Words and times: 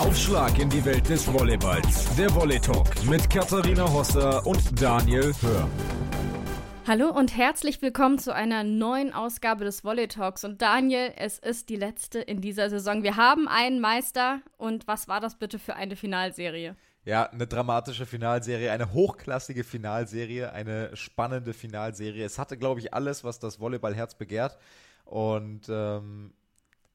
Aufschlag 0.00 0.58
in 0.58 0.68
die 0.68 0.84
Welt 0.84 1.08
des 1.08 1.32
Volleyballs. 1.32 2.16
Der 2.16 2.34
Volley 2.34 2.58
Talk 2.58 2.88
mit 3.08 3.30
Katharina 3.30 3.88
Hosser 3.92 4.44
und 4.44 4.82
Daniel 4.82 5.32
Hör. 5.40 5.68
Hallo 6.84 7.10
und 7.10 7.36
herzlich 7.36 7.80
willkommen 7.80 8.18
zu 8.18 8.34
einer 8.34 8.64
neuen 8.64 9.12
Ausgabe 9.12 9.64
des 9.64 9.84
Volley 9.84 10.08
Talks. 10.08 10.42
Und 10.42 10.60
Daniel, 10.60 11.12
es 11.16 11.38
ist 11.38 11.68
die 11.68 11.76
letzte 11.76 12.18
in 12.18 12.40
dieser 12.40 12.70
Saison. 12.70 13.04
Wir 13.04 13.14
haben 13.14 13.46
einen 13.46 13.80
Meister. 13.80 14.40
Und 14.58 14.88
was 14.88 15.06
war 15.06 15.20
das 15.20 15.36
bitte 15.36 15.60
für 15.60 15.76
eine 15.76 15.94
Finalserie? 15.94 16.74
Ja, 17.04 17.30
eine 17.30 17.46
dramatische 17.46 18.04
Finalserie, 18.04 18.72
eine 18.72 18.92
hochklassige 18.92 19.62
Finalserie, 19.62 20.52
eine 20.52 20.96
spannende 20.96 21.54
Finalserie. 21.54 22.24
Es 22.24 22.40
hatte, 22.40 22.58
glaube 22.58 22.80
ich, 22.80 22.92
alles, 22.92 23.22
was 23.22 23.38
das 23.38 23.60
Volleyballherz 23.60 24.16
begehrt. 24.16 24.58
Und 25.04 25.68
ähm, 25.68 26.32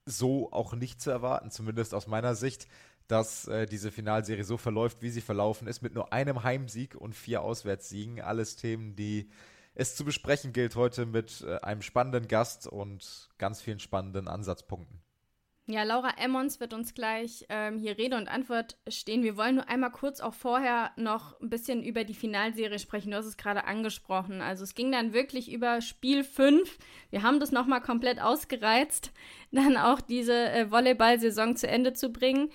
so 0.09 0.51
auch 0.51 0.73
nicht 0.73 1.01
zu 1.01 1.11
erwarten, 1.11 1.51
zumindest 1.51 1.93
aus 1.93 2.07
meiner 2.07 2.35
Sicht 2.35 2.67
dass 3.09 3.47
äh, 3.47 3.65
diese 3.65 3.91
Finalserie 3.91 4.43
so 4.43 4.55
verläuft, 4.55 5.01
wie 5.01 5.09
sie 5.09 5.21
verlaufen 5.21 5.67
ist, 5.67 5.81
mit 5.81 5.95
nur 5.95 6.13
einem 6.13 6.43
Heimsieg 6.43 6.95
und 6.95 7.15
vier 7.15 7.41
Auswärtssiegen. 7.41 8.21
Alles 8.21 8.55
Themen, 8.55 8.95
die 8.95 9.29
es 9.73 9.95
zu 9.95 10.05
besprechen 10.05 10.53
gilt 10.53 10.75
heute 10.75 11.05
mit 11.05 11.41
äh, 11.41 11.57
einem 11.57 11.81
spannenden 11.81 12.27
Gast 12.27 12.67
und 12.67 13.29
ganz 13.39 13.61
vielen 13.61 13.79
spannenden 13.79 14.27
Ansatzpunkten. 14.27 15.01
Ja, 15.65 15.83
Laura 15.83 16.13
Emmons 16.17 16.59
wird 16.59 16.73
uns 16.73 16.93
gleich 16.95 17.45
ähm, 17.49 17.77
hier 17.77 17.97
Rede 17.97 18.17
und 18.17 18.27
Antwort 18.27 18.77
stehen. 18.87 19.21
Wir 19.21 19.37
wollen 19.37 19.55
nur 19.55 19.69
einmal 19.69 19.91
kurz 19.91 20.19
auch 20.19 20.33
vorher 20.33 20.91
noch 20.95 21.39
ein 21.41 21.49
bisschen 21.49 21.83
über 21.83 22.03
die 22.03 22.15
Finalserie 22.15 22.79
sprechen. 22.79 23.11
Du 23.11 23.17
hast 23.17 23.27
es 23.27 23.37
gerade 23.37 23.65
angesprochen. 23.65 24.41
Also 24.41 24.63
es 24.63 24.73
ging 24.73 24.91
dann 24.91 25.13
wirklich 25.13 25.51
über 25.51 25.81
Spiel 25.81 26.23
5. 26.23 26.77
Wir 27.11 27.21
haben 27.21 27.39
das 27.39 27.51
nochmal 27.51 27.81
komplett 27.81 28.19
ausgereizt, 28.19 29.11
dann 29.51 29.77
auch 29.77 30.01
diese 30.01 30.49
äh, 30.49 30.71
Volleyball-Saison 30.71 31.55
zu 31.55 31.67
Ende 31.67 31.93
zu 31.93 32.11
bringen. 32.11 32.49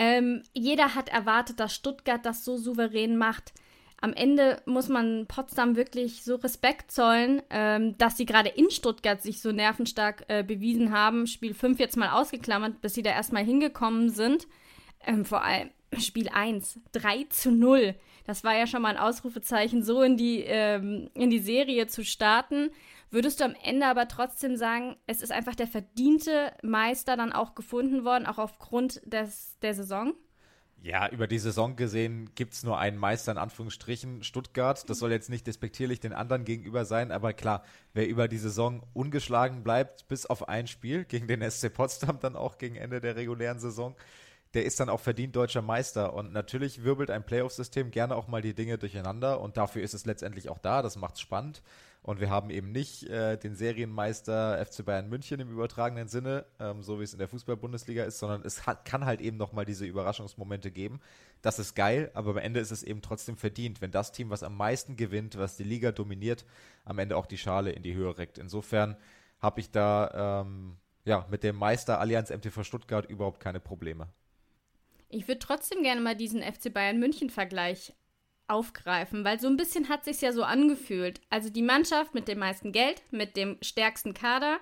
Ähm, 0.00 0.44
jeder 0.54 0.94
hat 0.94 1.08
erwartet, 1.08 1.58
dass 1.58 1.74
Stuttgart 1.74 2.24
das 2.24 2.44
so 2.44 2.56
souverän 2.56 3.16
macht. 3.16 3.52
Am 4.00 4.12
Ende 4.12 4.62
muss 4.64 4.88
man 4.88 5.26
Potsdam 5.26 5.74
wirklich 5.74 6.22
so 6.22 6.36
Respekt 6.36 6.92
zollen, 6.92 7.42
ähm, 7.50 7.98
dass 7.98 8.16
sie 8.16 8.24
gerade 8.24 8.48
in 8.48 8.70
Stuttgart 8.70 9.20
sich 9.20 9.40
so 9.42 9.50
nervenstark 9.50 10.24
äh, 10.28 10.44
bewiesen 10.44 10.92
haben. 10.92 11.26
Spiel 11.26 11.52
5 11.52 11.80
jetzt 11.80 11.96
mal 11.96 12.10
ausgeklammert, 12.10 12.80
bis 12.80 12.94
sie 12.94 13.02
da 13.02 13.10
erstmal 13.10 13.44
hingekommen 13.44 14.10
sind. 14.10 14.46
Ähm, 15.04 15.24
vor 15.24 15.42
allem 15.42 15.70
Spiel 15.98 16.28
1, 16.28 16.78
3 16.92 17.24
zu 17.30 17.50
0. 17.50 17.96
Das 18.24 18.44
war 18.44 18.56
ja 18.56 18.68
schon 18.68 18.82
mal 18.82 18.90
ein 18.90 19.02
Ausrufezeichen, 19.02 19.82
so 19.82 20.02
in 20.02 20.16
die, 20.16 20.42
ähm, 20.42 21.10
in 21.14 21.30
die 21.30 21.40
Serie 21.40 21.88
zu 21.88 22.04
starten. 22.04 22.70
Würdest 23.10 23.40
du 23.40 23.44
am 23.44 23.54
Ende 23.62 23.86
aber 23.86 24.06
trotzdem 24.08 24.56
sagen, 24.56 24.96
es 25.06 25.22
ist 25.22 25.32
einfach 25.32 25.54
der 25.54 25.66
verdiente 25.66 26.52
Meister 26.62 27.16
dann 27.16 27.32
auch 27.32 27.54
gefunden 27.54 28.04
worden, 28.04 28.26
auch 28.26 28.38
aufgrund 28.38 29.00
des, 29.10 29.56
der 29.62 29.74
Saison? 29.74 30.14
Ja, 30.80 31.08
über 31.08 31.26
die 31.26 31.40
Saison 31.40 31.74
gesehen 31.74 32.30
gibt 32.36 32.54
es 32.54 32.62
nur 32.62 32.78
einen 32.78 32.98
Meister 32.98 33.32
in 33.32 33.38
Anführungsstrichen, 33.38 34.22
Stuttgart. 34.22 34.88
Das 34.88 34.98
soll 35.00 35.10
jetzt 35.10 35.28
nicht 35.28 35.46
despektierlich 35.46 35.98
den 35.98 36.12
anderen 36.12 36.44
gegenüber 36.44 36.84
sein, 36.84 37.10
aber 37.10 37.32
klar, 37.32 37.64
wer 37.94 38.06
über 38.06 38.28
die 38.28 38.38
Saison 38.38 38.86
ungeschlagen 38.92 39.64
bleibt, 39.64 40.06
bis 40.06 40.24
auf 40.26 40.48
ein 40.48 40.68
Spiel 40.68 41.04
gegen 41.04 41.26
den 41.26 41.48
SC 41.50 41.72
Potsdam, 41.72 42.20
dann 42.20 42.36
auch 42.36 42.58
gegen 42.58 42.76
Ende 42.76 43.00
der 43.00 43.16
regulären 43.16 43.58
Saison, 43.58 43.96
der 44.54 44.64
ist 44.64 44.78
dann 44.78 44.88
auch 44.88 45.00
verdient 45.00 45.34
deutscher 45.34 45.62
Meister. 45.62 46.14
Und 46.14 46.32
natürlich 46.32 46.84
wirbelt 46.84 47.10
ein 47.10 47.26
Playoff-System 47.26 47.90
gerne 47.90 48.14
auch 48.14 48.28
mal 48.28 48.40
die 48.42 48.54
Dinge 48.54 48.78
durcheinander 48.78 49.40
und 49.40 49.56
dafür 49.56 49.82
ist 49.82 49.94
es 49.94 50.06
letztendlich 50.06 50.48
auch 50.48 50.58
da. 50.58 50.82
Das 50.82 50.96
macht's 50.96 51.20
spannend. 51.20 51.62
Und 52.08 52.20
wir 52.20 52.30
haben 52.30 52.48
eben 52.48 52.72
nicht 52.72 53.04
äh, 53.04 53.36
den 53.36 53.54
Serienmeister 53.54 54.64
FC 54.64 54.82
Bayern 54.82 55.10
München 55.10 55.40
im 55.40 55.50
übertragenen 55.50 56.08
Sinne, 56.08 56.46
ähm, 56.58 56.82
so 56.82 57.00
wie 57.00 57.04
es 57.04 57.12
in 57.12 57.18
der 57.18 57.28
Fußball-Bundesliga 57.28 58.02
ist, 58.04 58.18
sondern 58.18 58.40
es 58.46 58.66
hat, 58.66 58.86
kann 58.86 59.04
halt 59.04 59.20
eben 59.20 59.36
nochmal 59.36 59.66
diese 59.66 59.84
Überraschungsmomente 59.84 60.70
geben. 60.70 61.00
Das 61.42 61.58
ist 61.58 61.74
geil, 61.76 62.10
aber 62.14 62.30
am 62.30 62.38
Ende 62.38 62.60
ist 62.60 62.70
es 62.70 62.82
eben 62.82 63.02
trotzdem 63.02 63.36
verdient, 63.36 63.82
wenn 63.82 63.90
das 63.90 64.10
Team, 64.10 64.30
was 64.30 64.42
am 64.42 64.56
meisten 64.56 64.96
gewinnt, 64.96 65.36
was 65.36 65.58
die 65.58 65.64
Liga 65.64 65.92
dominiert, 65.92 66.46
am 66.86 66.98
Ende 66.98 67.14
auch 67.14 67.26
die 67.26 67.36
Schale 67.36 67.72
in 67.72 67.82
die 67.82 67.92
Höhe 67.92 68.16
reckt. 68.16 68.38
Insofern 68.38 68.96
habe 69.38 69.60
ich 69.60 69.70
da 69.70 70.40
ähm, 70.40 70.78
ja, 71.04 71.26
mit 71.30 71.42
dem 71.42 71.56
Meister 71.56 72.00
Allianz 72.00 72.30
MTV 72.30 72.64
Stuttgart 72.64 73.04
überhaupt 73.04 73.38
keine 73.38 73.60
Probleme. 73.60 74.08
Ich 75.10 75.28
würde 75.28 75.40
trotzdem 75.40 75.82
gerne 75.82 76.00
mal 76.00 76.16
diesen 76.16 76.40
FC 76.40 76.72
Bayern 76.72 76.98
München-Vergleich 77.00 77.92
aufgreifen, 78.48 79.24
weil 79.24 79.38
so 79.40 79.46
ein 79.46 79.56
bisschen 79.56 79.88
hat 79.88 80.04
sich 80.04 80.20
ja 80.20 80.32
so 80.32 80.42
angefühlt. 80.42 81.20
Also 81.30 81.50
die 81.50 81.62
Mannschaft 81.62 82.14
mit 82.14 82.28
dem 82.28 82.38
meisten 82.38 82.72
Geld, 82.72 83.02
mit 83.10 83.36
dem 83.36 83.56
stärksten 83.62 84.14
Kader 84.14 84.58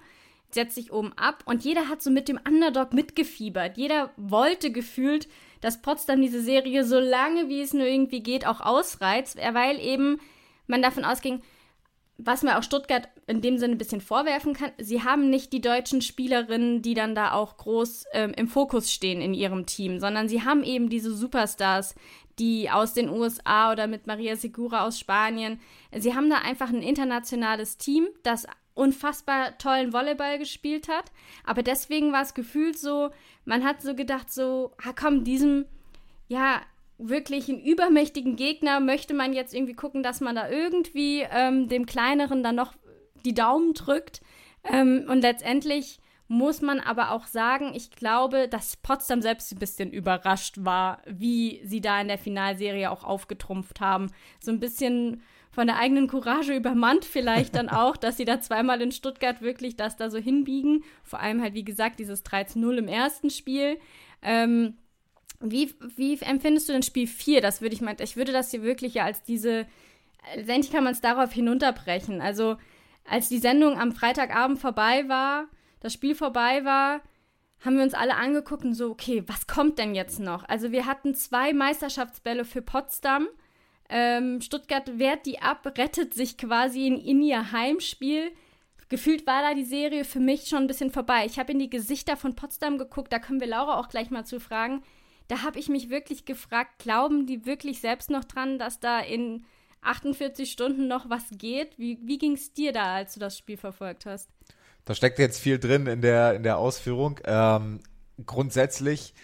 setzt 0.51 0.75
sich 0.75 0.93
oben 0.93 1.13
ab 1.15 1.43
und 1.47 1.65
jeder 1.65 1.89
hat 1.89 2.03
so 2.03 2.11
mit 2.11 2.29
dem 2.29 2.41
Underdog 2.47 2.93
mitgefiebert. 2.93 3.77
Jeder 3.77 4.11
wollte 4.17 4.71
gefühlt, 4.71 5.29
dass 5.61 5.83
Potsdam 5.83 6.21
diese 6.21 6.41
Serie 6.41 6.85
so 6.85 6.99
lange 6.99 7.49
wie 7.49 7.61
es 7.61 7.73
nur 7.73 7.87
irgendwie 7.87 8.23
geht 8.23 8.47
auch 8.47 8.61
ausreizt, 8.61 9.39
weil 9.53 9.81
eben 9.81 10.21
man 10.67 10.83
davon 10.83 11.05
ausging, 11.05 11.43
was 12.19 12.43
mir 12.43 12.57
auch 12.59 12.63
Stuttgart 12.63 13.09
in 13.27 13.43
dem 13.43 13.59
Sinne 13.59 13.75
ein 13.75 13.79
bisschen 13.79 14.01
vorwerfen 14.01 14.55
kann, 14.55 14.71
sie 14.79 15.03
haben 15.03 15.29
nicht 15.29 15.53
die 15.53 15.61
deutschen 15.61 16.01
Spielerinnen, 16.01 16.81
die 16.81 16.95
dann 16.95 17.15
da 17.15 17.33
auch 17.33 17.57
groß 17.59 18.07
ähm, 18.13 18.33
im 18.35 18.49
Fokus 18.49 18.91
stehen 18.91 19.21
in 19.21 19.35
ihrem 19.35 19.67
Team, 19.67 20.01
sondern 20.01 20.29
sie 20.29 20.43
haben 20.43 20.65
eben 20.65 20.89
diese 20.89 21.15
Superstars, 21.15 21.95
die 22.39 22.71
aus 22.71 22.95
den 22.95 23.09
USA 23.09 23.73
oder 23.73 23.87
mit 23.87 24.07
Maria 24.07 24.37
Segura 24.37 24.87
aus 24.87 24.99
Spanien. 24.99 25.61
Sie 25.93 26.15
haben 26.15 26.29
da 26.29 26.39
einfach 26.39 26.69
ein 26.69 26.83
internationales 26.83 27.79
Team, 27.79 28.09
das 28.23 28.47
unfassbar 28.75 29.57
tollen 29.59 29.93
Volleyball 29.93 30.39
gespielt 30.39 30.89
hat. 30.89 31.11
Aber 31.45 31.63
deswegen 31.63 32.13
war 32.13 32.23
es 32.23 32.35
gefühlt 32.35 32.79
so, 32.79 33.11
man 33.45 33.65
hat 33.65 33.81
so 33.81 33.95
gedacht, 33.95 34.33
so, 34.33 34.73
ah 34.85 34.93
komm, 34.95 35.25
diesem, 35.25 35.65
ja, 36.29 36.61
wirklich 36.99 37.49
einen 37.49 37.61
übermächtigen 37.61 38.37
Gegner 38.37 38.81
möchte 38.81 39.15
man 39.15 39.33
jetzt 39.33 39.55
irgendwie 39.55 39.75
gucken, 39.75 40.03
dass 40.03 40.21
man 40.21 40.35
da 40.35 40.49
irgendwie 40.49 41.27
ähm, 41.31 41.69
dem 41.69 41.87
Kleineren 41.87 42.43
dann 42.43 42.57
noch 42.57 42.75
die 43.25 43.35
Daumen 43.35 43.75
drückt. 43.75 44.21
Ähm, 44.65 45.07
und 45.09 45.21
letztendlich 45.21 45.99
muss 46.29 46.61
man 46.61 46.81
aber 46.81 47.13
auch 47.13 47.27
sagen, 47.27 47.73
ich 47.75 47.91
glaube, 47.91 48.49
dass 48.49 48.77
Potsdam 48.77 49.23
selbst 49.23 49.53
ein 49.53 49.59
bisschen 49.59 49.93
überrascht 49.93 50.57
war, 50.59 51.01
wie 51.07 51.61
sie 51.65 51.81
da 51.81 52.01
in 52.01 52.09
der 52.09 52.19
Finalserie 52.19 52.91
auch 52.91 53.05
aufgetrumpft 53.05 53.81
haben. 53.81 54.11
So 54.41 54.51
ein 54.51 54.61
bisschen 54.61 55.23
von 55.53 55.69
der 55.69 55.79
eigenen 55.79 56.09
Courage 56.09 56.55
übermannt 56.55 57.05
vielleicht 57.05 57.55
dann 57.55 57.69
auch, 57.71 57.97
dass 57.97 58.17
sie 58.17 58.25
da 58.25 58.41
zweimal 58.41 58.83
in 58.83 58.93
Stuttgart 58.93 59.41
wirklich 59.41 59.77
das 59.77 59.97
da 59.97 60.11
so 60.11 60.19
hinbiegen. 60.19 60.85
Vor 61.05 61.21
allem 61.21 61.41
halt, 61.41 61.55
wie 61.55 61.65
gesagt, 61.65 62.01
dieses 62.01 62.25
13-0 62.25 62.77
im 62.77 62.89
ersten 62.89 63.31
Spiel. 63.31 63.79
Ähm, 64.21 64.77
wie, 65.41 65.75
wie 65.97 66.19
empfindest 66.21 66.69
du 66.69 66.73
denn 66.73 66.83
Spiel 66.83 67.07
4? 67.07 67.41
Das 67.41 67.61
würde 67.61 67.75
ich 67.75 67.81
mal, 67.81 67.97
ich 68.01 68.17
würde 68.17 68.33
das 68.33 68.51
hier 68.51 68.63
wirklich 68.63 68.95
ja 68.95 69.05
als 69.05 69.23
diese, 69.23 69.67
letztendlich 70.35 70.73
kann 70.73 70.85
man 70.85 70.93
es 70.93 71.01
darauf 71.01 71.33
hinunterbrechen. 71.33 72.21
Also, 72.21 72.57
als 73.09 73.29
die 73.29 73.39
Sendung 73.39 73.79
am 73.79 73.93
Freitagabend 73.93 74.59
vorbei 74.59 75.09
war, 75.09 75.47
das 75.81 75.93
Spiel 75.93 76.15
vorbei 76.15 76.65
war, 76.65 77.03
haben 77.65 77.77
wir 77.77 77.85
uns 77.85 77.95
alle 77.95 78.17
angeguckt 78.17 78.65
und 78.65 78.75
so, 78.75 78.91
okay, 78.91 79.23
was 79.27 79.47
kommt 79.47 79.79
denn 79.79 79.95
jetzt 79.95 80.21
noch? 80.21 80.45
Also 80.49 80.73
wir 80.73 80.87
hatten 80.87 81.15
zwei 81.15 81.53
Meisterschaftsbälle 81.53 82.45
für 82.45 82.63
Potsdam. 82.63 83.29
Ähm, 83.89 84.41
Stuttgart 84.41 84.99
wehrt 84.99 85.27
die 85.27 85.41
ab, 85.41 85.67
rettet 85.79 86.15
sich 86.15 86.37
quasi 86.37 86.87
in, 86.87 86.99
in 86.99 87.23
ihr 87.23 87.53
Heimspiel. 87.53 88.33
Gefühlt 88.89 89.27
war 89.27 89.43
da 89.43 89.55
die 89.55 89.65
Serie 89.65 90.05
für 90.05 90.21
mich 90.21 90.49
schon 90.49 90.65
ein 90.65 90.67
bisschen 90.67 90.91
vorbei. 90.91 91.25
Ich 91.27 91.39
habe 91.39 91.53
in 91.53 91.59
die 91.59 91.71
Gesichter 91.71 92.17
von 92.17 92.37
Potsdam 92.37 92.79
geguckt, 92.79 93.13
da 93.13 93.19
können 93.19 93.41
wir 93.41 93.49
Laura 93.49 93.81
auch 93.81 93.89
gleich 93.89 94.11
mal 94.11 94.25
zu 94.25 94.39
fragen. 94.39 94.83
Da 95.29 95.43
habe 95.43 95.59
ich 95.59 95.69
mich 95.69 95.91
wirklich 95.91 96.25
gefragt, 96.25 96.79
glauben 96.79 97.27
die 97.27 97.47
wirklich 97.47 97.81
selbst 97.81 98.11
noch 98.11 98.25
dran, 98.25 98.59
dass 98.59 98.79
da 98.79 99.01
in 99.01 99.45
48 99.83 100.51
Stunden 100.51 100.87
noch 100.87 101.11
was 101.11 101.31
geht? 101.33 101.79
Wie, 101.79 101.99
wie 102.03 102.19
ging 102.19 102.33
es 102.33 102.53
dir 102.53 102.73
da, 102.73 102.95
als 102.95 103.15
du 103.15 103.21
das 103.21 103.37
Spiel 103.37 103.57
verfolgt 103.57 104.07
hast? 104.07 104.31
Da 104.87 104.95
steckt 104.95 105.19
jetzt 105.19 105.41
viel 105.41 105.59
drin 105.59 105.89
in 105.89 106.01
der, 106.01 106.35
in 106.35 106.45
der 106.45 106.59
Ausführung. 106.59 107.19
Ähm, 107.25 107.81
grundsätzlich, 108.25 109.15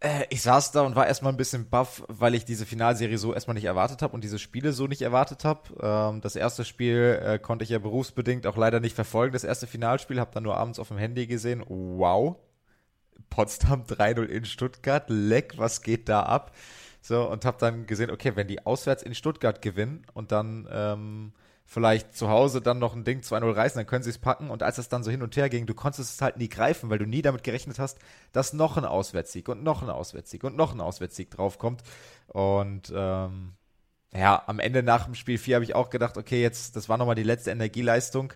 äh, 0.00 0.24
ich 0.30 0.40
saß 0.40 0.72
da 0.72 0.80
und 0.80 0.96
war 0.96 1.06
erstmal 1.06 1.34
ein 1.34 1.36
bisschen 1.36 1.68
baff, 1.68 2.02
weil 2.08 2.34
ich 2.34 2.46
diese 2.46 2.64
Finalserie 2.64 3.18
so 3.18 3.34
erstmal 3.34 3.54
nicht 3.54 3.66
erwartet 3.66 4.00
habe 4.00 4.14
und 4.14 4.24
diese 4.24 4.38
Spiele 4.38 4.72
so 4.72 4.86
nicht 4.86 5.02
erwartet 5.02 5.44
habe. 5.44 5.60
Ähm, 5.82 6.22
das 6.22 6.34
erste 6.34 6.64
Spiel 6.64 7.20
äh, 7.22 7.38
konnte 7.38 7.62
ich 7.62 7.68
ja 7.68 7.78
berufsbedingt 7.78 8.46
auch 8.46 8.56
leider 8.56 8.80
nicht 8.80 8.94
verfolgen. 8.94 9.34
Das 9.34 9.44
erste 9.44 9.66
Finalspiel 9.66 10.18
habe 10.18 10.30
dann 10.32 10.44
nur 10.44 10.56
abends 10.56 10.78
auf 10.78 10.88
dem 10.88 10.96
Handy 10.96 11.26
gesehen. 11.26 11.62
Wow. 11.68 12.36
Potsdam 13.28 13.82
3-0 13.86 14.24
in 14.24 14.46
Stuttgart. 14.46 15.04
Leck, 15.08 15.58
was 15.58 15.82
geht 15.82 16.08
da 16.08 16.22
ab? 16.22 16.56
So, 17.02 17.30
und 17.30 17.44
habe 17.44 17.58
dann 17.60 17.84
gesehen, 17.86 18.10
okay, 18.10 18.32
wenn 18.34 18.48
die 18.48 18.64
auswärts 18.64 19.02
in 19.02 19.14
Stuttgart 19.14 19.60
gewinnen 19.60 20.06
und 20.14 20.32
dann 20.32 20.66
ähm, 20.72 21.32
vielleicht 21.66 22.16
zu 22.16 22.28
Hause 22.28 22.62
dann 22.62 22.78
noch 22.78 22.94
ein 22.94 23.04
Ding 23.04 23.20
2-0 23.20 23.54
reißen, 23.54 23.78
dann 23.78 23.86
können 23.86 24.04
sie 24.04 24.10
es 24.10 24.18
packen. 24.18 24.50
Und 24.50 24.62
als 24.62 24.78
es 24.78 24.88
dann 24.88 25.02
so 25.02 25.10
hin 25.10 25.22
und 25.22 25.36
her 25.36 25.48
ging, 25.48 25.66
du 25.66 25.74
konntest 25.74 26.14
es 26.14 26.22
halt 26.22 26.36
nie 26.36 26.48
greifen, 26.48 26.88
weil 26.88 26.98
du 26.98 27.06
nie 27.06 27.22
damit 27.22 27.42
gerechnet 27.42 27.78
hast, 27.78 27.98
dass 28.32 28.52
noch 28.52 28.76
ein 28.76 28.84
Auswärtssieg 28.84 29.48
und 29.48 29.64
noch 29.64 29.82
ein 29.82 29.90
Auswärtssieg 29.90 30.44
und 30.44 30.56
noch 30.56 30.72
ein 30.72 30.80
Auswärtssieg 30.80 31.30
draufkommt. 31.30 31.82
Und 32.28 32.92
ähm, 32.94 33.54
ja, 34.14 34.42
am 34.46 34.60
Ende 34.60 34.84
nach 34.84 35.04
dem 35.04 35.16
Spiel 35.16 35.38
4 35.38 35.56
habe 35.56 35.64
ich 35.64 35.74
auch 35.74 35.90
gedacht, 35.90 36.16
okay, 36.16 36.40
jetzt, 36.40 36.76
das 36.76 36.88
war 36.88 36.98
nochmal 36.98 37.16
die 37.16 37.24
letzte 37.24 37.50
Energieleistung. 37.50 38.32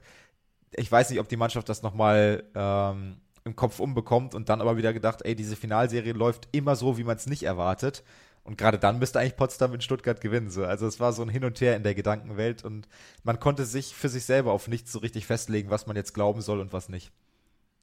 Ich 0.73 0.91
weiß 0.91 1.11
nicht, 1.11 1.21
ob 1.21 1.29
die 1.29 1.37
Mannschaft 1.37 1.69
das 1.69 1.83
nochmal 1.83 2.43
ähm, 2.55 3.21
im 3.45 3.55
Kopf 3.55 3.79
umbekommt 3.79 4.35
und 4.35 4.49
dann 4.49 4.61
aber 4.61 4.77
wieder 4.77 4.93
gedacht, 4.93 5.23
ey, 5.23 5.37
diese 5.37 5.57
Finalserie 5.57 6.13
läuft 6.13 6.49
immer 6.53 6.75
so, 6.75 6.99
wie 6.99 7.05
man 7.05 7.17
es 7.17 7.27
nicht 7.27 7.45
erwartet. 7.45 8.03
Und 8.43 8.57
gerade 8.59 8.79
dann 8.79 8.99
müsste 8.99 9.21
eigentlich 9.21 9.37
Potsdam 9.37 9.75
in 9.75 9.81
Stuttgart 9.81 10.21
gewinnen. 10.21 10.51
So. 10.51 10.65
Also 10.65 10.87
es 10.87 10.99
war 10.99 11.13
so 11.13 11.23
ein 11.23 11.29
Hin 11.29 11.45
und 11.45 11.61
Her 11.61 11.77
in 11.77 11.83
der 11.83 11.95
Gedankenwelt 11.95 12.65
und 12.65 12.89
man 13.23 13.39
konnte 13.39 13.65
sich 13.65 13.95
für 13.95 14.09
sich 14.09 14.25
selber 14.25 14.53
auf 14.53 14.67
nichts 14.67 14.93
so 14.93 14.99
richtig 15.01 15.27
festlegen, 15.27 15.71
was 15.71 15.87
man 15.87 15.97
jetzt 15.97 16.15
glauben 16.15 16.41
soll 16.41 16.61
und 16.61 16.73
was 16.73 16.89
nicht. 16.89 17.13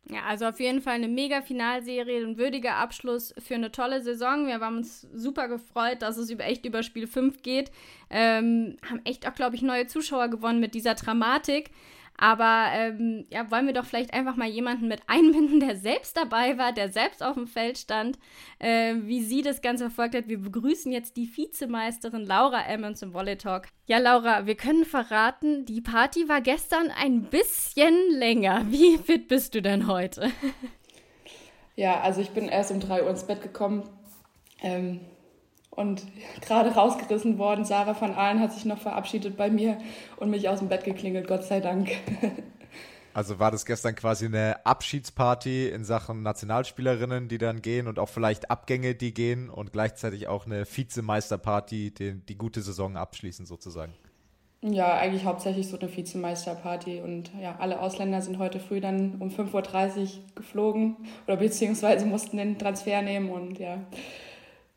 Ja, 0.10 0.24
also 0.26 0.46
auf 0.46 0.60
jeden 0.60 0.82
Fall 0.82 0.94
eine 0.94 1.10
mega 1.10 1.42
Finalserie, 1.42 2.26
ein 2.26 2.38
würdiger 2.38 2.76
Abschluss 2.76 3.34
für 3.40 3.56
eine 3.56 3.72
tolle 3.72 4.02
Saison. 4.02 4.48
Wir 4.48 4.60
haben 4.62 4.78
uns 4.78 5.02
super 5.14 5.50
gefreut, 5.50 6.02
dass 6.02 6.16
es 6.16 6.30
über, 6.30 6.46
echt 6.46 6.66
über 6.66 6.82
Spiel 6.82 7.08
5 7.08 7.42
geht. 7.44 7.72
Ähm, 8.10 8.78
haben 8.90 9.02
echt 9.04 9.28
auch, 9.28 9.34
glaube 9.34 9.58
ich, 9.58 9.62
neue 9.62 9.88
Zuschauer 9.88 10.30
gewonnen 10.30 10.62
mit 10.62 10.76
dieser 10.76 10.96
Dramatik. 10.96 11.72
Aber 12.18 12.70
ähm, 12.74 13.26
ja, 13.30 13.50
wollen 13.52 13.68
wir 13.68 13.74
doch 13.74 13.86
vielleicht 13.86 14.14
einfach 14.14 14.36
mal 14.36 14.48
jemanden 14.48 14.88
mit 14.88 15.02
einbinden, 15.08 15.60
der 15.60 15.76
selbst 15.76 16.18
dabei 16.18 16.58
war, 16.58 16.74
der 16.74 16.92
selbst 16.92 17.24
auf 17.24 17.36
dem 17.36 17.48
Feld 17.48 17.78
stand, 17.78 18.18
äh, 18.60 18.96
wie 19.02 19.22
sie 19.22 19.44
das 19.44 19.62
Ganze 19.62 19.86
verfolgt 19.86 20.16
hat. 20.16 20.28
Wir 20.28 20.40
begrüßen 20.40 20.92
jetzt 20.92 21.16
die 21.16 21.30
Vizemeisterin 21.36 22.26
Laura 22.26 22.66
Emmons 22.68 23.02
im 23.02 23.14
Volley 23.14 23.38
Talk. 23.38 23.68
Ja, 23.86 24.00
Laura, 24.00 24.46
wir 24.46 24.56
können 24.56 24.84
verraten, 24.84 25.66
die 25.66 25.82
Party 25.82 26.28
war 26.28 26.42
gestern 26.42 26.92
ein 26.92 27.24
bisschen 27.24 27.96
länger. 28.12 28.66
Wie 28.70 28.98
fit 28.98 29.28
bist 29.28 29.54
du 29.54 29.62
denn 29.62 29.88
heute? 29.88 30.32
Ja, 31.76 32.02
also 32.02 32.22
ich 32.22 32.32
bin 32.32 32.50
erst 32.50 32.72
um 32.72 32.80
3 32.80 33.04
Uhr 33.04 33.10
ins 33.12 33.26
Bett 33.26 33.42
gekommen. 33.42 33.88
Ähm, 34.64 35.02
und 35.78 36.04
gerade 36.42 36.72
rausgerissen 36.72 37.38
worden. 37.38 37.64
Sarah 37.64 37.94
von 37.94 38.14
Ahlen 38.14 38.42
hat 38.42 38.52
sich 38.52 38.66
noch 38.66 38.80
verabschiedet 38.80 39.38
bei 39.38 39.50
mir 39.50 39.78
und 40.18 40.30
mich 40.30 40.50
aus 40.50 40.60
dem 40.60 40.68
Bett 40.68 40.84
geklingelt, 40.84 41.28
Gott 41.28 41.46
sei 41.46 41.62
Dank. 41.62 41.90
Also 43.14 43.40
war 43.40 43.50
das 43.50 43.66
gestern 43.66 43.96
quasi 43.96 44.28
eine 44.28 44.64
Abschiedsparty 44.64 45.70
in 45.70 45.84
Sachen 45.84 46.22
Nationalspielerinnen, 46.22 47.28
die 47.28 47.40
dann 47.40 47.64
gehen 47.64 47.88
und 47.88 47.98
auch 47.98 48.10
vielleicht 48.10 48.52
Abgänge, 48.52 48.94
die 48.94 49.12
gehen 49.12 49.50
und 49.50 49.74
gleichzeitig 49.74 50.28
auch 50.28 50.46
eine 50.46 50.68
Vizemeisterparty, 50.68 51.96
die 51.96 52.14
die 52.14 52.38
gute 52.38 52.62
Saison 52.62 52.96
abschließen 52.96 53.48
sozusagen. 53.48 53.96
Ja, 54.62 54.98
eigentlich 54.98 55.26
hauptsächlich 55.26 55.68
so 55.68 55.80
eine 55.80 55.96
Vizemeisterparty 55.96 57.02
und 57.02 57.32
ja, 57.42 57.56
alle 57.58 57.80
Ausländer 57.80 58.22
sind 58.22 58.38
heute 58.38 58.60
früh 58.60 58.82
dann 58.82 59.16
um 59.20 59.30
5.30 59.30 60.00
Uhr 60.00 60.08
geflogen 60.36 60.98
oder 61.26 61.38
beziehungsweise 61.38 62.06
mussten 62.06 62.38
den 62.38 62.60
Transfer 62.60 63.02
nehmen 63.02 63.32
und 63.32 63.58
ja, 63.58 63.80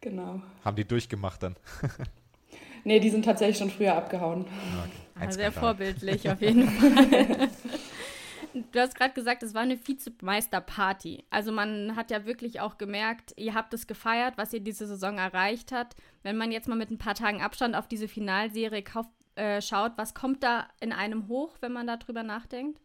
Genau. 0.00 0.40
Haben 0.64 0.76
die 0.76 0.84
durchgemacht 0.84 1.42
dann? 1.42 1.56
nee, 2.84 3.00
die 3.00 3.10
sind 3.10 3.24
tatsächlich 3.24 3.58
schon 3.58 3.70
früher 3.70 3.94
abgehauen. 3.94 4.42
Okay. 4.42 5.26
Ah, 5.26 5.30
sehr 5.30 5.52
vorbildlich 5.52 6.30
auf 6.30 6.40
jeden 6.40 6.68
Fall. 6.70 7.48
du 8.72 8.80
hast 8.80 8.94
gerade 8.94 9.12
gesagt, 9.12 9.42
es 9.42 9.52
war 9.52 9.62
eine 9.62 9.78
Vizemeisterparty. 9.78 11.24
Also 11.28 11.52
man 11.52 11.96
hat 11.96 12.10
ja 12.10 12.24
wirklich 12.24 12.60
auch 12.60 12.78
gemerkt, 12.78 13.34
ihr 13.36 13.54
habt 13.54 13.74
es 13.74 13.86
gefeiert, 13.86 14.38
was 14.38 14.52
ihr 14.54 14.60
diese 14.60 14.86
Saison 14.86 15.18
erreicht 15.18 15.72
habt. 15.72 15.96
Wenn 16.22 16.36
man 16.36 16.52
jetzt 16.52 16.68
mal 16.68 16.78
mit 16.78 16.90
ein 16.90 16.98
paar 16.98 17.14
Tagen 17.14 17.42
Abstand 17.42 17.76
auf 17.76 17.86
diese 17.86 18.08
Finalserie 18.08 18.82
kauf, 18.82 19.06
äh, 19.34 19.60
schaut, 19.60 19.92
was 19.96 20.14
kommt 20.14 20.42
da 20.42 20.66
in 20.80 20.92
einem 20.92 21.28
hoch, 21.28 21.56
wenn 21.60 21.72
man 21.72 21.86
darüber 21.86 22.22
nachdenkt? 22.22 22.80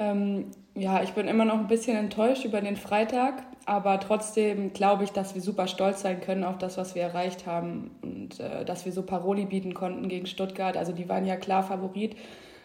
Ähm, 0.00 0.46
ja, 0.74 1.02
ich 1.02 1.10
bin 1.10 1.28
immer 1.28 1.44
noch 1.44 1.58
ein 1.58 1.66
bisschen 1.66 1.94
enttäuscht 1.94 2.46
über 2.46 2.62
den 2.62 2.76
Freitag, 2.76 3.42
aber 3.66 4.00
trotzdem 4.00 4.72
glaube 4.72 5.04
ich, 5.04 5.10
dass 5.10 5.34
wir 5.34 5.42
super 5.42 5.66
stolz 5.66 6.00
sein 6.00 6.22
können 6.22 6.42
auf 6.42 6.56
das, 6.56 6.78
was 6.78 6.94
wir 6.94 7.02
erreicht 7.02 7.46
haben 7.46 7.90
und 8.00 8.40
äh, 8.40 8.64
dass 8.64 8.86
wir 8.86 8.92
so 8.92 9.02
Paroli 9.02 9.44
bieten 9.44 9.74
konnten 9.74 10.08
gegen 10.08 10.26
Stuttgart. 10.26 10.78
Also 10.78 10.92
die 10.92 11.08
waren 11.10 11.26
ja 11.26 11.36
klar 11.36 11.62
Favorit, 11.62 12.16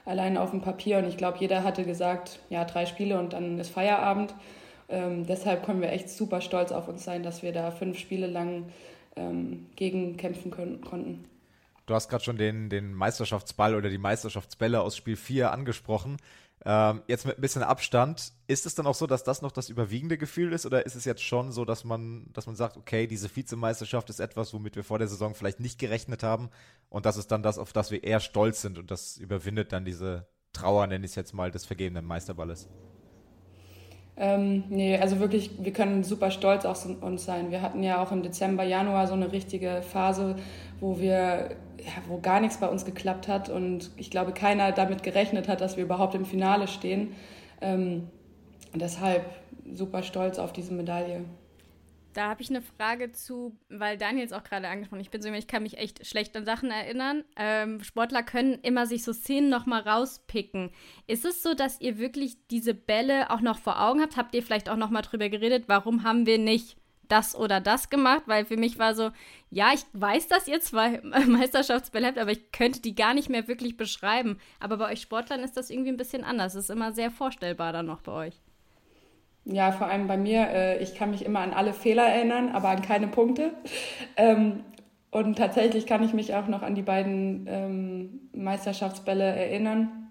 allein 0.06 0.38
auf 0.38 0.52
dem 0.52 0.62
Papier 0.62 0.98
und 1.00 1.08
ich 1.08 1.18
glaube, 1.18 1.38
jeder 1.42 1.66
hatte 1.66 1.84
gesagt, 1.84 2.40
ja, 2.50 2.64
drei 2.64 2.86
Spiele 2.86 3.20
und 3.20 3.34
dann 3.34 3.60
ist 3.60 3.70
Feierabend. 3.70 4.34
Ähm, 4.88 5.26
deshalb 5.26 5.66
können 5.66 5.82
wir 5.82 5.92
echt 5.92 6.10
super 6.10 6.40
stolz 6.40 6.72
auf 6.72 6.88
uns 6.88 7.04
sein, 7.04 7.22
dass 7.22 7.44
wir 7.44 7.52
da 7.52 7.70
fünf 7.72 8.00
Spiele 8.00 8.28
lang 8.28 8.68
ähm, 9.18 9.66
gegen 9.76 10.16
kämpfen 10.16 10.52
können, 10.52 10.80
konnten. 10.80 11.26
Du 11.86 11.94
hast 11.94 12.08
gerade 12.08 12.24
schon 12.24 12.38
den, 12.38 12.70
den 12.70 12.94
Meisterschaftsball 12.94 13.76
oder 13.76 13.90
die 13.90 13.98
Meisterschaftsbälle 13.98 14.82
aus 14.82 14.96
Spiel 14.96 15.16
4 15.18 15.52
angesprochen. 15.52 16.18
Ähm, 16.68 17.04
jetzt 17.08 17.26
mit 17.28 17.38
ein 17.38 17.42
bisschen 17.42 17.62
Abstand, 17.62 18.34
ist 18.48 18.66
es 18.66 18.74
dann 18.74 18.88
auch 18.88 18.96
so, 18.96 19.06
dass 19.06 19.24
das 19.24 19.44
noch 19.44 19.52
das 19.52 19.70
überwiegende 19.70 20.18
Gefühl 20.18 20.52
ist? 20.52 20.66
Oder 20.66 20.86
ist 20.86 20.96
es 20.96 21.06
jetzt 21.06 21.22
schon 21.22 21.52
so, 21.52 21.64
dass 21.64 21.84
man, 21.84 22.26
dass 22.34 22.48
man 22.48 22.56
sagt, 22.56 22.76
okay, 22.76 23.06
diese 23.06 23.34
Vizemeisterschaft 23.34 24.10
ist 24.10 24.20
etwas, 24.20 24.52
womit 24.52 24.76
wir 24.76 24.84
vor 24.84 24.98
der 24.98 25.08
Saison 25.08 25.36
vielleicht 25.36 25.60
nicht 25.60 25.78
gerechnet 25.78 26.24
haben? 26.24 26.50
Und 26.90 27.06
das 27.06 27.18
ist 27.18 27.32
dann 27.32 27.44
das, 27.44 27.60
auf 27.60 27.72
das 27.72 27.92
wir 27.92 28.04
eher 28.04 28.20
stolz 28.20 28.62
sind. 28.62 28.80
Und 28.80 28.90
das 28.90 29.18
überwindet 29.18 29.72
dann 29.74 29.86
diese 29.86 30.28
Trauer, 30.54 30.88
nenne 30.88 31.06
ich 31.06 31.12
es 31.12 31.16
jetzt 31.16 31.34
mal, 31.34 31.52
des 31.52 31.66
vergebenen 31.66 32.06
Meisterballes? 32.06 32.68
Ähm, 34.18 34.64
nee, 34.70 34.98
also 34.98 35.20
wirklich, 35.20 35.52
wir 35.60 35.74
können 35.74 36.04
super 36.04 36.32
stolz 36.32 36.66
auf 36.66 36.86
uns 37.02 37.26
sein. 37.26 37.52
Wir 37.52 37.62
hatten 37.62 37.84
ja 37.84 38.02
auch 38.02 38.12
im 38.12 38.24
Dezember, 38.24 38.64
Januar 38.64 39.08
so 39.08 39.14
eine 39.14 39.32
richtige 39.32 39.82
Phase, 39.82 40.38
wo 40.80 41.00
wir, 41.00 41.52
ja, 41.80 41.92
wo 42.08 42.20
gar 42.20 42.40
nichts 42.40 42.58
bei 42.58 42.68
uns 42.68 42.86
geklappt 42.86 43.28
hat 43.28 43.50
und 43.50 43.92
ich 43.98 44.10
glaube, 44.10 44.32
keiner 44.32 44.72
damit 44.72 45.04
gerechnet 45.04 45.50
hat, 45.50 45.60
dass 45.60 45.76
wir 45.76 45.84
überhaupt 45.84 46.16
im 46.16 46.26
Finale 46.26 46.68
stehen. 46.68 47.14
Ähm, 47.62 48.08
deshalb 48.74 49.26
super 49.74 50.02
stolz 50.02 50.40
auf 50.40 50.54
diese 50.54 50.74
Medaille. 50.74 51.26
Da 52.16 52.30
habe 52.30 52.42
ich 52.42 52.50
eine 52.50 52.62
Frage 52.62 53.12
zu, 53.12 53.58
weil 53.68 53.98
Daniel 53.98 54.26
es 54.26 54.32
auch 54.32 54.46
gerade 54.46 54.70
angesprochen 54.70 55.02
Ich 55.02 55.10
bin 55.10 55.22
so, 55.22 55.28
ich 55.30 55.48
kann 55.48 55.64
mich 55.64 55.78
echt 55.78 56.08
schlecht 56.08 56.36
an 56.38 56.46
Sachen 56.46 56.72
erinnern. 56.72 57.26
Ähm, 57.36 57.84
Sportler 57.84 58.24
können 58.24 58.58
immer 58.62 58.86
sich 58.88 59.04
so 59.04 59.12
Szenen 59.12 59.50
nochmal 59.50 59.82
rauspicken. 59.82 60.72
Ist 61.08 61.26
es 61.26 61.44
so, 61.44 61.54
dass 61.54 61.82
ihr 61.82 61.98
wirklich 61.98 62.38
diese 62.48 62.74
Bälle 62.74 63.32
auch 63.32 63.42
noch 63.42 63.60
vor 63.60 63.82
Augen 63.82 64.02
habt? 64.02 64.16
Habt 64.16 64.34
ihr 64.34 64.44
vielleicht 64.44 64.70
auch 64.70 64.78
nochmal 64.78 65.02
drüber 65.02 65.28
geredet, 65.28 65.66
warum 65.68 66.04
haben 66.04 66.26
wir 66.26 66.38
nicht 66.38 66.78
das 67.10 67.36
oder 67.36 67.60
das 67.60 67.90
gemacht? 67.90 68.24
Weil 68.28 68.46
für 68.46 68.56
mich 68.56 68.80
war 68.80 68.96
so, 68.96 69.12
ja, 69.50 69.74
ich 69.74 69.84
weiß, 69.92 70.30
dass 70.30 70.48
ihr 70.48 70.62
zwei 70.62 71.02
Meisterschaftsbälle 71.28 72.08
habt, 72.08 72.18
aber 72.18 72.32
ich 72.32 72.54
könnte 72.54 72.80
die 72.80 72.96
gar 72.96 73.14
nicht 73.14 73.28
mehr 73.28 73.50
wirklich 73.50 73.76
beschreiben. 73.76 74.40
Aber 74.62 74.78
bei 74.78 74.90
euch 74.90 75.02
Sportlern 75.02 75.44
ist 75.44 75.58
das 75.58 75.70
irgendwie 75.70 75.92
ein 75.92 75.98
bisschen 75.98 76.24
anders. 76.24 76.56
Es 76.56 76.64
ist 76.64 76.70
immer 76.70 76.94
sehr 76.94 77.12
vorstellbar 77.12 77.74
dann 77.74 77.88
noch 77.88 78.00
bei 78.00 78.14
euch. 78.28 78.42
Ja, 79.46 79.72
vor 79.72 79.88
allem 79.88 80.08
bei 80.08 80.18
mir, 80.18 80.48
äh, 80.50 80.78
ich 80.82 80.96
kann 80.96 81.12
mich 81.12 81.24
immer 81.24 81.40
an 81.40 81.54
alle 81.54 81.74
Fehler 81.74 82.04
erinnern, 82.04 82.50
aber 82.50 82.70
an 82.70 82.82
keine 82.82 83.08
Punkte. 83.08 83.52
Ähm, 84.18 84.64
und 85.12 85.38
tatsächlich 85.38 85.86
kann 85.86 86.04
ich 86.04 86.14
mich 86.14 86.34
auch 86.34 86.48
noch 86.48 86.64
an 86.64 86.76
die 86.76 86.82
beiden 86.82 87.46
ähm, 87.48 88.30
Meisterschaftsbälle 88.34 89.24
erinnern. 89.24 90.10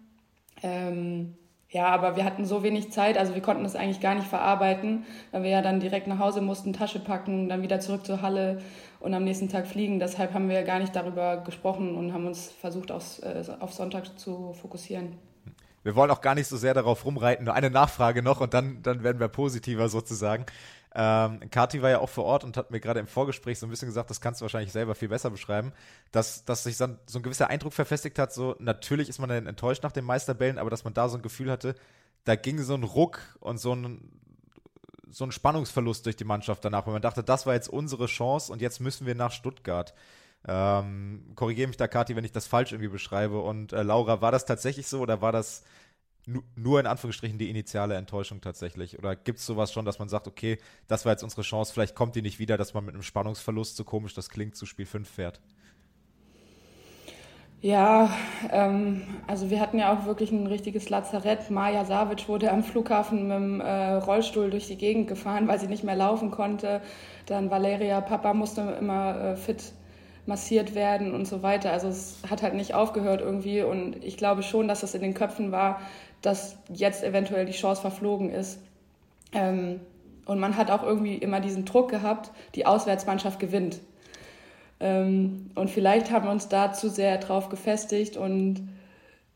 Ähm, 0.63 1.37
ja, 1.69 1.89
aber 1.89 2.15
wir 2.17 2.25
hatten 2.25 2.45
so 2.45 2.63
wenig 2.63 2.93
Zeit, 2.93 3.19
also 3.19 3.35
wir 3.35 3.43
konnten 3.43 3.65
das 3.65 3.75
eigentlich 3.75 4.01
gar 4.01 4.15
nicht 4.15 4.29
verarbeiten, 4.29 5.05
weil 5.33 5.43
wir 5.43 5.51
ja 5.51 5.63
dann 5.63 5.81
direkt 5.81 6.07
nach 6.07 6.21
Hause 6.21 6.41
mussten, 6.41 6.73
Tasche 6.73 7.01
packen, 7.01 7.49
dann 7.49 7.63
wieder 7.63 7.81
zurück 7.81 8.07
zur 8.07 8.23
Halle 8.23 8.63
und 9.01 9.13
am 9.15 9.25
nächsten 9.25 9.49
Tag 9.49 9.67
fliegen. 9.67 9.99
Deshalb 9.99 10.33
haben 10.33 10.49
wir 10.49 10.63
gar 10.63 10.79
nicht 10.79 10.95
darüber 10.95 11.39
gesprochen 11.39 11.97
und 11.97 12.13
haben 12.13 12.27
uns 12.27 12.51
versucht, 12.53 12.93
aufs, 12.93 13.19
äh, 13.19 13.43
auf 13.59 13.73
Sonntag 13.75 14.19
zu 14.19 14.53
fokussieren 14.53 15.19
wir 15.85 15.95
wollen 15.95 16.11
auch 16.11 16.21
gar 16.21 16.35
nicht 16.35 16.49
so 16.49 16.57
sehr 16.57 16.75
darauf 16.75 17.05
rumreiten. 17.05 17.45
Nur 17.45 17.55
eine 17.55 17.71
Nachfrage 17.71 18.23
noch 18.23 18.41
und 18.41 18.55
dann, 18.55 18.83
dann 18.83 19.05
werden 19.05 19.21
wir 19.21 19.29
positiver 19.29 19.89
sozusagen. 19.89 20.47
Ähm, 20.97 21.51
Kati 21.51 21.83
war 21.83 21.91
ja 21.91 21.99
auch 21.99 22.09
vor 22.09 22.25
Ort 22.25 22.45
und 22.45 22.57
hat 22.57 22.71
mir 22.71 22.81
gerade 22.81 23.01
im 23.01 23.07
Vorgespräch 23.07 23.59
so 23.59 23.67
ein 23.67 23.71
bisschen 23.71 23.89
gesagt, 23.89 24.11
das 24.11 24.21
kannst 24.21 24.41
du 24.41 24.45
wahrscheinlich 24.45 24.73
selber 24.73 24.95
viel 24.95 25.09
besser 25.09 25.29
beschreiben, 25.29 25.73
dass, 26.13 26.45
dass 26.45 26.63
sich 26.63 26.77
so 26.77 26.85
ein, 26.85 26.99
so 27.07 27.19
ein 27.19 27.23
gewisser 27.23 27.49
Eindruck 27.49 27.73
verfestigt 27.73 28.19
hat, 28.19 28.33
so 28.33 28.55
natürlich 28.61 29.09
ist 29.09 29.19
man 29.19 29.29
dann 29.29 29.47
enttäuscht 29.47 29.83
nach 29.83 29.93
den 29.93 30.05
Meisterbällen, 30.05 30.57
aber 30.57 30.71
dass 30.71 30.85
man 30.85 30.95
da 30.95 31.09
so 31.09 31.17
ein 31.17 31.23
Gefühl 31.23 31.51
hatte, 31.51 31.75
da 32.25 32.37
ging 32.37 32.63
so 32.63 32.75
ein 32.75 32.85
Ruck 32.85 33.21
und 33.41 33.59
so 33.59 33.75
ein, 33.75 34.09
so 35.11 35.25
ein 35.25 35.33
Spannungsverlust 35.33 36.07
durch 36.07 36.17
die 36.17 36.25
Mannschaft 36.25 36.65
danach, 36.65 36.87
weil 36.87 36.93
man 36.93 37.03
dachte, 37.03 37.25
das 37.25 37.45
war 37.45 37.55
jetzt 37.55 37.69
unsere 37.69 38.07
Chance 38.07 38.53
und 38.53 38.63
jetzt 38.63 38.81
müssen 38.81 39.05
wir 39.05 39.17
nach 39.17 39.33
Stuttgart. 39.33 39.95
Ähm, 40.47 41.33
Korrigiere 41.35 41.69
mich 41.69 41.77
da, 41.77 41.89
Kathi, 41.89 42.17
wenn 42.17 42.25
ich 42.25 42.33
das 42.33 42.47
falsch 42.47 42.73
irgendwie 42.73 42.91
beschreibe. 42.91 43.41
Und 43.41 43.73
äh, 43.73 43.83
Laura, 43.83 44.21
war 44.21 44.33
das 44.33 44.45
tatsächlich 44.47 44.87
so 44.87 45.01
oder 45.01 45.21
war 45.23 45.33
das 45.33 45.65
nu 46.27 46.43
nur 46.57 46.81
in 46.81 46.87
Anführungsstrichen 46.87 47.39
die 47.39 47.51
initiale 47.51 47.97
Enttäuschung 47.97 48.41
tatsächlich? 48.41 48.99
Oder 48.99 49.17
gibt 49.17 49.39
es 49.41 49.47
sowas 49.47 49.73
schon, 49.73 49.85
dass 49.85 49.99
man 49.99 50.09
sagt, 50.09 50.27
okay, 50.29 50.59
das 50.89 51.05
war 51.05 51.13
jetzt 51.13 51.23
unsere 51.25 51.43
Chance, 51.43 51.73
vielleicht 51.73 51.95
kommt 51.95 52.17
die 52.17 52.23
nicht 52.23 52.39
wieder, 52.39 52.57
dass 52.59 52.75
man 52.75 52.85
mit 52.85 52.95
einem 52.95 53.03
Spannungsverlust, 53.03 53.77
so 53.77 53.85
komisch 53.85 54.15
das 54.15 54.31
klingt, 54.31 54.57
zu 54.57 54.67
Spiel 54.67 54.87
5 54.87 55.09
fährt? 55.09 55.41
Ja, 57.61 58.11
ähm, 58.51 59.03
also 59.27 59.49
wir 59.49 59.59
hatten 59.59 59.79
ja 59.79 59.93
auch 59.95 60.05
wirklich 60.05 60.31
ein 60.31 60.47
richtiges 60.47 60.91
Lazarett. 60.91 61.51
Maja 61.51 61.85
Savic 61.87 62.29
wurde 62.29 62.53
am 62.53 62.63
Flughafen 62.63 63.29
mit 63.29 63.37
dem 63.37 63.61
äh, 63.63 63.95
Rollstuhl 63.95 64.51
durch 64.51 64.67
die 64.67 64.77
Gegend 64.77 65.09
gefahren, 65.09 65.49
weil 65.49 65.59
sie 65.59 65.67
nicht 65.67 65.83
mehr 65.83 65.97
laufen 65.97 66.31
konnte. 66.31 66.83
Dann 67.25 67.51
Valeria 67.51 68.03
Papa 68.03 68.35
musste 68.35 68.61
immer 68.79 69.19
äh, 69.33 69.37
fit 69.37 69.73
massiert 70.27 70.75
werden 70.75 71.15
und 71.15 71.27
so 71.27 71.43
weiter. 71.43 71.73
Also 71.73 71.89
es 71.89 72.19
hat 72.29 72.43
halt 72.43 72.55
nicht 72.55 72.75
aufgehört 72.75 73.21
irgendwie 73.21 73.63
und 73.63 74.03
ich 74.03 74.17
glaube 74.17 74.43
schon, 74.43 74.69
dass 74.69 74.81
das 74.81 74.95
in 74.95 75.03
den 75.03 75.15
Köpfen 75.15 75.53
war, 75.53 75.81
dass 76.23 76.57
jetzt 76.73 77.05
eventuell 77.05 77.45
die 77.45 77.53
Chance 77.53 77.83
verflogen 77.83 78.31
ist. 78.31 78.59
Ähm, 79.33 79.81
und 80.27 80.41
man 80.41 80.57
hat 80.57 80.71
auch 80.71 80.83
irgendwie 80.83 81.17
immer 81.17 81.41
diesen 81.41 81.67
Druck 81.67 81.91
gehabt, 81.91 82.31
die 82.55 82.65
Auswärtsmannschaft 82.65 83.39
gewinnt. 83.39 83.81
Ähm, 84.81 85.51
und 85.55 85.71
vielleicht 85.71 86.11
haben 86.11 86.25
wir 86.25 86.33
uns 86.33 86.49
da 86.49 86.73
zu 86.73 86.89
sehr 86.89 87.19
drauf 87.19 87.49
gefestigt 87.49 88.17
und 88.17 88.69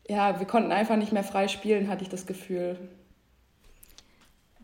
ja, 0.07 0.39
wir 0.39 0.47
konnten 0.47 0.71
einfach 0.71 0.95
nicht 0.95 1.11
mehr 1.11 1.23
frei 1.23 1.47
spielen, 1.47 1.87
hatte 1.87 2.03
ich 2.03 2.09
das 2.09 2.25
Gefühl. 2.25 2.77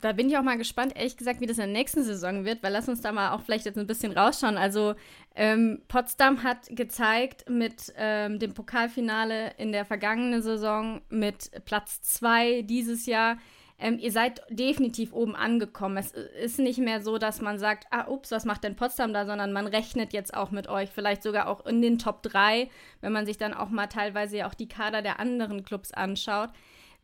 Da 0.05 0.11
bin 0.11 0.29
ich 0.29 0.37
auch 0.37 0.43
mal 0.43 0.57
gespannt, 0.57 0.93
ehrlich 0.95 1.17
gesagt, 1.17 1.41
wie 1.41 1.47
das 1.47 1.57
in 1.57 1.63
der 1.63 1.73
nächsten 1.73 2.03
Saison 2.03 2.45
wird, 2.45 2.61
weil 2.61 2.71
lass 2.71 2.87
uns 2.87 3.01
da 3.01 3.11
mal 3.11 3.31
auch 3.31 3.41
vielleicht 3.41 3.65
jetzt 3.65 3.79
ein 3.79 3.87
bisschen 3.87 4.11
rausschauen. 4.11 4.55
Also 4.55 4.93
ähm, 5.35 5.81
Potsdam 5.87 6.43
hat 6.43 6.67
gezeigt 6.69 7.49
mit 7.49 7.91
ähm, 7.97 8.37
dem 8.37 8.53
Pokalfinale 8.53 9.53
in 9.57 9.71
der 9.71 9.83
vergangenen 9.83 10.43
Saison, 10.43 11.01
mit 11.09 11.49
Platz 11.65 12.03
2 12.03 12.61
dieses 12.61 13.07
Jahr, 13.07 13.37
ähm, 13.77 13.97
ihr 13.99 14.11
seid 14.11 14.41
definitiv 14.49 15.11
oben 15.11 15.35
angekommen. 15.35 15.97
Es 15.97 16.11
ist 16.11 16.59
nicht 16.59 16.79
mehr 16.79 17.01
so, 17.01 17.17
dass 17.17 17.41
man 17.41 17.57
sagt, 17.57 17.87
ah, 17.89 18.07
ups, 18.07 18.31
was 18.31 18.45
macht 18.45 18.63
denn 18.63 18.75
Potsdam 18.75 19.11
da, 19.11 19.25
sondern 19.25 19.51
man 19.51 19.67
rechnet 19.67 20.13
jetzt 20.13 20.33
auch 20.33 20.51
mit 20.51 20.69
euch, 20.69 20.89
vielleicht 20.91 21.23
sogar 21.23 21.47
auch 21.47 21.65
in 21.65 21.81
den 21.81 21.97
Top 21.97 22.21
3, 22.23 22.69
wenn 23.01 23.11
man 23.11 23.25
sich 23.25 23.37
dann 23.37 23.53
auch 23.53 23.69
mal 23.69 23.87
teilweise 23.87 24.37
ja 24.37 24.47
auch 24.47 24.53
die 24.53 24.69
Kader 24.69 25.01
der 25.01 25.19
anderen 25.19 25.65
Clubs 25.65 25.91
anschaut. 25.91 26.51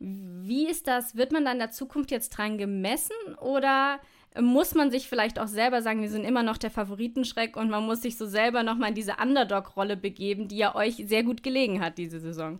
Wie 0.02 0.68
ist 0.68 0.88
das? 0.88 1.16
Wird 1.16 1.30
man 1.30 1.44
dann 1.44 1.54
in 1.54 1.58
der 1.60 1.70
Zukunft 1.70 2.10
jetzt 2.10 2.30
dran 2.30 2.58
gemessen 2.58 3.14
oder 3.40 4.00
muss 4.40 4.74
man 4.74 4.90
sich 4.90 5.08
vielleicht 5.08 5.38
auch 5.38 5.46
selber 5.46 5.82
sagen, 5.82 6.00
wir 6.00 6.08
sind 6.08 6.24
immer 6.24 6.42
noch 6.42 6.56
der 6.56 6.70
Favoritenschreck 6.70 7.56
und 7.56 7.70
man 7.70 7.84
muss 7.84 8.02
sich 8.02 8.16
so 8.16 8.26
selber 8.26 8.62
nochmal 8.62 8.88
in 8.88 8.94
diese 8.94 9.16
Underdog-Rolle 9.22 9.96
begeben, 9.96 10.48
die 10.48 10.56
ja 10.56 10.74
euch 10.74 10.96
sehr 11.06 11.22
gut 11.22 11.42
gelegen 11.42 11.80
hat 11.80 11.98
diese 11.98 12.18
Saison? 12.18 12.58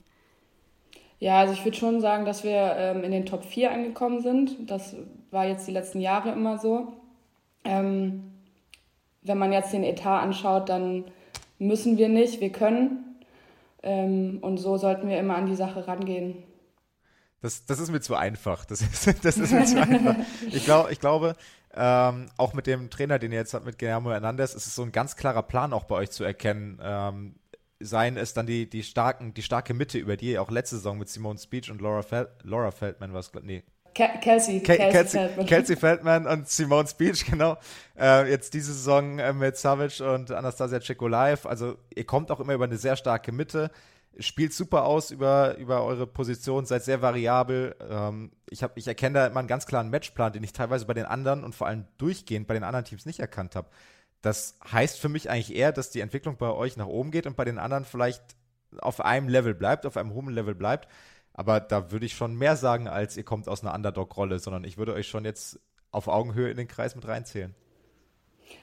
Ja, 1.19 1.39
also 1.39 1.55
ich 1.55 1.65
würde 1.65 1.77
schon 1.77 2.01
sagen, 2.01 2.25
dass 2.25 2.45
wir 2.45 2.75
ähm, 2.77 3.05
in 3.05 3.13
den 3.13 3.27
Top 3.27 3.45
4 3.45 3.71
angekommen 3.73 4.21
sind. 4.21 4.71
Das 4.71 4.97
war 5.31 5.47
jetzt 5.47 5.67
die 5.67 5.73
letzten 5.73 6.01
Jahre 6.01 6.33
immer 6.33 6.59
so. 6.59 6.93
Ähm, 7.65 8.33
wenn 9.23 9.39
man 9.39 9.53
jetzt 9.53 9.73
den 9.73 9.85
Etat 9.85 10.21
anschaut, 10.21 10.69
dann 10.69 11.05
müssen 11.59 11.97
wir 11.97 12.09
nicht, 12.09 12.41
wir 12.41 12.51
können. 12.51 13.17
Ähm, 13.83 14.39
und 14.43 14.59
so 14.59 14.77
sollten 14.77 15.09
wir 15.09 15.19
immer 15.19 15.37
an 15.37 15.47
die 15.47 15.55
Sache 15.55 15.87
rangehen. 15.87 16.43
Das, 17.43 17.67
das 17.67 17.81
ist 17.81 17.91
mir 17.91 18.01
zu 18.01 18.15
einfach. 18.15 18.65
Das 18.65 18.81
ist, 18.81 19.07
das 19.25 19.37
ist 19.37 19.53
mir 19.53 19.65
zu 19.65 19.83
einfach. 19.83 20.17
Ich, 20.47 20.65
glaub, 20.65 20.91
ich 20.91 21.01
glaube, 21.01 21.37
ähm, 21.75 22.27
auch 22.37 22.55
mit 22.55 22.67
dem 22.67 22.89
Trainer, 22.89 23.19
den 23.19 23.33
ihr 23.33 23.39
jetzt 23.39 23.53
habt, 23.53 23.67
mit 23.67 23.79
Guillermo 23.79 24.11
Hernandez, 24.11 24.55
ist 24.55 24.67
es 24.67 24.75
so 24.75 24.83
ein 24.83 24.93
ganz 24.93 25.17
klarer 25.17 25.43
Plan 25.43 25.73
auch 25.73 25.85
bei 25.85 25.97
euch 25.97 26.11
zu 26.11 26.25
erkennen, 26.25 26.79
ähm, 26.83 27.35
seien 27.81 28.17
es 28.17 28.33
dann 28.33 28.47
die, 28.47 28.71
die, 28.71 28.85
starken, 28.85 29.35
die 29.35 29.43
starke 29.43 29.75
Mitte, 29.75 29.99
über 29.99 30.17
die 30.17 30.33
ihr 30.33 30.43
auch 30.43 30.51
letzte 30.51 30.77
Saison 30.77 30.99
mit 30.99 31.09
Simone 31.09 31.39
Speech 31.39 31.71
und 31.71 31.81
Laura, 31.81 32.03
Fel 32.03 32.29
Laura 32.45 32.71
Feldman 32.71 33.13
was, 33.13 33.33
nee. 33.43 33.65
Kelsey, 33.95 34.61
Ke 34.61 34.77
Kelsey, 34.77 34.91
Kelsey, 34.91 35.21
Feldman. 35.21 35.47
Kelsey 35.47 35.77
Feldman 35.77 36.27
und 36.27 36.49
Simone 36.49 36.89
Speech, 36.89 37.27
genau. 37.31 37.59
Äh, 37.99 38.31
jetzt 38.31 38.55
diese 38.55 38.73
Saison 38.73 39.19
äh, 39.19 39.33
mit 39.33 39.57
Savage 39.57 40.03
und 40.03 40.31
Anastasia 40.31 40.81
Live. 41.09 41.45
Also 41.45 41.77
ihr 41.95 42.05
kommt 42.05 42.31
auch 42.31 42.41
immer 42.41 42.55
über 42.55 42.65
eine 42.65 42.79
sehr 42.79 42.97
starke 42.97 43.33
Mitte, 43.33 43.71
spielt 44.19 44.53
super 44.53 44.85
aus 44.85 45.11
über, 45.11 45.57
über 45.57 45.85
eure 45.85 46.07
Position, 46.07 46.67
seid 46.67 46.85
sehr 46.85 47.03
variabel. 47.03 47.75
Ähm, 47.89 48.33
ich, 48.51 48.63
hab, 48.63 48.77
ich 48.77 48.87
erkenne 48.87 49.19
da 49.19 49.27
immer 49.27 49.41
einen 49.41 49.49
ganz 49.49 49.67
klaren 49.67 49.91
Matchplan, 49.91 50.33
den 50.33 50.45
ich 50.45 50.53
teilweise 50.53 50.87
bei 50.87 50.95
den 50.95 51.07
anderen 51.07 51.45
und 51.45 51.55
vor 51.55 51.67
allem 51.67 51.87
durchgehend 51.99 52.47
bei 52.47 52.55
den 52.55 52.65
anderen 52.65 52.85
Teams 52.85 53.07
nicht 53.07 53.21
erkannt 53.21 53.57
habe. 53.57 53.69
Das 54.21 54.59
heißt 54.71 54.99
für 54.99 55.09
mich 55.09 55.31
eigentlich 55.31 55.55
eher, 55.55 55.73
dass 55.73 55.91
die 55.91 56.01
Entwicklung 56.01 56.37
bei 56.37 56.51
euch 56.51 56.77
nach 56.77 56.87
oben 56.87 57.11
geht 57.11 57.27
und 57.27 57.37
bei 57.37 57.45
den 57.45 57.59
anderen 57.59 57.85
vielleicht 57.85 58.23
auf 58.79 59.01
einem 59.01 59.29
Level 59.29 59.55
bleibt, 59.55 59.85
auf 59.85 59.97
einem 59.97 60.15
hohen 60.15 60.33
Level 60.33 60.55
bleibt. 60.55 60.89
Aber 61.35 61.61
da 61.61 61.91
würde 61.91 62.07
ich 62.07 62.15
schon 62.15 62.37
mehr 62.37 62.57
sagen, 62.57 62.89
als 62.89 63.17
ihr 63.17 63.25
kommt 63.25 63.49
aus 63.49 63.63
einer 63.63 63.75
Underdog-Rolle, 63.75 64.39
sondern 64.39 64.65
ich 64.65 64.77
würde 64.77 64.95
euch 64.95 65.09
schon 65.09 65.25
jetzt 65.25 65.59
auf 65.91 66.09
Augenhöhe 66.09 66.51
in 66.51 66.57
den 66.57 66.69
Kreis 66.69 66.95
mit 66.95 67.07
reinzählen. 67.07 67.55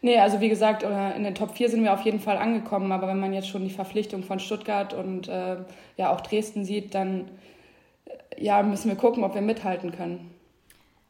Nee, 0.02 0.18
also 0.18 0.40
wie 0.40 0.50
gesagt, 0.50 0.84
in 0.84 1.24
den 1.24 1.36
Top 1.36 1.56
4 1.56 1.70
sind 1.70 1.84
wir 1.84 1.94
auf 1.94 2.02
jeden 2.02 2.20
Fall 2.20 2.38
angekommen, 2.38 2.92
aber 2.92 3.08
wenn 3.08 3.20
man 3.20 3.34
jetzt 3.34 3.50
schon 3.50 3.64
die 3.64 3.74
Verpflichtung 3.74 4.24
von 4.24 4.40
Stuttgart 4.40 4.94
und 4.94 5.28
äh, 5.28 5.58
ja 5.98 6.14
auch 6.14 6.22
Dresden 6.22 6.64
sieht, 6.64 6.96
dann 6.96 7.30
äh, 8.06 8.44
ja, 8.44 8.64
müssen 8.64 8.90
wir 8.90 8.96
gucken, 8.96 9.24
ob 9.24 9.36
wir 9.36 9.42
mithalten 9.42 9.92
können. 9.92 10.32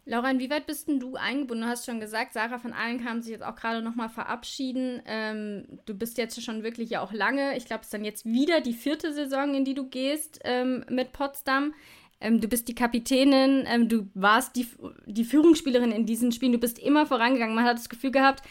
Laura, 0.10 0.32
inwieweit 0.32 0.66
bist 0.66 0.88
denn 0.88 1.00
du 1.00 1.18
eingebunden? 1.18 1.66
Du 1.66 1.70
hast 1.70 1.86
schon 1.86 2.00
gesagt, 2.00 2.34
Sarah 2.34 2.58
von 2.58 2.74
allen 2.74 3.04
kam 3.04 3.22
sich 3.22 3.32
jetzt 3.32 3.44
auch 3.44 3.56
gerade 3.56 3.84
nochmal 3.84 4.10
verabschieden. 4.10 5.04
Ähm, 5.06 5.66
du 5.86 5.94
bist 5.94 6.18
jetzt 6.18 6.42
schon 6.44 6.64
wirklich 6.64 6.90
ja 6.90 7.02
auch 7.02 7.14
lange. 7.14 7.56
Ich 7.58 7.66
glaube, 7.66 7.82
es 7.82 7.88
ist 7.88 7.94
dann 7.94 8.04
jetzt 8.04 8.26
wieder 8.26 8.60
die 8.60 8.74
vierte 8.74 9.14
Saison, 9.14 9.54
in 9.54 9.66
die 9.66 9.76
du 9.76 9.88
gehst 9.88 10.40
ähm, 10.46 10.84
mit 10.90 11.12
Potsdam. 11.12 11.76
Ähm, 12.22 12.42
du 12.42 12.48
bist 12.48 12.68
die 12.68 12.76
Kapitänin, 12.76 13.66
ähm, 13.68 13.88
du 13.88 14.10
warst 14.16 14.56
die, 14.56 14.68
die 15.06 15.24
Führungsspielerin 15.24 15.92
in 15.92 16.08
diesen 16.08 16.32
Spielen, 16.32 16.54
du 16.54 16.58
bist 16.58 16.80
immer 16.80 17.06
vorangegangen. 17.06 17.56
Man 17.56 17.66
hat 17.66 17.78
das 17.78 17.88
Gefühl 17.88 18.12
gehabt, 18.12 18.42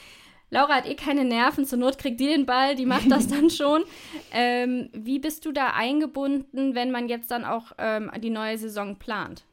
Laura 0.51 0.77
hat 0.77 0.87
eh 0.89 0.95
keine 0.95 1.25
Nerven, 1.25 1.65
zur 1.65 1.79
Not 1.79 1.99
kriegt 1.99 2.21
die 2.21 2.27
den 2.27 2.47
Ball, 2.47 2.75
die 2.75 2.87
macht 2.87 3.11
das 3.11 3.27
dann 3.29 3.51
schon. 3.51 3.85
Ähm, 4.33 4.89
wie 4.93 5.19
bist 5.19 5.45
du 5.45 5.53
da 5.53 5.73
eingebunden, 5.75 6.75
wenn 6.75 6.91
man 6.91 7.09
jetzt 7.09 7.31
dann 7.31 7.45
auch 7.45 7.73
ähm, 7.79 8.11
die 8.23 8.31
neue 8.31 8.57
Saison 8.57 8.97
plant? 8.97 9.45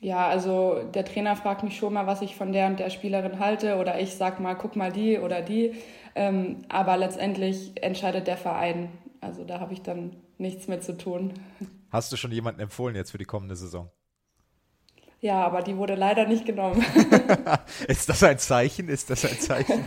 Ja, 0.00 0.28
also 0.28 0.82
der 0.94 1.04
Trainer 1.04 1.36
fragt 1.36 1.62
mich 1.62 1.76
schon 1.76 1.94
mal, 1.94 2.06
was 2.06 2.22
ich 2.22 2.36
von 2.36 2.52
der 2.52 2.66
und 2.68 2.78
der 2.78 2.90
Spielerin 2.90 3.38
halte 3.38 3.76
oder 3.76 3.98
ich 3.98 4.14
sag 4.14 4.40
mal, 4.40 4.54
guck 4.54 4.76
mal 4.76 4.92
die 4.92 5.18
oder 5.18 5.42
die. 5.42 5.74
Ähm, 6.14 6.64
aber 6.68 6.96
letztendlich 6.96 7.72
entscheidet 7.82 8.26
der 8.26 8.36
Verein. 8.36 8.90
Also 9.20 9.44
da 9.44 9.58
habe 9.58 9.72
ich 9.72 9.82
dann 9.82 10.16
nichts 10.38 10.68
mehr 10.68 10.80
zu 10.80 10.96
tun. 10.96 11.34
Hast 11.90 12.12
du 12.12 12.16
schon 12.16 12.32
jemanden 12.32 12.60
empfohlen 12.60 12.94
jetzt 12.94 13.10
für 13.10 13.18
die 13.18 13.24
kommende 13.24 13.56
Saison? 13.56 13.90
Ja, 15.20 15.44
aber 15.44 15.62
die 15.62 15.76
wurde 15.76 15.94
leider 15.94 16.26
nicht 16.26 16.44
genommen. 16.44 16.84
Ist 17.88 18.08
das 18.08 18.22
ein 18.22 18.38
Zeichen? 18.38 18.88
Ist 18.88 19.10
das 19.10 19.24
ein 19.24 19.38
Zeichen? 19.38 19.84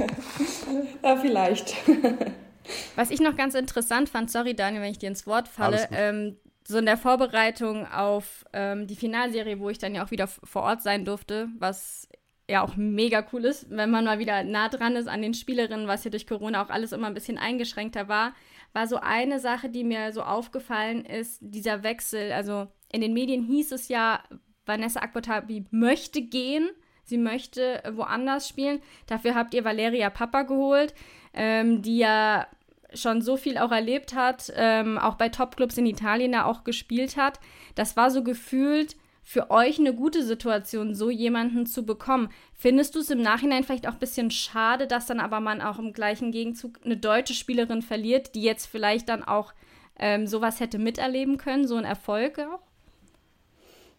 ja, 1.03 1.15
vielleicht. 1.15 1.75
Was 2.95 3.09
ich 3.11 3.19
noch 3.19 3.35
ganz 3.35 3.55
interessant 3.55 4.09
fand, 4.09 4.29
sorry 4.29 4.55
Daniel, 4.55 4.81
wenn 4.81 4.91
ich 4.91 4.99
dir 4.99 5.09
ins 5.09 5.25
Wort 5.25 5.47
falle, 5.47 5.87
ähm, 5.91 6.37
so 6.67 6.77
in 6.77 6.85
der 6.85 6.97
Vorbereitung 6.97 7.87
auf 7.87 8.45
ähm, 8.53 8.85
die 8.85 8.95
Finalserie, 8.95 9.59
wo 9.59 9.69
ich 9.69 9.79
dann 9.79 9.95
ja 9.95 10.05
auch 10.05 10.11
wieder 10.11 10.27
vor 10.27 10.63
Ort 10.63 10.83
sein 10.83 11.03
durfte, 11.03 11.47
was 11.57 12.07
ja 12.47 12.63
auch 12.63 12.75
mega 12.75 13.25
cool 13.31 13.45
ist, 13.45 13.69
wenn 13.69 13.89
man 13.89 14.05
mal 14.05 14.19
wieder 14.19 14.43
nah 14.43 14.69
dran 14.69 14.95
ist 14.95 15.07
an 15.07 15.21
den 15.21 15.33
Spielerinnen, 15.33 15.87
was 15.87 16.03
ja 16.03 16.11
durch 16.11 16.27
Corona 16.27 16.63
auch 16.63 16.69
alles 16.69 16.91
immer 16.91 17.07
ein 17.07 17.13
bisschen 17.13 17.37
eingeschränkter 17.37 18.07
war, 18.07 18.33
war 18.73 18.87
so 18.87 18.97
eine 18.97 19.39
Sache, 19.39 19.69
die 19.69 19.83
mir 19.83 20.11
so 20.11 20.21
aufgefallen 20.21 21.05
ist, 21.05 21.39
dieser 21.41 21.83
Wechsel. 21.83 22.31
Also 22.31 22.67
in 22.91 23.01
den 23.01 23.13
Medien 23.13 23.43
hieß 23.43 23.71
es 23.71 23.87
ja, 23.87 24.23
Vanessa 24.69 25.01
Akbotabi 25.01 25.65
möchte 25.71 26.21
gehen, 26.21 26.69
sie 27.03 27.17
möchte 27.17 27.83
woanders 27.91 28.47
spielen. 28.47 28.81
Dafür 29.07 29.35
habt 29.35 29.53
ihr 29.53 29.65
Valeria 29.65 30.09
Papa 30.09 30.43
geholt, 30.43 30.93
ähm, 31.33 31.81
die 31.81 31.97
ja 31.97 32.47
schon 32.93 33.21
so 33.21 33.37
viel 33.37 33.57
auch 33.57 33.71
erlebt 33.71 34.15
hat, 34.15 34.51
ähm, 34.55 34.97
auch 34.97 35.15
bei 35.15 35.29
Topclubs 35.29 35.77
in 35.77 35.85
Italien 35.85 36.31
da 36.31 36.45
auch 36.45 36.63
gespielt 36.63 37.17
hat. 37.17 37.39
Das 37.75 37.97
war 37.97 38.09
so 38.09 38.23
gefühlt 38.23 38.95
für 39.21 39.51
euch 39.51 39.77
eine 39.77 39.93
gute 39.93 40.23
Situation, 40.23 40.95
so 40.95 41.11
jemanden 41.11 41.67
zu 41.67 41.85
bekommen. 41.85 42.29
Findest 42.53 42.95
du 42.95 42.99
es 42.99 43.11
im 43.11 43.21
Nachhinein 43.21 43.63
vielleicht 43.63 43.87
auch 43.87 43.93
ein 43.93 43.99
bisschen 43.99 44.31
schade, 44.31 44.87
dass 44.87 45.05
dann 45.05 45.19
aber 45.19 45.39
man 45.39 45.61
auch 45.61 45.77
im 45.77 45.93
gleichen 45.93 46.31
Gegenzug 46.31 46.79
eine 46.83 46.97
deutsche 46.97 47.35
Spielerin 47.35 47.83
verliert, 47.83 48.33
die 48.33 48.41
jetzt 48.41 48.65
vielleicht 48.65 49.07
dann 49.07 49.23
auch 49.23 49.53
ähm, 49.99 50.25
sowas 50.25 50.59
hätte 50.59 50.79
miterleben 50.79 51.37
können, 51.37 51.67
so 51.67 51.75
ein 51.75 51.85
Erfolg 51.85 52.39
auch? 52.39 52.68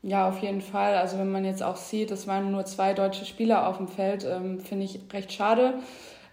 Ja, 0.03 0.29
auf 0.29 0.39
jeden 0.41 0.63
Fall. 0.63 0.97
Also 0.97 1.19
wenn 1.19 1.31
man 1.31 1.45
jetzt 1.45 1.63
auch 1.63 1.77
sieht, 1.77 2.11
es 2.11 2.27
waren 2.27 2.51
nur 2.51 2.65
zwei 2.65 2.95
deutsche 2.95 3.27
Spieler 3.27 3.69
auf 3.69 3.77
dem 3.77 3.89
Feld, 3.89 4.25
ähm, 4.25 4.61
finde 4.61 4.85
ich 4.87 5.01
recht 5.13 5.33
schade. 5.33 5.75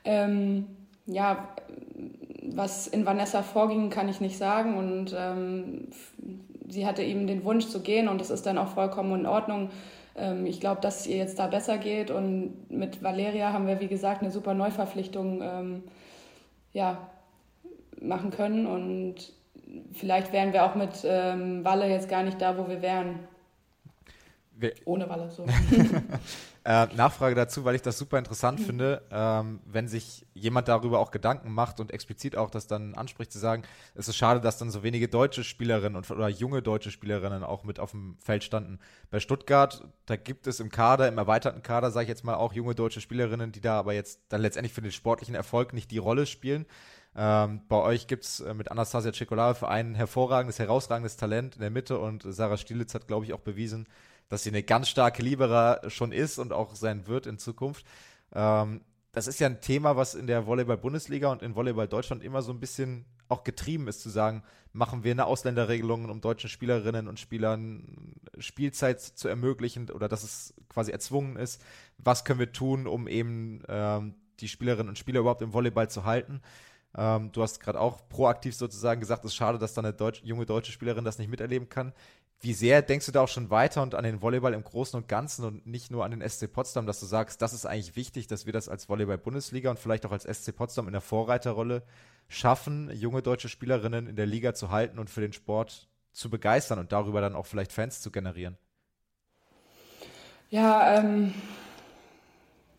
Ähm, 0.05 0.67
ja, 1.05 1.49
was 2.43 2.87
in 2.87 3.05
Vanessa 3.05 3.43
vorging, 3.43 3.89
kann 3.89 4.07
ich 4.07 4.21
nicht 4.21 4.37
sagen. 4.37 4.77
Und 4.77 5.15
ähm, 5.17 5.89
sie 6.69 6.85
hatte 6.85 7.03
eben 7.03 7.27
den 7.27 7.43
Wunsch 7.43 7.67
zu 7.67 7.81
gehen 7.81 8.07
und 8.07 8.21
das 8.21 8.29
ist 8.29 8.45
dann 8.45 8.57
auch 8.57 8.69
vollkommen 8.69 9.19
in 9.19 9.25
Ordnung. 9.25 9.69
Ähm, 10.15 10.45
ich 10.45 10.59
glaube, 10.61 10.79
dass 10.81 11.01
es 11.01 11.07
ihr 11.07 11.17
jetzt 11.17 11.39
da 11.39 11.47
besser 11.47 11.77
geht. 11.77 12.09
Und 12.09 12.69
mit 12.69 13.03
Valeria 13.03 13.51
haben 13.51 13.67
wir, 13.67 13.81
wie 13.81 13.87
gesagt, 13.87 14.21
eine 14.21 14.31
super 14.31 14.53
Neuverpflichtung 14.53 15.41
ähm, 15.41 15.83
ja, 16.71 17.09
machen 18.01 18.31
können. 18.31 18.65
Und 18.65 19.33
vielleicht 19.93 20.31
wären 20.31 20.53
wir 20.53 20.65
auch 20.65 20.75
mit 20.75 21.03
ähm, 21.03 21.65
Walle 21.65 21.89
jetzt 21.89 22.09
gar 22.09 22.23
nicht 22.23 22.41
da, 22.41 22.57
wo 22.57 22.69
wir 22.69 22.81
wären. 22.81 23.19
Wir 24.59 24.73
Ohne 24.85 25.07
Walle, 25.07 25.29
so. 25.29 25.45
äh, 26.63 26.87
Nachfrage 26.95 27.35
dazu, 27.35 27.63
weil 27.63 27.75
ich 27.75 27.83
das 27.83 27.97
super 27.97 28.17
interessant 28.17 28.59
mhm. 28.59 28.63
finde, 28.63 29.01
ähm, 29.11 29.59
wenn 29.65 29.87
sich 29.87 30.25
jemand 30.33 30.67
darüber 30.67 30.99
auch 30.99 31.11
Gedanken 31.11 31.51
macht 31.51 31.79
und 31.79 31.91
explizit 31.91 32.35
auch 32.35 32.49
das 32.49 32.65
dann 32.65 32.95
anspricht, 32.95 33.31
zu 33.31 33.37
sagen, 33.37 33.63
es 33.93 34.07
ist 34.07 34.17
schade, 34.17 34.41
dass 34.41 34.57
dann 34.57 34.71
so 34.71 34.81
wenige 34.81 35.07
deutsche 35.07 35.43
Spielerinnen 35.43 35.95
und, 35.95 36.09
oder 36.09 36.27
junge 36.27 36.63
deutsche 36.63 36.89
Spielerinnen 36.89 37.43
auch 37.43 37.63
mit 37.63 37.79
auf 37.79 37.91
dem 37.91 38.17
Feld 38.19 38.43
standen. 38.43 38.79
Bei 39.11 39.19
Stuttgart, 39.19 39.87
da 40.07 40.15
gibt 40.15 40.47
es 40.47 40.59
im 40.59 40.69
Kader, 40.69 41.07
im 41.07 41.17
erweiterten 41.19 41.61
Kader, 41.61 41.91
sage 41.91 42.05
ich 42.05 42.09
jetzt 42.09 42.23
mal, 42.23 42.35
auch 42.35 42.53
junge 42.53 42.73
deutsche 42.73 43.01
Spielerinnen, 43.01 43.51
die 43.51 43.61
da 43.61 43.77
aber 43.77 43.93
jetzt 43.93 44.21
dann 44.29 44.41
letztendlich 44.41 44.73
für 44.73 44.81
den 44.81 44.91
sportlichen 44.91 45.35
Erfolg 45.35 45.73
nicht 45.73 45.91
die 45.91 45.99
Rolle 45.99 46.25
spielen. 46.25 46.65
Ähm, 47.15 47.61
bei 47.67 47.77
euch 47.77 48.05
gibt 48.05 48.25
es 48.25 48.41
äh, 48.41 48.53
mit 48.53 48.69
Anastasia 48.69 49.11
Cekolaev 49.11 49.63
ein 49.63 49.95
hervorragendes, 49.95 50.59
herausragendes 50.59 51.17
Talent 51.17 51.55
in 51.55 51.61
der 51.61 51.71
Mitte 51.71 51.97
und 51.97 52.23
Sarah 52.23 52.57
Stielitz 52.57 52.93
hat, 52.93 53.07
glaube 53.07 53.25
ich, 53.25 53.33
auch 53.33 53.39
bewiesen, 53.39 53.87
dass 54.29 54.43
sie 54.43 54.49
eine 54.49 54.63
ganz 54.63 54.89
starke 54.89 55.21
Libera 55.21 55.89
schon 55.89 56.11
ist 56.11 56.37
und 56.39 56.53
auch 56.53 56.75
sein 56.75 57.07
wird 57.07 57.25
in 57.25 57.37
Zukunft. 57.37 57.85
Ähm, 58.33 58.81
das 59.11 59.27
ist 59.27 59.39
ja 59.39 59.47
ein 59.47 59.61
Thema, 59.61 59.95
was 59.95 60.15
in 60.15 60.27
der 60.27 60.45
Volleyball-Bundesliga 60.45 61.31
und 61.31 61.41
in 61.41 61.55
Volleyball 61.55 61.87
Deutschland 61.87 62.23
immer 62.23 62.41
so 62.41 62.51
ein 62.51 62.59
bisschen 62.59 63.05
auch 63.29 63.43
getrieben 63.43 63.87
ist, 63.87 64.01
zu 64.01 64.09
sagen, 64.09 64.43
machen 64.73 65.03
wir 65.03 65.11
eine 65.11 65.25
Ausländerregelung, 65.25 66.09
um 66.09 66.21
deutschen 66.21 66.49
Spielerinnen 66.49 67.07
und 67.07 67.19
Spielern 67.19 68.13
Spielzeit 68.37 69.01
zu 69.01 69.27
ermöglichen 69.27 69.89
oder 69.89 70.07
dass 70.07 70.23
es 70.23 70.53
quasi 70.69 70.91
erzwungen 70.91 71.35
ist. 71.35 71.61
Was 71.97 72.25
können 72.25 72.39
wir 72.39 72.51
tun, 72.51 72.87
um 72.87 73.07
eben 73.07 73.63
ähm, 73.67 74.15
die 74.39 74.47
Spielerinnen 74.47 74.89
und 74.89 74.97
Spieler 74.97 75.21
überhaupt 75.21 75.41
im 75.41 75.53
Volleyball 75.53 75.89
zu 75.89 76.05
halten? 76.05 76.41
Ähm, 76.95 77.31
du 77.31 77.41
hast 77.41 77.59
gerade 77.59 77.79
auch 77.79 78.07
proaktiv 78.09 78.55
sozusagen 78.55 79.01
gesagt, 79.01 79.25
es 79.25 79.31
ist 79.31 79.35
schade, 79.35 79.57
dass 79.57 79.73
da 79.73 79.81
eine 79.81 79.93
Deutsch, 79.93 80.21
junge 80.23 80.45
deutsche 80.45 80.71
Spielerin 80.71 81.03
das 81.05 81.17
nicht 81.17 81.29
miterleben 81.29 81.69
kann. 81.69 81.93
Wie 82.39 82.53
sehr 82.53 82.83
denkst 82.83 83.07
du 83.07 83.11
da 83.11 83.21
auch 83.21 83.27
schon 83.27 83.49
weiter 83.49 83.81
und 83.81 83.95
an 83.95 84.03
den 84.03 84.21
Volleyball 84.21 84.53
im 84.53 84.63
Großen 84.63 84.95
und 84.95 85.07
Ganzen 85.07 85.43
und 85.43 85.65
nicht 85.65 85.89
nur 85.89 86.05
an 86.05 86.11
den 86.11 86.27
SC 86.27 86.51
Potsdam, 86.51 86.85
dass 86.85 86.99
du 86.99 87.07
sagst, 87.07 87.41
das 87.41 87.53
ist 87.53 87.65
eigentlich 87.65 87.95
wichtig, 87.95 88.27
dass 88.27 88.45
wir 88.45 88.53
das 88.53 88.69
als 88.69 88.87
Volleyball-Bundesliga 88.89 89.71
und 89.71 89.79
vielleicht 89.79 90.05
auch 90.05 90.11
als 90.11 90.23
SC 90.23 90.55
Potsdam 90.55 90.85
in 90.85 90.93
der 90.93 91.01
Vorreiterrolle 91.01 91.81
schaffen, 92.29 92.91
junge 92.93 93.23
deutsche 93.23 93.49
Spielerinnen 93.49 94.07
in 94.07 94.15
der 94.15 94.27
Liga 94.27 94.53
zu 94.53 94.69
halten 94.69 94.99
und 94.99 95.09
für 95.09 95.21
den 95.21 95.33
Sport 95.33 95.87
zu 96.11 96.29
begeistern 96.29 96.77
und 96.77 96.91
darüber 96.91 97.21
dann 97.21 97.35
auch 97.35 97.47
vielleicht 97.47 97.71
Fans 97.71 98.01
zu 98.01 98.11
generieren? 98.11 98.57
Ja, 100.49 100.99
ähm, 100.99 101.33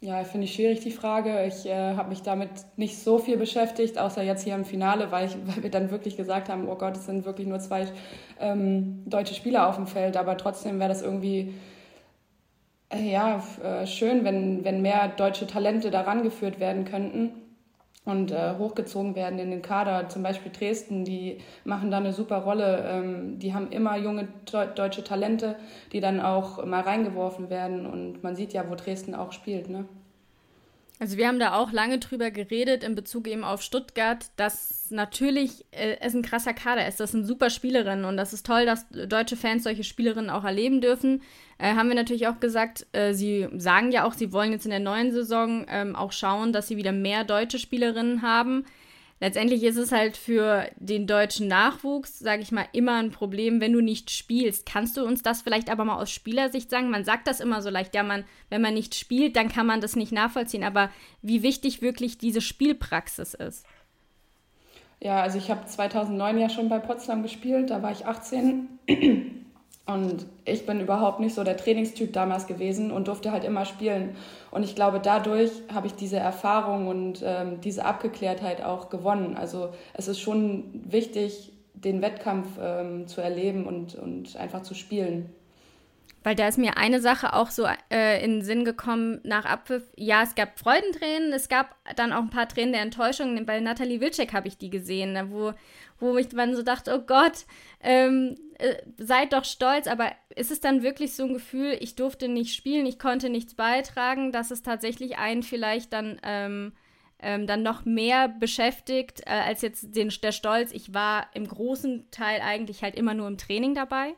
ja, 0.00 0.22
finde 0.24 0.44
ich 0.46 0.54
schwierig 0.54 0.80
die 0.80 0.90
Frage. 0.90 1.44
Ich 1.46 1.66
äh, 1.66 1.94
habe 1.94 2.10
mich 2.10 2.22
damit 2.22 2.50
nicht 2.76 2.98
so 2.98 3.18
viel 3.18 3.36
beschäftigt, 3.36 3.98
außer 3.98 4.22
jetzt 4.22 4.44
hier 4.44 4.54
im 4.54 4.64
Finale, 4.64 5.10
weil, 5.10 5.26
ich, 5.26 5.36
weil 5.46 5.62
wir 5.62 5.70
dann 5.70 5.90
wirklich 5.90 6.16
gesagt 6.16 6.48
haben, 6.48 6.68
oh 6.68 6.76
Gott, 6.76 6.96
es 6.96 7.06
sind 7.06 7.24
wirklich 7.24 7.46
nur 7.46 7.58
zwei 7.60 7.86
ähm, 8.40 9.02
deutsche 9.06 9.34
Spieler 9.34 9.68
auf 9.68 9.76
dem 9.76 9.86
Feld. 9.86 10.16
Aber 10.16 10.36
trotzdem 10.36 10.78
wäre 10.78 10.88
das 10.88 11.02
irgendwie 11.02 11.54
äh, 12.90 13.10
ja, 13.10 13.42
äh, 13.62 13.86
schön, 13.86 14.24
wenn, 14.24 14.64
wenn 14.64 14.82
mehr 14.82 15.08
deutsche 15.08 15.46
Talente 15.46 15.90
daran 15.90 16.22
geführt 16.22 16.60
werden 16.60 16.84
könnten 16.84 17.47
und 18.08 18.30
äh, 18.30 18.54
hochgezogen 18.56 19.14
werden 19.14 19.38
in 19.38 19.50
den 19.50 19.60
Kader. 19.60 20.08
Zum 20.08 20.22
Beispiel 20.22 20.50
Dresden, 20.50 21.04
die 21.04 21.38
machen 21.64 21.90
da 21.90 21.98
eine 21.98 22.14
super 22.14 22.38
Rolle. 22.38 22.82
Ähm, 22.88 23.38
die 23.38 23.52
haben 23.52 23.70
immer 23.70 23.98
junge 23.98 24.28
deutsche 24.50 25.04
Talente, 25.04 25.56
die 25.92 26.00
dann 26.00 26.18
auch 26.18 26.64
mal 26.64 26.80
reingeworfen 26.80 27.50
werden. 27.50 27.84
Und 27.84 28.22
man 28.22 28.34
sieht 28.34 28.54
ja, 28.54 28.64
wo 28.70 28.74
Dresden 28.76 29.14
auch 29.14 29.32
spielt. 29.32 29.68
Ne? 29.68 29.84
Also 31.00 31.16
wir 31.16 31.28
haben 31.28 31.38
da 31.38 31.54
auch 31.54 31.70
lange 31.70 31.98
drüber 31.98 32.30
geredet 32.30 32.82
in 32.82 32.96
Bezug 32.96 33.28
eben 33.28 33.44
auf 33.44 33.62
Stuttgart, 33.62 34.26
dass 34.36 34.90
natürlich 34.90 35.64
äh, 35.70 35.96
es 36.00 36.14
ein 36.14 36.22
krasser 36.22 36.54
Kader 36.54 36.88
ist. 36.88 36.98
Das 36.98 37.12
sind 37.12 37.24
super 37.24 37.50
Spielerinnen 37.50 38.04
und 38.04 38.16
das 38.16 38.32
ist 38.32 38.44
toll, 38.44 38.66
dass 38.66 38.88
deutsche 38.90 39.36
Fans 39.36 39.62
solche 39.62 39.84
Spielerinnen 39.84 40.30
auch 40.30 40.44
erleben 40.44 40.80
dürfen. 40.80 41.22
Äh, 41.58 41.74
haben 41.74 41.88
wir 41.88 41.94
natürlich 41.94 42.26
auch 42.26 42.40
gesagt, 42.40 42.86
äh, 42.92 43.14
sie 43.14 43.48
sagen 43.56 43.92
ja 43.92 44.04
auch, 44.04 44.12
sie 44.12 44.32
wollen 44.32 44.52
jetzt 44.52 44.64
in 44.64 44.70
der 44.70 44.80
neuen 44.80 45.12
Saison 45.12 45.66
ähm, 45.68 45.94
auch 45.94 46.12
schauen, 46.12 46.52
dass 46.52 46.66
sie 46.66 46.76
wieder 46.76 46.92
mehr 46.92 47.22
deutsche 47.22 47.58
Spielerinnen 47.60 48.22
haben 48.22 48.64
letztendlich 49.20 49.62
ist 49.62 49.76
es 49.76 49.92
halt 49.92 50.16
für 50.16 50.68
den 50.76 51.06
deutschen 51.06 51.48
Nachwuchs, 51.48 52.18
sage 52.18 52.42
ich 52.42 52.52
mal, 52.52 52.66
immer 52.72 52.96
ein 52.96 53.10
Problem, 53.10 53.60
wenn 53.60 53.72
du 53.72 53.80
nicht 53.80 54.10
spielst. 54.10 54.66
Kannst 54.66 54.96
du 54.96 55.04
uns 55.04 55.22
das 55.22 55.42
vielleicht 55.42 55.70
aber 55.70 55.84
mal 55.84 56.00
aus 56.00 56.10
Spielersicht 56.10 56.70
sagen? 56.70 56.90
Man 56.90 57.04
sagt 57.04 57.26
das 57.26 57.40
immer 57.40 57.62
so 57.62 57.70
leicht, 57.70 57.94
ja, 57.94 58.02
man, 58.02 58.24
wenn 58.50 58.62
man 58.62 58.74
nicht 58.74 58.94
spielt, 58.94 59.36
dann 59.36 59.48
kann 59.48 59.66
man 59.66 59.80
das 59.80 59.96
nicht 59.96 60.12
nachvollziehen. 60.12 60.64
Aber 60.64 60.90
wie 61.22 61.42
wichtig 61.42 61.82
wirklich 61.82 62.18
diese 62.18 62.40
Spielpraxis 62.40 63.34
ist? 63.34 63.66
Ja, 65.00 65.22
also 65.22 65.38
ich 65.38 65.50
habe 65.50 65.64
2009 65.64 66.38
ja 66.38 66.48
schon 66.48 66.68
bei 66.68 66.78
Potsdam 66.78 67.22
gespielt, 67.22 67.70
da 67.70 67.82
war 67.82 67.92
ich 67.92 68.06
18. 68.06 69.36
Und 69.88 70.26
ich 70.44 70.66
bin 70.66 70.80
überhaupt 70.80 71.18
nicht 71.18 71.34
so 71.34 71.44
der 71.44 71.56
Trainingstyp 71.56 72.12
damals 72.12 72.46
gewesen 72.46 72.90
und 72.90 73.08
durfte 73.08 73.32
halt 73.32 73.42
immer 73.42 73.64
spielen. 73.64 74.16
Und 74.50 74.62
ich 74.62 74.74
glaube, 74.74 75.00
dadurch 75.00 75.50
habe 75.72 75.86
ich 75.86 75.94
diese 75.94 76.18
Erfahrung 76.18 76.88
und 76.88 77.22
ähm, 77.24 77.62
diese 77.62 77.86
Abgeklärtheit 77.86 78.62
auch 78.62 78.90
gewonnen. 78.90 79.34
Also 79.34 79.70
es 79.94 80.06
ist 80.06 80.20
schon 80.20 80.82
wichtig, 80.86 81.52
den 81.72 82.02
Wettkampf 82.02 82.48
ähm, 82.60 83.06
zu 83.06 83.22
erleben 83.22 83.66
und, 83.66 83.94
und 83.94 84.36
einfach 84.36 84.62
zu 84.62 84.74
spielen. 84.74 85.30
Weil 86.22 86.34
da 86.34 86.48
ist 86.48 86.58
mir 86.58 86.76
eine 86.76 87.00
Sache 87.00 87.32
auch 87.32 87.48
so 87.48 87.66
äh, 87.90 88.22
in 88.22 88.32
den 88.32 88.42
Sinn 88.42 88.66
gekommen 88.66 89.20
nach 89.22 89.46
Abpfiff. 89.46 89.84
Ja, 89.96 90.22
es 90.22 90.34
gab 90.34 90.58
Freudentränen, 90.58 91.32
es 91.32 91.48
gab 91.48 91.76
dann 91.96 92.12
auch 92.12 92.20
ein 92.20 92.28
paar 92.28 92.48
Tränen 92.48 92.72
der 92.72 92.82
Enttäuschung. 92.82 93.46
Bei 93.46 93.58
Nathalie 93.60 94.02
Wilczek 94.02 94.34
habe 94.34 94.48
ich 94.48 94.58
die 94.58 94.68
gesehen, 94.68 95.16
wo, 95.30 95.54
wo 95.98 96.18
ich 96.18 96.28
dann 96.28 96.54
so 96.54 96.62
dachte, 96.62 96.94
oh 96.94 97.06
Gott, 97.06 97.46
ähm, 97.80 98.34
äh, 98.58 98.76
seid 98.98 99.32
doch 99.32 99.44
stolz. 99.44 99.86
Aber 99.86 100.12
ist 100.34 100.50
es 100.50 100.60
dann 100.60 100.82
wirklich 100.82 101.14
so 101.14 101.24
ein 101.24 101.34
Gefühl, 101.34 101.76
ich 101.80 101.96
durfte 101.96 102.28
nicht 102.28 102.54
spielen, 102.54 102.86
ich 102.86 102.98
konnte 102.98 103.30
nichts 103.30 103.54
beitragen, 103.54 104.32
dass 104.32 104.50
es 104.50 104.62
tatsächlich 104.62 105.18
einen 105.18 105.42
vielleicht 105.42 105.92
dann... 105.92 106.20
Ähm, 106.22 106.72
ähm, 107.20 107.46
dann 107.46 107.62
noch 107.62 107.84
mehr 107.84 108.28
beschäftigt 108.28 109.22
äh, 109.26 109.30
als 109.30 109.62
jetzt 109.62 109.96
den, 109.96 110.12
der 110.22 110.32
Stolz. 110.32 110.72
Ich 110.72 110.94
war 110.94 111.26
im 111.34 111.46
großen 111.48 112.06
Teil 112.10 112.40
eigentlich 112.40 112.82
halt 112.82 112.94
immer 112.94 113.14
nur 113.14 113.26
im 113.26 113.38
Training 113.38 113.74
dabei. 113.74 114.14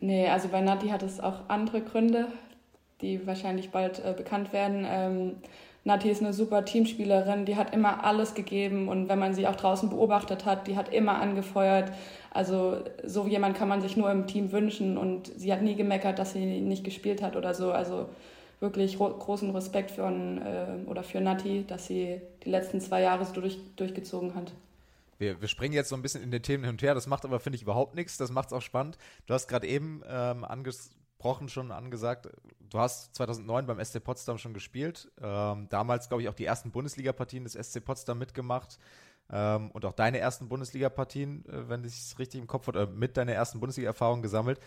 Nee, 0.00 0.28
also 0.28 0.48
bei 0.48 0.60
Nati 0.60 0.88
hat 0.88 1.02
es 1.02 1.20
auch 1.20 1.48
andere 1.48 1.80
Gründe, 1.80 2.26
die 3.00 3.26
wahrscheinlich 3.26 3.70
bald 3.70 4.04
äh, 4.04 4.14
bekannt 4.16 4.52
werden. 4.52 4.86
Ähm, 4.86 5.36
Nati 5.84 6.10
ist 6.10 6.22
eine 6.22 6.32
super 6.32 6.64
Teamspielerin, 6.64 7.44
die 7.44 7.56
hat 7.56 7.74
immer 7.74 8.04
alles 8.04 8.34
gegeben 8.34 8.88
und 8.88 9.08
wenn 9.08 9.18
man 9.18 9.34
sie 9.34 9.46
auch 9.48 9.56
draußen 9.56 9.90
beobachtet 9.90 10.44
hat, 10.44 10.66
die 10.68 10.76
hat 10.76 10.92
immer 10.92 11.20
angefeuert. 11.20 11.92
Also 12.32 12.82
so 13.04 13.26
jemand 13.26 13.56
kann 13.56 13.68
man 13.68 13.82
sich 13.82 13.96
nur 13.96 14.10
im 14.10 14.26
Team 14.26 14.52
wünschen 14.52 14.96
und 14.96 15.30
sie 15.36 15.52
hat 15.52 15.60
nie 15.60 15.74
gemeckert, 15.74 16.18
dass 16.18 16.32
sie 16.32 16.60
nicht 16.60 16.82
gespielt 16.82 17.20
hat 17.22 17.36
oder 17.36 17.52
so. 17.52 17.72
Also 17.72 18.08
wirklich 18.60 18.96
großen 18.96 19.50
Respekt 19.50 19.90
für, 19.90 20.06
äh, 20.06 20.88
oder 20.88 21.02
für 21.02 21.20
Nati, 21.20 21.64
dass 21.66 21.86
sie 21.86 22.22
die 22.44 22.50
letzten 22.50 22.80
zwei 22.80 23.02
Jahre 23.02 23.26
so 23.26 23.34
durch, 23.34 23.58
durchgezogen 23.76 24.34
hat. 24.34 24.52
Wir, 25.18 25.40
wir, 25.40 25.48
springen 25.48 25.74
jetzt 25.74 25.90
so 25.90 25.94
ein 25.94 26.02
bisschen 26.02 26.22
in 26.22 26.30
den 26.30 26.42
Themen 26.42 26.64
hin 26.64 26.72
und 26.72 26.82
her. 26.82 26.94
Das 26.94 27.06
macht 27.06 27.24
aber, 27.24 27.38
finde 27.38 27.56
ich, 27.56 27.62
überhaupt 27.62 27.94
nichts. 27.94 28.16
Das 28.16 28.30
macht 28.30 28.48
es 28.48 28.52
auch 28.54 28.62
spannend. 28.62 28.96
Du 29.26 29.34
hast 29.34 29.46
gerade 29.46 29.66
eben 29.66 30.02
ähm, 30.08 30.44
angesprochen, 30.44 31.48
schon 31.48 31.70
angesagt, 31.70 32.28
du 32.70 32.78
hast 32.78 33.14
2009 33.14 33.66
beim 33.66 33.84
SC 33.84 34.02
Potsdam 34.02 34.38
schon 34.38 34.54
gespielt. 34.54 35.10
Ähm, 35.20 35.68
damals, 35.68 36.08
glaube 36.08 36.22
ich, 36.22 36.28
auch 36.28 36.34
die 36.34 36.46
ersten 36.46 36.70
Bundesliga-Partien 36.70 37.44
des 37.44 37.52
SC 37.52 37.84
Potsdam 37.84 38.18
mitgemacht. 38.18 38.78
Ähm, 39.30 39.70
und 39.70 39.84
auch 39.84 39.92
deine 39.92 40.18
ersten 40.18 40.48
Bundesliga-Partien, 40.48 41.44
äh, 41.46 41.68
wenn 41.68 41.84
ich 41.84 41.94
es 41.94 42.18
richtig 42.18 42.40
im 42.40 42.46
Kopf 42.46 42.66
habe, 42.66 42.86
mit 42.88 43.16
deiner 43.16 43.32
ersten 43.32 43.60
Bundesliga-Erfahrung 43.60 44.22
gesammelt. 44.22 44.60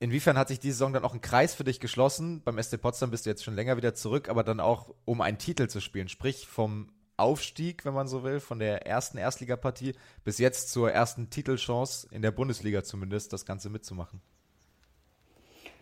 Inwiefern 0.00 0.38
hat 0.38 0.48
sich 0.48 0.60
diese 0.60 0.74
Saison 0.74 0.92
dann 0.92 1.04
auch 1.04 1.14
ein 1.14 1.20
Kreis 1.20 1.54
für 1.54 1.64
dich 1.64 1.80
geschlossen? 1.80 2.42
Beim 2.44 2.62
SC 2.62 2.80
Potsdam 2.80 3.10
bist 3.10 3.26
du 3.26 3.30
jetzt 3.30 3.42
schon 3.42 3.56
länger 3.56 3.76
wieder 3.76 3.94
zurück, 3.94 4.28
aber 4.28 4.44
dann 4.44 4.60
auch, 4.60 4.94
um 5.04 5.20
einen 5.20 5.38
Titel 5.38 5.66
zu 5.66 5.80
spielen. 5.80 6.08
Sprich, 6.08 6.46
vom 6.46 6.92
Aufstieg, 7.16 7.84
wenn 7.84 7.94
man 7.94 8.06
so 8.06 8.22
will, 8.22 8.38
von 8.38 8.60
der 8.60 8.86
ersten 8.86 9.18
Erstligapartie 9.18 9.94
bis 10.22 10.38
jetzt 10.38 10.70
zur 10.70 10.92
ersten 10.92 11.30
Titelchance 11.30 12.06
in 12.12 12.22
der 12.22 12.30
Bundesliga 12.30 12.84
zumindest, 12.84 13.32
das 13.32 13.44
Ganze 13.44 13.70
mitzumachen? 13.70 14.20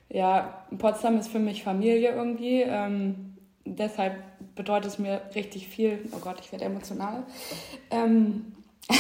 Ja, 0.09 0.67
Potsdam 0.79 1.19
ist 1.19 1.29
für 1.29 1.39
mich 1.39 1.63
Familie 1.63 2.15
irgendwie. 2.15 2.63
Ähm, 2.63 3.36
deshalb 3.67 4.23
bedeutet 4.55 4.93
es 4.93 4.99
mir 4.99 5.21
richtig 5.35 5.69
viel. 5.69 6.09
Oh 6.13 6.19
Gott, 6.19 6.41
ich 6.41 6.53
werde 6.53 6.65
emotional. 6.65 7.25
Ähm 7.91 8.53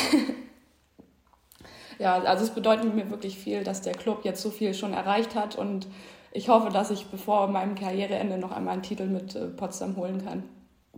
ja, 1.99 2.19
also 2.23 2.45
es 2.45 2.51
bedeutet 2.51 2.95
mir 2.95 3.11
wirklich 3.11 3.39
viel, 3.39 3.65
dass 3.65 3.83
der 3.83 3.95
Club 3.95 4.25
jetzt 4.25 4.43
so 4.43 4.51
viel 4.51 4.75
schon 4.75 4.93
erreicht 4.93 5.35
hat 5.35 5.57
und 5.57 5.87
ich 6.33 6.49
hoffe, 6.49 6.71
dass 6.71 6.91
ich 6.91 7.07
vor 7.07 7.49
meinem 7.49 7.75
Karriereende 7.75 8.37
noch 8.37 8.53
einmal 8.53 8.75
einen 8.75 8.83
Titel 8.83 9.07
mit 9.07 9.35
äh, 9.35 9.47
Potsdam 9.47 9.97
holen 9.97 10.23
kann. 10.25 10.43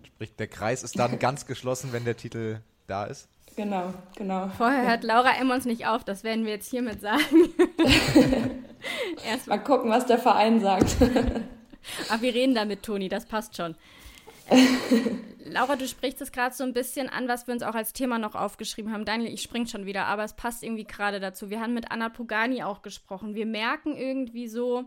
Sprich, 0.03 0.35
der 0.35 0.49
Kreis 0.49 0.83
ist 0.83 0.99
dann 0.99 1.19
ganz 1.21 1.47
geschlossen, 1.47 1.93
wenn 1.93 2.05
der 2.05 2.17
Titel 2.17 2.61
da 2.87 3.05
ist. 3.05 3.29
Genau, 3.55 3.93
genau. 4.17 4.49
Vorher 4.57 4.89
hört 4.89 5.05
Laura 5.05 5.33
Emmons 5.41 5.65
nicht 5.65 5.87
auf, 5.87 6.05
das 6.05 6.23
werden 6.23 6.45
wir 6.45 6.53
jetzt 6.53 6.71
hiermit 6.71 7.01
sagen. 7.01 7.25
Erst 9.29 9.49
mal 9.49 9.59
gucken, 9.59 9.91
was 9.91 10.07
der 10.07 10.19
Verein 10.19 10.61
sagt. 10.61 10.97
Aber 12.09 12.23
wir 12.23 12.35
reden 12.35 12.55
damit, 12.55 12.83
Toni, 12.83 13.09
das 13.09 13.27
passt 13.27 13.57
schon. 13.57 13.75
Laura, 15.45 15.77
du 15.77 15.87
sprichst 15.87 16.21
es 16.21 16.33
gerade 16.33 16.55
so 16.55 16.64
ein 16.64 16.73
bisschen 16.73 17.09
an, 17.09 17.29
was 17.29 17.47
wir 17.47 17.55
uns 17.55 17.62
auch 17.62 17.75
als 17.75 17.93
Thema 17.93 18.19
noch 18.19 18.35
aufgeschrieben 18.35 18.93
haben. 18.93 19.05
Daniel, 19.05 19.33
ich 19.33 19.43
spring 19.43 19.67
schon 19.67 19.87
wieder, 19.87 20.07
aber 20.07 20.25
es 20.25 20.35
passt 20.35 20.62
irgendwie 20.62 20.85
gerade 20.85 21.21
dazu. 21.21 21.51
Wir 21.51 21.61
haben 21.61 21.75
mit 21.75 21.91
Anna 21.91 22.09
Pogani 22.09 22.62
auch 22.62 22.83
gesprochen. 22.83 23.35
Wir 23.35 23.47
merken 23.47 23.97
irgendwie 23.97 24.49
so, 24.49 24.87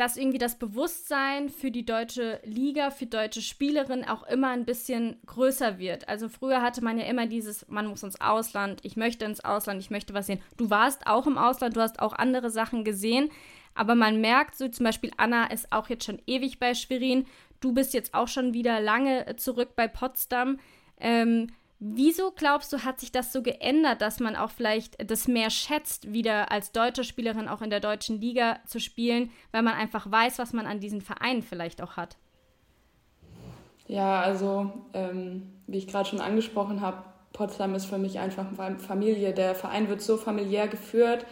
dass 0.00 0.16
irgendwie 0.16 0.38
das 0.38 0.58
Bewusstsein 0.58 1.50
für 1.50 1.70
die 1.70 1.84
deutsche 1.84 2.40
Liga, 2.44 2.90
für 2.90 3.06
deutsche 3.06 3.42
Spielerinnen 3.42 4.08
auch 4.08 4.22
immer 4.22 4.48
ein 4.48 4.64
bisschen 4.64 5.20
größer 5.26 5.78
wird. 5.78 6.08
Also 6.08 6.28
früher 6.28 6.62
hatte 6.62 6.82
man 6.82 6.98
ja 6.98 7.04
immer 7.04 7.26
dieses, 7.26 7.68
man 7.68 7.86
muss 7.86 8.02
ins 8.02 8.20
Ausland, 8.20 8.80
ich 8.82 8.96
möchte 8.96 9.26
ins 9.26 9.44
Ausland, 9.44 9.80
ich 9.82 9.90
möchte 9.90 10.14
was 10.14 10.26
sehen. 10.26 10.40
Du 10.56 10.70
warst 10.70 11.06
auch 11.06 11.26
im 11.26 11.36
Ausland, 11.36 11.76
du 11.76 11.82
hast 11.82 12.00
auch 12.00 12.14
andere 12.14 12.50
Sachen 12.50 12.82
gesehen, 12.82 13.30
aber 13.74 13.94
man 13.94 14.20
merkt 14.20 14.56
so 14.56 14.68
zum 14.68 14.84
Beispiel, 14.84 15.10
Anna 15.16 15.46
ist 15.46 15.72
auch 15.72 15.88
jetzt 15.88 16.04
schon 16.04 16.20
ewig 16.26 16.58
bei 16.58 16.74
Schwerin, 16.74 17.26
du 17.60 17.72
bist 17.72 17.94
jetzt 17.94 18.14
auch 18.14 18.28
schon 18.28 18.54
wieder 18.54 18.80
lange 18.80 19.36
zurück 19.36 19.70
bei 19.76 19.88
Potsdam. 19.88 20.58
Ähm, 20.98 21.48
Wieso 21.82 22.30
glaubst 22.30 22.74
du, 22.74 22.84
hat 22.84 23.00
sich 23.00 23.10
das 23.10 23.32
so 23.32 23.42
geändert, 23.42 24.02
dass 24.02 24.20
man 24.20 24.36
auch 24.36 24.50
vielleicht 24.50 25.10
das 25.10 25.26
mehr 25.26 25.48
schätzt, 25.48 26.12
wieder 26.12 26.52
als 26.52 26.72
deutsche 26.72 27.04
Spielerin 27.04 27.48
auch 27.48 27.62
in 27.62 27.70
der 27.70 27.80
deutschen 27.80 28.20
Liga 28.20 28.58
zu 28.66 28.78
spielen, 28.80 29.30
weil 29.50 29.62
man 29.62 29.72
einfach 29.72 30.10
weiß, 30.10 30.38
was 30.38 30.52
man 30.52 30.66
an 30.66 30.80
diesen 30.80 31.00
Vereinen 31.00 31.40
vielleicht 31.40 31.80
auch 31.80 31.96
hat? 31.96 32.18
Ja, 33.88 34.20
also 34.20 34.70
ähm, 34.92 35.54
wie 35.66 35.78
ich 35.78 35.86
gerade 35.86 36.06
schon 36.06 36.20
angesprochen 36.20 36.82
habe, 36.82 37.02
Potsdam 37.32 37.74
ist 37.74 37.86
für 37.86 37.96
mich 37.96 38.18
einfach 38.18 38.44
Familie. 38.76 39.32
Der 39.32 39.54
Verein 39.54 39.88
wird 39.88 40.02
so 40.02 40.18
familiär 40.18 40.68
geführt. 40.68 41.24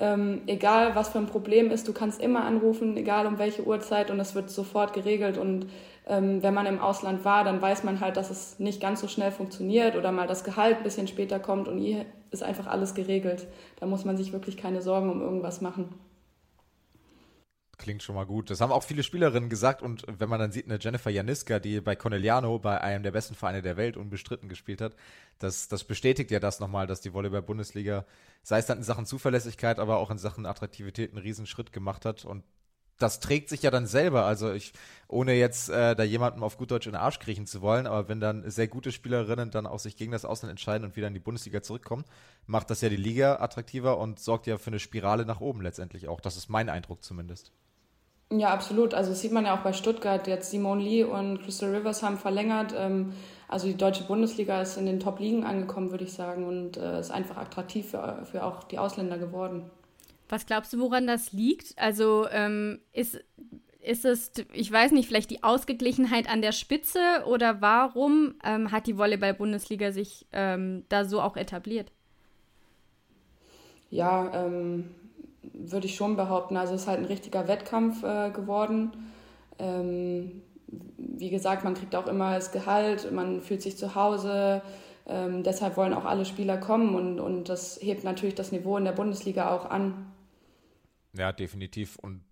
Ähm, 0.00 0.42
egal 0.46 0.94
was 0.94 1.08
für 1.08 1.18
ein 1.18 1.26
Problem 1.26 1.72
ist, 1.72 1.88
du 1.88 1.92
kannst 1.92 2.20
immer 2.20 2.44
anrufen, 2.44 2.96
egal 2.96 3.26
um 3.26 3.38
welche 3.38 3.66
Uhrzeit 3.66 4.12
und 4.12 4.20
es 4.20 4.36
wird 4.36 4.48
sofort 4.48 4.92
geregelt. 4.92 5.38
Und 5.38 5.66
ähm, 6.06 6.40
wenn 6.42 6.54
man 6.54 6.66
im 6.66 6.80
Ausland 6.80 7.24
war, 7.24 7.42
dann 7.42 7.60
weiß 7.60 7.82
man 7.82 8.00
halt, 8.00 8.16
dass 8.16 8.30
es 8.30 8.60
nicht 8.60 8.80
ganz 8.80 9.00
so 9.00 9.08
schnell 9.08 9.32
funktioniert 9.32 9.96
oder 9.96 10.12
mal 10.12 10.28
das 10.28 10.44
Gehalt 10.44 10.78
ein 10.78 10.84
bisschen 10.84 11.08
später 11.08 11.40
kommt 11.40 11.66
und 11.66 11.78
hier 11.78 12.06
ist 12.30 12.44
einfach 12.44 12.68
alles 12.68 12.94
geregelt. 12.94 13.48
Da 13.80 13.86
muss 13.86 14.04
man 14.04 14.16
sich 14.16 14.32
wirklich 14.32 14.56
keine 14.56 14.82
Sorgen 14.82 15.10
um 15.10 15.20
irgendwas 15.20 15.60
machen. 15.60 15.88
Klingt 17.78 18.02
schon 18.02 18.16
mal 18.16 18.26
gut. 18.26 18.50
Das 18.50 18.60
haben 18.60 18.72
auch 18.72 18.82
viele 18.82 19.04
Spielerinnen 19.04 19.48
gesagt. 19.48 19.82
Und 19.82 20.04
wenn 20.08 20.28
man 20.28 20.40
dann 20.40 20.50
sieht, 20.50 20.66
eine 20.66 20.80
Jennifer 20.80 21.10
Janiska, 21.10 21.60
die 21.60 21.80
bei 21.80 21.94
Corneliano, 21.94 22.58
bei 22.58 22.80
einem 22.80 23.04
der 23.04 23.12
besten 23.12 23.36
Vereine 23.36 23.62
der 23.62 23.76
Welt, 23.76 23.96
unbestritten 23.96 24.48
gespielt 24.48 24.80
hat, 24.80 24.96
das, 25.38 25.68
das 25.68 25.84
bestätigt 25.84 26.32
ja 26.32 26.40
das 26.40 26.58
nochmal, 26.58 26.88
dass 26.88 27.00
die 27.02 27.14
Volleyball-Bundesliga, 27.14 28.04
sei 28.42 28.58
es 28.58 28.66
dann 28.66 28.78
in 28.78 28.84
Sachen 28.84 29.06
Zuverlässigkeit, 29.06 29.78
aber 29.78 29.98
auch 29.98 30.10
in 30.10 30.18
Sachen 30.18 30.44
Attraktivität 30.44 31.12
einen 31.12 31.22
Riesenschritt 31.22 31.72
gemacht 31.72 32.04
hat. 32.04 32.24
Und 32.24 32.42
das 32.98 33.20
trägt 33.20 33.48
sich 33.48 33.62
ja 33.62 33.70
dann 33.70 33.86
selber. 33.86 34.24
Also 34.24 34.52
ich, 34.52 34.72
ohne 35.06 35.34
jetzt 35.34 35.68
äh, 35.68 35.94
da 35.94 36.02
jemandem 36.02 36.42
auf 36.42 36.58
gut 36.58 36.72
Deutsch 36.72 36.86
in 36.86 36.94
den 36.94 37.00
Arsch 37.00 37.20
kriechen 37.20 37.46
zu 37.46 37.62
wollen, 37.62 37.86
aber 37.86 38.08
wenn 38.08 38.18
dann 38.18 38.50
sehr 38.50 38.66
gute 38.66 38.90
Spielerinnen 38.90 39.52
dann 39.52 39.68
auch 39.68 39.78
sich 39.78 39.96
gegen 39.96 40.10
das 40.10 40.24
Ausland 40.24 40.50
entscheiden 40.50 40.84
und 40.84 40.96
wieder 40.96 41.06
in 41.06 41.14
die 41.14 41.20
Bundesliga 41.20 41.62
zurückkommen, 41.62 42.04
macht 42.46 42.70
das 42.70 42.80
ja 42.80 42.88
die 42.88 42.96
Liga 42.96 43.36
attraktiver 43.36 43.98
und 43.98 44.18
sorgt 44.18 44.48
ja 44.48 44.58
für 44.58 44.70
eine 44.70 44.80
Spirale 44.80 45.24
nach 45.24 45.40
oben 45.40 45.62
letztendlich 45.62 46.08
auch. 46.08 46.20
Das 46.20 46.36
ist 46.36 46.48
mein 46.48 46.68
Eindruck 46.68 47.04
zumindest. 47.04 47.52
Ja, 48.30 48.52
absolut. 48.52 48.92
Also 48.92 49.10
das 49.10 49.20
sieht 49.20 49.32
man 49.32 49.46
ja 49.46 49.56
auch 49.56 49.62
bei 49.62 49.72
Stuttgart. 49.72 50.26
Jetzt 50.26 50.50
Simone 50.50 50.82
Lee 50.82 51.04
und 51.04 51.42
Crystal 51.42 51.74
Rivers 51.74 52.02
haben 52.02 52.18
verlängert. 52.18 52.74
Ähm, 52.76 53.12
also 53.48 53.66
die 53.66 53.76
deutsche 53.76 54.04
Bundesliga 54.04 54.60
ist 54.60 54.76
in 54.76 54.84
den 54.84 55.00
Top-Ligen 55.00 55.44
angekommen, 55.44 55.90
würde 55.90 56.04
ich 56.04 56.12
sagen, 56.12 56.46
und 56.46 56.76
äh, 56.76 57.00
ist 57.00 57.10
einfach 57.10 57.38
attraktiv 57.38 57.90
für, 57.90 58.26
für 58.30 58.44
auch 58.44 58.64
die 58.64 58.78
Ausländer 58.78 59.16
geworden. 59.16 59.70
Was 60.28 60.44
glaubst 60.44 60.74
du, 60.74 60.80
woran 60.80 61.06
das 61.06 61.32
liegt? 61.32 61.78
Also 61.78 62.26
ähm, 62.30 62.80
ist, 62.92 63.18
ist 63.80 64.04
es, 64.04 64.32
ich 64.52 64.70
weiß 64.70 64.92
nicht, 64.92 65.08
vielleicht 65.08 65.30
die 65.30 65.42
Ausgeglichenheit 65.42 66.28
an 66.28 66.42
der 66.42 66.52
Spitze 66.52 67.00
oder 67.26 67.62
warum 67.62 68.34
ähm, 68.44 68.70
hat 68.70 68.86
die 68.86 68.98
Volleyball-Bundesliga 68.98 69.90
sich 69.92 70.26
ähm, 70.32 70.84
da 70.90 71.06
so 71.06 71.22
auch 71.22 71.38
etabliert? 71.38 71.90
Ja, 73.90 74.30
ähm, 74.34 74.90
würde 75.58 75.86
ich 75.86 75.96
schon 75.96 76.16
behaupten. 76.16 76.56
Also 76.56 76.74
es 76.74 76.82
ist 76.82 76.88
halt 76.88 77.00
ein 77.00 77.04
richtiger 77.04 77.48
Wettkampf 77.48 78.02
äh, 78.02 78.30
geworden. 78.30 78.92
Ähm, 79.58 80.42
wie 80.98 81.30
gesagt, 81.30 81.64
man 81.64 81.74
kriegt 81.74 81.96
auch 81.96 82.06
immer 82.06 82.34
das 82.34 82.52
Gehalt, 82.52 83.10
man 83.12 83.40
fühlt 83.40 83.62
sich 83.62 83.76
zu 83.76 83.94
Hause. 83.94 84.62
Ähm, 85.06 85.42
deshalb 85.42 85.76
wollen 85.76 85.94
auch 85.94 86.04
alle 86.04 86.24
Spieler 86.24 86.58
kommen 86.58 86.94
und, 86.94 87.18
und 87.18 87.48
das 87.48 87.78
hebt 87.80 88.04
natürlich 88.04 88.34
das 88.34 88.52
Niveau 88.52 88.76
in 88.76 88.84
der 88.84 88.92
Bundesliga 88.92 89.50
auch 89.50 89.68
an. 89.70 90.12
Ja, 91.14 91.32
definitiv. 91.32 91.96
Und 91.96 92.22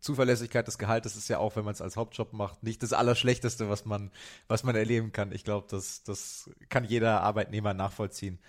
Zuverlässigkeit 0.00 0.66
des 0.66 0.76
Gehaltes 0.76 1.16
ist 1.16 1.28
ja 1.28 1.38
auch, 1.38 1.56
wenn 1.56 1.64
man 1.64 1.72
es 1.72 1.80
als 1.80 1.96
Hauptjob 1.96 2.32
macht, 2.32 2.62
nicht 2.62 2.82
das 2.82 2.92
Allerschlechteste, 2.92 3.70
was 3.70 3.86
man, 3.86 4.10
was 4.48 4.64
man 4.64 4.74
erleben 4.74 5.12
kann. 5.12 5.32
Ich 5.32 5.44
glaube, 5.44 5.66
das, 5.70 6.02
das 6.02 6.50
kann 6.68 6.84
jeder 6.84 7.22
Arbeitnehmer 7.22 7.72
nachvollziehen. 7.72 8.40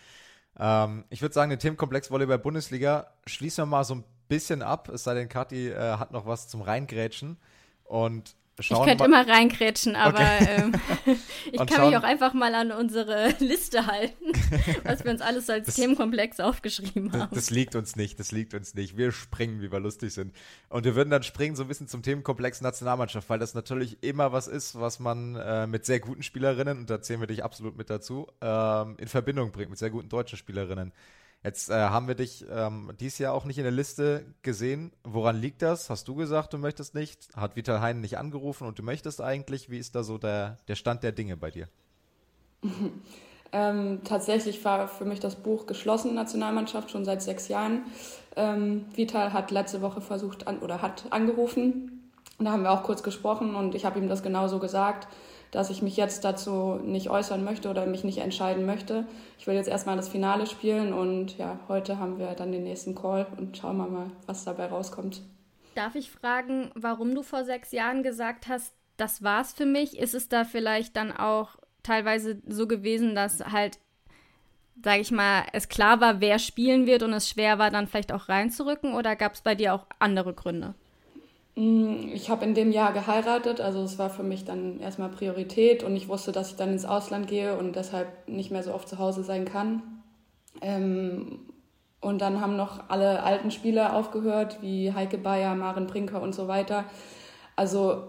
Ähm, 0.58 1.06
ich 1.10 1.22
würde 1.22 1.34
sagen, 1.34 1.50
den 1.52 1.60
Themenkomplex 1.60 2.10
Volleyball 2.10 2.40
Bundesliga 2.40 3.14
schließen 3.26 3.64
wir 3.64 3.68
mal 3.68 3.84
so 3.84 3.96
ein 3.96 4.04
bisschen 4.28 4.62
ab, 4.62 4.90
es 4.90 5.04
sei 5.04 5.14
denn, 5.14 5.30
Kathi 5.30 5.70
äh, 5.70 5.98
hat 5.98 6.12
noch 6.12 6.26
was 6.26 6.48
zum 6.48 6.62
Reingrätschen. 6.62 7.38
Und 7.84 8.36
Schauen 8.60 8.84
ich 8.84 8.88
könnte 8.88 9.04
immer 9.04 9.28
reingrätschen, 9.28 9.98
aber 9.98 10.18
okay. 10.20 10.48
ähm, 10.48 10.74
ich 11.52 11.58
kann 11.58 11.68
schauen. 11.68 11.90
mich 11.90 11.98
auch 11.98 12.04
einfach 12.04 12.34
mal 12.34 12.56
an 12.56 12.72
unsere 12.72 13.28
Liste 13.40 13.86
halten, 13.86 14.32
was 14.86 15.04
wir 15.04 15.12
uns 15.12 15.20
alles 15.20 15.50
als 15.50 15.66
das, 15.66 15.76
Themenkomplex 15.76 16.40
aufgeschrieben 16.40 17.12
haben. 17.12 17.32
Das, 17.32 17.48
das, 17.48 17.50
liegt 17.50 17.76
uns 17.76 17.98
nicht, 17.98 18.18
das 18.18 18.32
liegt 18.32 18.54
uns 18.54 18.74
nicht. 18.74 18.96
Wir 18.96 19.12
springen, 19.12 19.62
wie 19.62 19.74
wir 19.74 19.82
lustig 19.82 20.14
sind. 20.14 20.34
Und 20.70 20.86
wir 20.86 20.96
würden 20.96 21.10
dann 21.10 21.24
springen 21.24 21.58
so 21.58 21.64
ein 21.64 21.68
bisschen 21.68 21.90
zum 21.90 22.02
Themenkomplex 22.02 22.62
Nationalmannschaft, 22.62 23.30
weil 23.30 23.40
das 23.40 23.56
natürlich 23.56 24.02
immer 24.02 24.32
was 24.32 24.48
ist, 24.48 24.80
was 24.80 25.02
man 25.02 25.36
äh, 25.36 25.68
mit 25.68 25.86
sehr 25.86 26.00
guten 26.00 26.24
Spielerinnen, 26.24 26.78
und 26.78 26.90
da 26.90 27.02
zählen 27.02 27.20
wir 27.20 27.28
dich 27.28 27.44
absolut 27.44 27.76
mit 27.78 27.90
dazu, 27.90 28.28
ähm, 28.40 28.96
in 29.00 29.10
Verbindung 29.10 29.52
bringt, 29.52 29.70
mit 29.70 29.80
sehr 29.80 29.90
guten 29.90 30.08
deutschen 30.08 30.38
Spielerinnen. 30.38 30.94
Jetzt 31.46 31.70
äh, 31.70 31.76
haben 31.76 32.08
wir 32.08 32.16
dich 32.16 32.44
ähm, 32.52 32.92
dieses 33.00 33.20
Jahr 33.20 33.36
auch 33.36 33.46
nicht 33.46 33.60
in 33.60 33.66
der 33.66 33.72
Liste 33.72 34.26
gesehen. 34.42 34.92
Woran 35.04 35.40
liegt 35.40 35.62
das? 35.62 35.92
Hast 35.92 36.08
du 36.08 36.16
gesagt, 36.16 36.54
du 36.54 36.58
möchtest 36.58 36.96
nicht? 36.96 37.28
Hat 37.36 37.56
Vital 37.56 37.82
Hein 37.82 38.02
nicht 38.02 38.18
angerufen 38.18 38.66
und 38.66 38.80
du 38.80 38.84
möchtest 38.84 39.22
eigentlich? 39.22 39.70
Wie 39.70 39.78
ist 39.78 39.94
da 39.94 40.02
so 40.02 40.18
der, 40.18 40.58
der 40.68 40.74
Stand 40.74 41.04
der 41.04 41.12
Dinge 41.12 41.38
bei 41.38 41.52
dir? 41.52 41.68
ähm, 43.52 44.00
tatsächlich 44.04 44.66
war 44.66 44.88
für 44.88 45.06
mich 45.06 45.20
das 45.20 45.36
Buch 45.36 45.68
geschlossen, 45.68 46.16
Nationalmannschaft, 46.16 46.90
schon 46.90 47.06
seit 47.06 47.22
sechs 47.22 47.48
Jahren. 47.48 47.84
Ähm, 48.36 48.86
Vital 48.96 49.32
hat 49.32 49.52
letzte 49.52 49.84
Woche 49.84 50.02
versucht 50.02 50.48
an, 50.48 50.58
oder 50.58 50.82
hat 50.82 51.06
angerufen. 51.12 52.10
da 52.40 52.54
haben 52.54 52.64
wir 52.64 52.72
auch 52.72 52.82
kurz 52.82 53.04
gesprochen 53.04 53.54
und 53.54 53.76
ich 53.76 53.86
habe 53.86 54.00
ihm 54.00 54.10
das 54.10 54.24
genauso 54.24 54.58
gesagt 54.58 55.08
dass 55.52 55.70
ich 55.70 55.82
mich 55.82 55.98
jetzt 55.98 56.24
dazu 56.24 56.80
nicht 56.84 57.10
äußern 57.10 57.44
möchte 57.44 57.70
oder 57.70 57.86
mich 57.86 58.04
nicht 58.04 58.18
entscheiden 58.20 58.66
möchte. 58.66 59.06
Ich 59.40 59.48
will 59.48 59.56
jetzt 59.56 59.70
erstmal 59.70 59.96
das 59.96 60.10
Finale 60.10 60.48
spielen 60.48 60.94
und 60.94 61.38
ja, 61.38 61.60
heute 61.68 61.98
haben 62.00 62.20
wir 62.20 62.28
dann 62.34 62.52
den 62.52 62.64
nächsten 62.64 62.96
Call 62.96 63.28
und 63.38 63.58
schauen 63.58 63.78
wir 63.78 63.88
mal, 63.88 64.12
was 64.26 64.44
dabei 64.44 64.68
rauskommt. 64.68 65.22
Darf 65.76 65.96
ich 65.96 66.10
fragen, 66.10 66.72
warum 66.76 67.14
du 67.16 67.22
vor 67.22 67.44
sechs 67.44 67.72
Jahren 67.72 68.02
gesagt 68.02 68.48
hast, 68.48 68.74
das 68.98 69.24
war's 69.24 69.54
für 69.54 69.66
mich? 69.66 70.00
Ist 70.00 70.14
es 70.14 70.30
da 70.30 70.46
vielleicht 70.46 70.96
dann 70.96 71.12
auch 71.12 71.58
teilweise 71.84 72.42
so 72.48 72.68
gewesen, 72.68 73.14
dass 73.14 73.40
halt, 73.40 73.80
sage 74.84 75.02
ich 75.02 75.12
mal, 75.12 75.44
es 75.54 75.70
klar 75.70 76.00
war, 76.02 76.22
wer 76.22 76.40
spielen 76.40 76.86
wird 76.86 77.04
und 77.04 77.14
es 77.14 77.30
schwer 77.30 77.60
war, 77.60 77.72
dann 77.72 77.88
vielleicht 77.88 78.12
auch 78.12 78.30
reinzurücken? 78.30 78.94
Oder 78.94 79.16
gab 79.16 79.34
es 79.34 79.42
bei 79.42 79.56
dir 79.56 79.74
auch 79.74 79.86
andere 80.00 80.34
Gründe? 80.34 80.76
Mm, 81.56 82.10
ich 82.14 82.30
habe 82.30 82.46
in 82.46 82.54
dem 82.54 82.72
Jahr 82.72 82.94
geheiratet, 82.94 83.62
also 83.62 83.82
es 83.84 83.98
war 83.98 84.10
für 84.10 84.24
mich 84.24 84.46
dann 84.46 84.80
erstmal 84.80 85.10
Priorität 85.10 85.84
und 85.84 85.96
ich 85.96 86.08
wusste, 86.08 86.32
dass 86.32 86.52
ich 86.52 86.56
dann 86.58 86.72
ins 86.72 86.86
Ausland 86.86 87.28
gehe 87.28 87.58
und 87.58 87.76
deshalb 87.76 88.08
nicht 88.28 88.52
mehr 88.52 88.64
so 88.64 88.74
oft 88.74 88.88
zu 88.90 89.00
Hause 89.00 89.24
sein 89.24 89.46
kann. 89.46 89.82
Ähm, 90.62 91.40
und 92.02 92.22
dann 92.22 92.40
haben 92.42 92.56
noch 92.56 92.90
alle 92.90 93.24
alten 93.24 93.52
Spieler 93.52 93.96
aufgehört, 93.96 94.62
wie 94.62 94.94
Heike 94.94 95.18
Bayer, 95.18 95.56
Maren 95.56 95.88
Brinker 95.88 96.22
und 96.22 96.36
so 96.36 96.48
weiter. 96.48 96.86
Also 97.56 98.04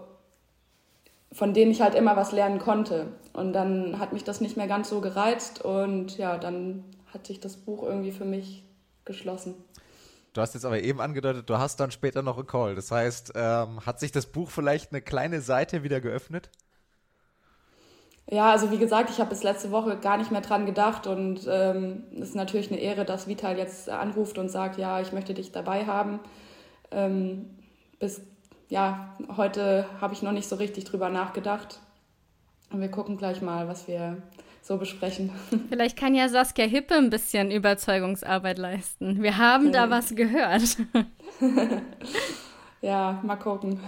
von 1.31 1.53
denen 1.53 1.71
ich 1.71 1.81
halt 1.81 1.95
immer 1.95 2.15
was 2.15 2.31
lernen 2.31 2.59
konnte. 2.59 3.07
Und 3.33 3.53
dann 3.53 3.99
hat 3.99 4.13
mich 4.13 4.23
das 4.23 4.41
nicht 4.41 4.57
mehr 4.57 4.67
ganz 4.67 4.89
so 4.89 5.01
gereizt 5.01 5.63
und 5.63 6.17
ja, 6.17 6.37
dann 6.37 6.83
hat 7.13 7.27
sich 7.27 7.39
das 7.39 7.57
Buch 7.57 7.83
irgendwie 7.83 8.11
für 8.11 8.25
mich 8.25 8.63
geschlossen. 9.05 9.55
Du 10.37 10.41
hast 10.43 10.53
jetzt 10.53 10.65
aber 10.65 10.79
eben 10.79 11.01
angedeutet, 11.01 11.49
du 11.49 11.57
hast 11.57 11.79
dann 11.79 11.89
später 11.89 12.21
noch 12.21 12.37
einen 12.37 12.45
Call. 12.45 12.75
Das 12.75 12.91
heißt, 12.91 13.31
ähm, 13.33 13.83
hat 13.83 13.99
sich 13.99 14.11
das 14.11 14.27
Buch 14.27 14.51
vielleicht 14.51 14.91
eine 14.91 15.01
kleine 15.01 15.41
Seite 15.41 15.81
wieder 15.81 15.99
geöffnet? 15.99 16.51
Ja, 18.29 18.51
also 18.51 18.69
wie 18.69 18.77
gesagt, 18.77 19.09
ich 19.09 19.19
habe 19.19 19.31
bis 19.31 19.41
letzte 19.41 19.71
Woche 19.71 19.97
gar 19.97 20.15
nicht 20.17 20.29
mehr 20.29 20.41
dran 20.41 20.67
gedacht 20.67 21.07
und 21.07 21.47
ähm, 21.49 22.03
es 22.11 22.17
ähm, 22.17 22.21
ist 22.21 22.35
natürlich 22.35 22.71
eine 22.71 22.79
Ehre, 22.79 23.03
dass 23.03 23.27
Vital 23.27 23.57
jetzt 23.57 23.89
anruft 23.89 24.37
und 24.37 24.49
sagt, 24.49 24.77
ja, 24.77 25.01
ich 25.01 25.11
möchte 25.11 25.33
dich 25.33 25.51
dabei 25.51 25.87
haben. 25.87 26.19
Ähm, 26.91 27.57
bis 27.97 28.21
ja, 28.69 29.15
heute 29.37 29.87
habe 29.99 30.13
ich 30.13 30.21
noch 30.21 30.33
nicht 30.33 30.47
so 30.47 30.57
richtig 30.57 30.83
drüber 30.83 31.09
nachgedacht. 31.09 31.79
Und 32.71 32.79
wir 32.79 32.91
gucken 32.91 33.17
gleich 33.17 33.41
mal, 33.41 33.67
was 33.67 33.87
wir 33.87 34.21
so 34.67 34.77
besprechen. 34.77 35.31
Vielleicht 35.69 35.97
kann 35.97 36.13
ja 36.13 36.27
Saskia 36.27 36.65
Hippe 36.65 36.95
ein 36.95 37.09
bisschen 37.09 37.51
Überzeugungsarbeit 37.51 38.57
leisten. 38.57 39.23
Wir 39.23 39.37
haben 39.37 39.69
okay. 39.69 39.73
da 39.73 39.89
was 39.89 40.15
gehört. 40.15 40.77
ja, 42.81 43.19
mal 43.23 43.37
gucken. 43.37 43.79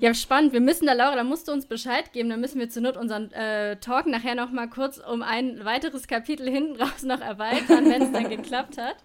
Ja, 0.00 0.14
spannend. 0.14 0.52
Wir 0.52 0.60
müssen 0.60 0.86
da, 0.86 0.92
Laura, 0.92 1.16
da 1.16 1.24
musst 1.24 1.48
du 1.48 1.52
uns 1.52 1.66
Bescheid 1.66 2.12
geben. 2.12 2.30
Dann 2.30 2.40
müssen 2.40 2.60
wir 2.60 2.68
zur 2.68 2.82
Not 2.82 2.96
unseren 2.96 3.32
äh, 3.32 3.76
Talk 3.80 4.06
nachher 4.06 4.36
noch 4.36 4.52
mal 4.52 4.68
kurz 4.68 4.98
um 4.98 5.22
ein 5.22 5.64
weiteres 5.64 6.06
Kapitel 6.06 6.48
hinten 6.48 6.80
raus 6.80 7.02
noch 7.02 7.20
erweitern, 7.20 7.90
wenn 7.90 8.02
es 8.02 8.12
dann 8.12 8.30
geklappt 8.30 8.78
hat. 8.78 8.96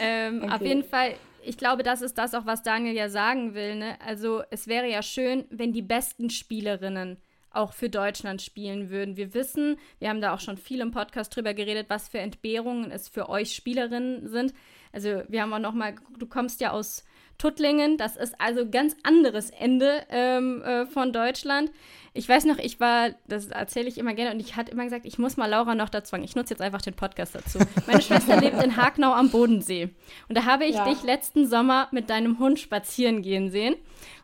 Ähm, 0.00 0.42
okay. 0.44 0.54
Auf 0.54 0.62
jeden 0.62 0.84
Fall, 0.84 1.14
ich 1.42 1.58
glaube, 1.58 1.82
das 1.82 2.02
ist 2.02 2.18
das 2.18 2.34
auch, 2.34 2.46
was 2.46 2.62
Daniel 2.62 2.94
ja 2.94 3.08
sagen 3.08 3.54
will. 3.54 3.74
Ne? 3.74 3.96
Also 4.06 4.42
es 4.50 4.68
wäre 4.68 4.88
ja 4.88 5.02
schön, 5.02 5.44
wenn 5.50 5.72
die 5.72 5.82
besten 5.82 6.30
Spielerinnen 6.30 7.16
auch 7.50 7.72
für 7.72 7.88
Deutschland 7.88 8.42
spielen 8.42 8.90
würden. 8.90 9.16
Wir 9.16 9.34
wissen, 9.34 9.78
wir 9.98 10.08
haben 10.08 10.20
da 10.20 10.34
auch 10.34 10.40
schon 10.40 10.56
viel 10.56 10.80
im 10.80 10.90
Podcast 10.90 11.34
drüber 11.34 11.54
geredet, 11.54 11.86
was 11.88 12.08
für 12.08 12.18
Entbehrungen 12.18 12.90
es 12.90 13.08
für 13.08 13.28
euch 13.28 13.54
Spielerinnen 13.54 14.28
sind. 14.28 14.52
Also 14.92 15.22
wir 15.28 15.42
haben 15.42 15.52
auch 15.52 15.58
noch 15.58 15.74
mal, 15.74 15.94
du 16.18 16.26
kommst 16.26 16.60
ja 16.60 16.72
aus 16.72 17.04
Tuttlingen. 17.38 17.96
Das 17.96 18.16
ist 18.16 18.40
also 18.40 18.68
ganz 18.68 18.96
anderes 19.04 19.50
Ende 19.50 20.04
ähm, 20.10 20.62
äh, 20.62 20.86
von 20.86 21.12
Deutschland. 21.12 21.70
Ich 22.14 22.28
weiß 22.28 22.46
noch, 22.46 22.58
ich 22.58 22.80
war, 22.80 23.10
das 23.28 23.46
erzähle 23.46 23.88
ich 23.88 23.96
immer 23.96 24.12
gerne, 24.12 24.32
und 24.32 24.40
ich 24.40 24.56
hatte 24.56 24.72
immer 24.72 24.82
gesagt, 24.82 25.06
ich 25.06 25.18
muss 25.18 25.36
mal 25.36 25.46
Laura 25.46 25.76
noch 25.76 25.88
dazu 25.88 26.10
sagen. 26.10 26.24
Ich 26.24 26.34
nutze 26.34 26.52
jetzt 26.52 26.60
einfach 26.60 26.82
den 26.82 26.94
Podcast 26.94 27.36
dazu. 27.36 27.60
Meine 27.86 28.02
Schwester 28.02 28.36
lebt 28.40 28.60
in 28.60 28.76
Hagenau 28.76 29.12
am 29.12 29.30
Bodensee. 29.30 29.90
Und 30.28 30.36
da 30.36 30.44
habe 30.44 30.64
ich 30.64 30.74
ja. 30.74 30.84
dich 30.84 31.04
letzten 31.04 31.46
Sommer 31.46 31.86
mit 31.92 32.10
deinem 32.10 32.40
Hund 32.40 32.58
spazieren 32.58 33.22
gehen 33.22 33.50
sehen. 33.50 33.76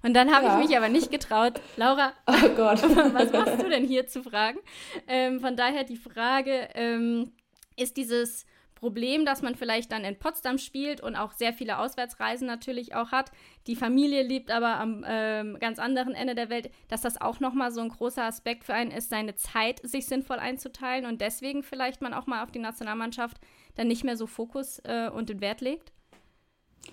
Und 0.02 0.14
dann 0.14 0.34
habe 0.34 0.46
ja. 0.46 0.58
ich 0.58 0.68
mich 0.68 0.76
aber 0.76 0.88
nicht 0.88 1.12
getraut, 1.12 1.60
Laura, 1.76 2.12
oh 2.26 2.32
was 2.32 3.32
machst 3.32 3.62
du 3.62 3.68
denn 3.68 3.86
hier 3.86 4.08
zu 4.08 4.24
fragen? 4.24 4.58
Ähm, 5.06 5.40
von 5.40 5.56
daher 5.56 5.84
die 5.84 5.96
Frage, 5.96 6.68
ähm, 6.74 7.30
ist 7.76 7.96
dieses 7.96 8.44
Problem, 8.84 9.24
dass 9.24 9.40
man 9.40 9.54
vielleicht 9.54 9.92
dann 9.92 10.04
in 10.04 10.18
Potsdam 10.18 10.58
spielt 10.58 11.00
und 11.00 11.16
auch 11.16 11.32
sehr 11.32 11.54
viele 11.54 11.78
Auswärtsreisen 11.78 12.46
natürlich 12.46 12.94
auch 12.94 13.12
hat. 13.12 13.32
Die 13.66 13.76
Familie 13.76 14.22
lebt 14.22 14.50
aber 14.50 14.78
am 14.78 15.02
ähm, 15.08 15.56
ganz 15.58 15.78
anderen 15.78 16.12
Ende 16.12 16.34
der 16.34 16.50
Welt, 16.50 16.70
dass 16.88 17.00
das 17.00 17.18
auch 17.18 17.40
nochmal 17.40 17.72
so 17.72 17.80
ein 17.80 17.88
großer 17.88 18.24
Aspekt 18.24 18.64
für 18.64 18.74
einen 18.74 18.90
ist, 18.90 19.08
seine 19.08 19.36
Zeit 19.36 19.80
sich 19.88 20.04
sinnvoll 20.04 20.38
einzuteilen 20.38 21.06
und 21.06 21.22
deswegen 21.22 21.62
vielleicht 21.62 22.02
man 22.02 22.12
auch 22.12 22.26
mal 22.26 22.42
auf 22.42 22.50
die 22.50 22.58
Nationalmannschaft 22.58 23.38
dann 23.74 23.88
nicht 23.88 24.04
mehr 24.04 24.18
so 24.18 24.26
Fokus 24.26 24.80
äh, 24.80 25.08
und 25.08 25.30
den 25.30 25.40
Wert 25.40 25.62
legt? 25.62 25.90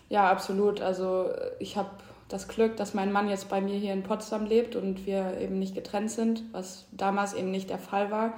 Ja, 0.07 0.31
absolut. 0.31 0.79
Also 0.79 1.29
ich 1.59 1.75
habe 1.75 1.89
das 2.29 2.47
Glück, 2.47 2.77
dass 2.77 2.93
mein 2.93 3.11
Mann 3.11 3.27
jetzt 3.27 3.49
bei 3.49 3.59
mir 3.59 3.77
hier 3.77 3.91
in 3.91 4.03
Potsdam 4.03 4.45
lebt 4.45 4.77
und 4.77 5.05
wir 5.05 5.37
eben 5.41 5.59
nicht 5.59 5.75
getrennt 5.75 6.11
sind, 6.11 6.45
was 6.53 6.87
damals 6.93 7.33
eben 7.33 7.51
nicht 7.51 7.69
der 7.69 7.79
Fall 7.79 8.11
war. 8.11 8.35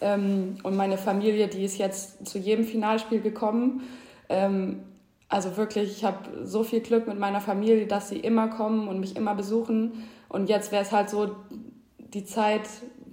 Ähm, 0.00 0.56
und 0.62 0.76
meine 0.76 0.98
Familie, 0.98 1.48
die 1.48 1.64
ist 1.64 1.78
jetzt 1.78 2.26
zu 2.26 2.38
jedem 2.38 2.64
Finalspiel 2.64 3.20
gekommen. 3.20 3.82
Ähm, 4.28 4.82
also 5.28 5.56
wirklich, 5.56 5.92
ich 5.98 6.04
habe 6.04 6.44
so 6.44 6.64
viel 6.64 6.80
Glück 6.80 7.06
mit 7.06 7.18
meiner 7.18 7.40
Familie, 7.40 7.86
dass 7.86 8.08
sie 8.08 8.18
immer 8.18 8.48
kommen 8.48 8.88
und 8.88 9.00
mich 9.00 9.16
immer 9.16 9.34
besuchen. 9.34 10.08
Und 10.28 10.48
jetzt 10.48 10.72
wäre 10.72 10.82
es 10.82 10.92
halt 10.92 11.08
so 11.10 11.36
die 11.98 12.24
Zeit, 12.24 12.62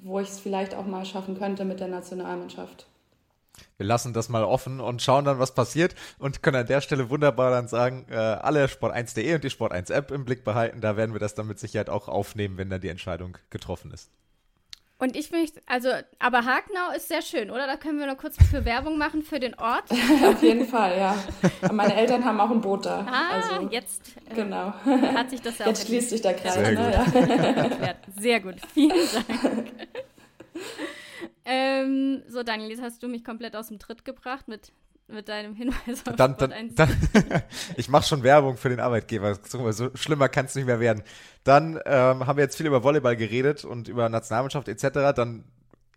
wo 0.04 0.20
ich 0.20 0.30
es 0.30 0.40
vielleicht 0.40 0.74
auch 0.74 0.86
mal 0.86 1.06
schaffen 1.06 1.38
könnte 1.38 1.66
mit 1.66 1.80
der 1.80 1.88
Nationalmannschaft. 1.88 2.88
Wir 3.78 3.86
lassen 3.86 4.14
das 4.14 4.30
mal 4.30 4.44
offen 4.44 4.80
und 4.80 5.02
schauen 5.02 5.26
dann, 5.26 5.40
was 5.40 5.54
passiert 5.54 5.96
und 6.20 6.42
können 6.42 6.58
an 6.58 6.68
der 6.68 6.82
Stelle 6.82 7.10
wunderbar 7.10 7.52
dann 7.52 7.68
sagen, 7.68 8.06
äh, 8.10 8.16
alle 8.16 8.66
Sport1.de 8.66 9.36
und 9.36 9.44
die 9.44 9.50
Sport1 9.50 9.94
App 9.94 10.12
im 10.12 10.26
Blick 10.26 10.44
behalten. 10.44 10.82
Da 10.82 10.98
werden 10.98 11.14
wir 11.14 11.20
das 11.20 11.36
dann 11.36 11.48
mit 11.48 11.60
Sicherheit 11.60 11.90
auch 11.90 12.08
aufnehmen, 12.08 12.58
wenn 12.58 12.70
dann 12.70 12.82
die 12.82 12.90
Entscheidung 12.90 13.38
getroffen 13.50 13.92
ist. 13.92 14.10
Und 15.00 15.16
ich 15.16 15.30
möchte, 15.30 15.62
also, 15.68 15.90
aber 16.18 16.46
Hagenau 16.46 16.92
ist 16.96 17.08
sehr 17.08 17.22
schön, 17.22 17.52
oder? 17.52 17.68
Da 17.68 17.78
können 17.78 18.00
wir 18.00 18.08
noch 18.08 18.18
kurz 18.18 18.36
für 18.50 18.66
Werbung 18.66 18.98
machen 18.98 19.22
für 19.22 19.40
den 19.40 19.54
Ort. 19.54 19.92
Auf 20.26 20.42
jeden 20.42 20.66
Fall, 20.66 20.98
ja. 20.98 21.16
Meine 21.72 21.96
Eltern 21.96 22.26
haben 22.26 22.40
auch 22.40 22.50
ein 22.50 22.62
Boot 22.62 22.88
da. 22.88 23.06
Ah, 23.08 23.36
also, 23.36 23.70
jetzt 23.70 24.02
äh, 24.32 24.34
genau. 24.34 24.74
hat 25.14 25.30
sich 25.30 25.42
das 25.42 25.60
ja 25.60 25.68
Jetzt 25.68 25.86
schließt 25.88 26.10
sich 26.10 26.22
der 26.22 26.34
Kreis. 26.34 26.56
Sehr, 26.56 26.72
ne? 26.72 26.84
gut. 26.84 27.80
Ja. 27.80 27.94
sehr 28.20 28.40
gut, 28.40 28.56
vielen 28.74 29.08
Dank. 29.14 29.68
ähm, 31.46 32.24
so, 32.28 32.42
Daniel, 32.42 32.72
jetzt 32.72 32.82
hast 32.82 33.04
du 33.04 33.08
mich 33.08 33.24
komplett 33.24 33.56
aus 33.56 33.68
dem 33.68 33.78
Tritt 33.78 34.04
gebracht 34.04 34.48
mit 34.48 34.72
mit 35.08 35.30
deinem 35.30 35.56
Hinweis 35.56 36.06
auf 36.06 36.16
dann, 36.16 36.36
dann, 36.38 36.54
dann 36.76 36.90
Ich 37.78 37.90
mache 37.90 38.06
schon 38.06 38.24
Werbung 38.24 38.58
für 38.58 38.70
den 38.70 38.80
Arbeitgeber. 38.80 39.38
So 39.46 39.92
schlimmer 39.96 40.30
kann 40.30 40.46
es 40.46 40.56
nicht 40.56 40.66
mehr 40.66 40.80
werden. 40.80 41.04
Dann 41.44 41.80
ähm, 41.86 42.28
haben 42.28 42.38
wir 42.38 42.44
jetzt 42.44 42.58
viel 42.58 42.66
über 42.66 42.84
Volleyball 42.84 43.16
geredet 43.16 43.64
und 43.64 43.88
über 43.88 44.10
Nationalmannschaft 44.10 44.68
etc. 44.68 45.16
Dann, 45.16 45.46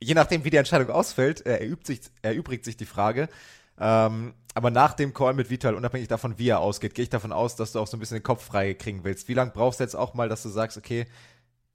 je 0.00 0.14
nachdem, 0.14 0.44
wie 0.44 0.50
die 0.50 0.56
Entscheidung 0.56 0.90
ausfällt, 0.90 1.44
äh, 1.44 1.58
erübt 1.58 1.86
sich, 1.86 2.00
erübrigt 2.22 2.64
sich 2.64 2.76
die 2.76 2.86
Frage. 2.86 3.28
Ähm, 3.80 4.34
aber 4.54 4.70
nach 4.70 4.94
dem 4.94 5.14
Call 5.14 5.34
mit 5.34 5.50
Vital, 5.50 5.74
unabhängig 5.74 6.08
davon, 6.08 6.38
wie 6.38 6.48
er 6.48 6.60
ausgeht, 6.60 6.94
gehe 6.94 7.04
ich 7.04 7.10
davon 7.10 7.32
aus, 7.32 7.56
dass 7.56 7.72
du 7.72 7.80
auch 7.80 7.86
so 7.86 7.96
ein 7.96 8.00
bisschen 8.00 8.18
den 8.18 8.22
Kopf 8.22 8.44
frei 8.44 8.74
kriegen 8.74 9.04
willst. 9.04 9.28
Wie 9.28 9.34
lange 9.34 9.52
brauchst 9.52 9.80
du 9.80 9.84
jetzt 9.84 9.96
auch 9.96 10.14
mal, 10.14 10.28
dass 10.28 10.42
du 10.42 10.48
sagst, 10.48 10.76
okay, 10.76 11.06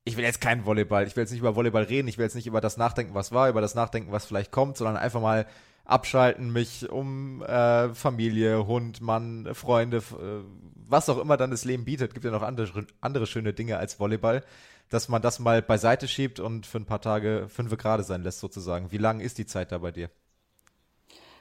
ich 0.05 0.15
will 0.15 0.23
jetzt 0.23 0.39
keinen 0.39 0.65
Volleyball, 0.65 1.07
ich 1.07 1.15
will 1.15 1.23
jetzt 1.23 1.31
nicht 1.31 1.39
über 1.41 1.55
Volleyball 1.55 1.83
reden, 1.83 2.07
ich 2.07 2.17
will 2.17 2.25
jetzt 2.25 2.35
nicht 2.35 2.47
über 2.47 2.61
das 2.61 2.77
nachdenken, 2.77 3.15
was 3.15 3.31
war, 3.31 3.49
über 3.49 3.59
das 3.59 3.73
nachdenken, 3.73 4.11
was 4.11 4.25
vielleicht 4.25 4.51
kommt, 4.51 4.77
sondern 4.77 4.97
einfach 4.97 5.19
mal 5.19 5.47
abschalten, 5.83 6.53
mich 6.53 6.89
um 6.89 7.41
äh, 7.43 7.93
Familie, 7.93 8.67
Hund, 8.67 9.01
Mann, 9.01 9.49
Freunde, 9.53 9.97
äh, 9.97 10.43
was 10.87 11.09
auch 11.09 11.17
immer 11.17 11.37
dann 11.37 11.51
das 11.51 11.65
Leben 11.65 11.85
bietet, 11.85 12.13
gibt 12.13 12.23
ja 12.23 12.31
noch 12.31 12.43
andere, 12.43 12.85
andere 13.01 13.25
schöne 13.25 13.53
Dinge 13.53 13.77
als 13.77 13.99
Volleyball, 13.99 14.43
dass 14.89 15.09
man 15.09 15.23
das 15.23 15.39
mal 15.39 15.63
beiseite 15.63 16.07
schiebt 16.07 16.39
und 16.39 16.67
für 16.67 16.77
ein 16.77 16.85
paar 16.85 17.01
Tage 17.01 17.47
fünf 17.49 17.75
gerade 17.75 18.03
sein 18.03 18.21
lässt 18.21 18.39
sozusagen. 18.39 18.91
Wie 18.91 18.97
lang 18.97 19.19
ist 19.19 19.39
die 19.39 19.47
Zeit 19.47 19.71
da 19.71 19.79
bei 19.79 19.91
dir? 19.91 20.11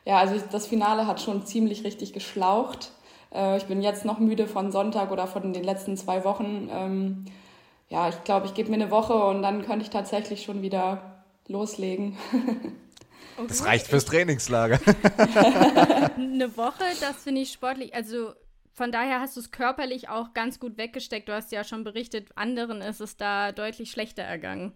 Ja, 0.07 0.19
also 0.19 0.43
das 0.51 0.67
Finale 0.67 1.07
hat 1.07 1.21
schon 1.21 1.45
ziemlich 1.45 1.85
richtig 1.85 2.15
geschlaucht. 2.15 2.93
Äh, 3.31 3.59
ich 3.59 3.65
bin 3.65 3.83
jetzt 3.83 4.07
noch 4.07 4.19
müde 4.19 4.47
von 4.47 4.73
Sonntag 4.73 5.11
oder 5.11 5.27
von 5.27 5.53
den 5.53 5.65
letzten 5.65 5.99
zwei 5.99 6.25
Wochen. 6.25 6.69
Ähm, 6.71 7.25
ja, 7.95 8.09
ich 8.09 8.25
glaube, 8.25 8.47
ich 8.47 8.55
gebe 8.55 8.71
mir 8.71 8.75
eine 8.75 8.91
Woche 8.91 9.15
und 9.15 9.43
dann 9.43 9.65
könnte 9.65 9.85
ich 9.85 9.91
tatsächlich 9.91 10.43
schon 10.43 10.63
wieder 10.63 11.23
loslegen. 11.47 12.17
Okay. 13.37 13.49
Das 13.49 13.65
reicht 13.65 13.89
fürs 13.89 14.05
Trainingslager. 14.05 14.79
Eine 16.17 16.57
Woche, 16.57 16.85
das 17.01 17.25
finde 17.25 17.41
ich 17.41 17.51
sportlich. 17.51 17.93
Also 17.93 18.33
von 18.73 18.93
daher 18.93 19.19
hast 19.19 19.35
du 19.35 19.41
es 19.41 19.51
körperlich 19.51 20.09
auch 20.09 20.35
ganz 20.35 20.61
gut 20.61 20.79
weggesteckt. 20.79 21.29
Du 21.29 21.33
hast 21.33 21.51
ja 21.51 21.65
schon 21.65 21.83
berichtet, 21.83 22.29
anderen 22.37 22.81
ist 22.81 23.01
es 23.01 23.17
da 23.17 23.51
deutlich 23.51 23.91
schlechter 23.91 24.23
ergangen. 24.23 24.71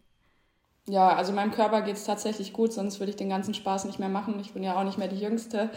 Ja, 0.89 1.15
also 1.15 1.33
meinem 1.33 1.53
Körper 1.53 1.83
geht 1.83 1.95
es 1.95 2.05
tatsächlich 2.05 2.53
gut, 2.53 2.73
sonst 2.73 2.99
würde 2.99 3.11
ich 3.11 3.17
den 3.17 3.29
ganzen 3.29 3.55
Spaß 3.55 3.85
nicht 3.85 4.01
mehr 4.01 4.09
machen. 4.09 4.41
Ich 4.41 4.55
bin 4.55 4.65
ja 4.65 4.75
auch 4.75 4.83
nicht 4.83 4.99
mehr 4.99 5.07
die 5.07 5.21
Jüngste. 5.21 5.71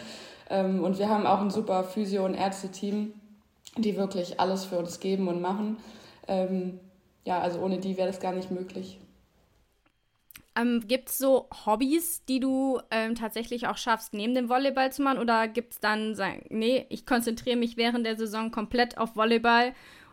Ähm, 0.50 0.82
und 0.82 0.98
wir 0.98 1.08
haben 1.08 1.24
auch 1.24 1.40
ein 1.40 1.50
super 1.50 1.84
Physio- 1.84 2.24
und 2.24 2.34
Ärzteteam, 2.34 3.14
die 3.76 3.96
wirklich 3.96 4.40
alles 4.40 4.64
für 4.64 4.78
uns 4.80 4.98
geben 4.98 5.28
und 5.28 5.40
machen. 5.40 5.76
Ja, 7.24 7.40
also 7.40 7.60
ohne 7.60 7.78
die 7.78 7.96
wäre 7.96 8.08
das 8.08 8.20
gar 8.20 8.32
nicht 8.32 8.50
möglich. 8.50 8.98
Ähm, 10.54 10.84
gibt 10.86 11.08
es 11.08 11.18
so 11.18 11.48
Hobbys, 11.64 12.24
die 12.26 12.40
du 12.40 12.78
ähm, 12.90 13.14
tatsächlich 13.14 13.68
auch 13.68 13.78
schaffst, 13.78 14.12
neben 14.12 14.34
dem 14.34 14.48
Volleyball 14.50 14.92
zu 14.92 15.02
machen? 15.02 15.18
Oder 15.18 15.48
gibt 15.48 15.72
es 15.74 15.80
dann, 15.80 16.14
nee, 16.50 16.84
ich 16.90 17.06
konzentriere 17.06 17.56
mich 17.56 17.76
während 17.78 18.04
der 18.04 18.16
Saison 18.16 18.50
komplett 18.50 18.98
auf 18.98 19.16
Volleyball 19.16 19.72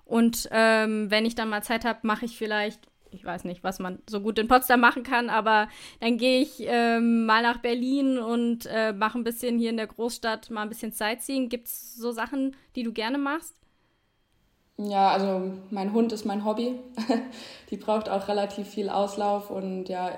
und 0.10 0.50
ähm, 0.52 1.12
wenn 1.12 1.26
ich 1.26 1.36
dann 1.36 1.50
mal 1.50 1.62
Zeit 1.62 1.86
habe, 1.86 2.00
mache 2.02 2.26
ich 2.26 2.36
vielleicht, 2.36 2.82
ich 3.12 3.24
weiß 3.24 3.44
nicht, 3.44 3.64
was 3.64 3.78
man 3.78 4.00
so 4.10 4.22
gut 4.22 4.40
in 4.40 4.48
Potsdam 4.48 4.80
machen 4.80 5.04
kann, 5.04 5.30
aber 5.30 5.70
dann 6.00 6.18
gehe 6.18 6.42
ich 6.42 6.62
ähm, 6.62 7.28
mal 7.28 7.44
nach 7.44 7.58
Berlin 7.58 8.18
und 8.18 8.66
äh, 8.66 8.92
mache 8.92 9.20
ein 9.20 9.24
bisschen 9.24 9.60
hier 9.60 9.70
in 9.70 9.78
der 9.78 9.86
Großstadt 9.86 10.50
mal 10.50 10.64
ein 10.64 10.70
bisschen 10.70 10.94
Sightseeing. 10.94 11.50
Gibt 11.50 11.68
es 11.68 11.96
so 11.96 12.12
Sachen, 12.12 12.56
die 12.76 12.82
du 12.82 12.92
gerne 12.92 13.20
machst? 13.20 13.59
Ja, 14.82 15.12
also 15.12 15.52
mein 15.72 15.92
Hund 15.92 16.14
ist 16.14 16.26
mein 16.26 16.46
Hobby. 16.46 16.76
die 17.70 17.78
braucht 17.78 18.08
auch 18.08 18.30
relativ 18.30 18.68
viel 18.68 18.90
Auslauf 18.90 19.52
und 19.52 19.90
ja, 19.90 20.18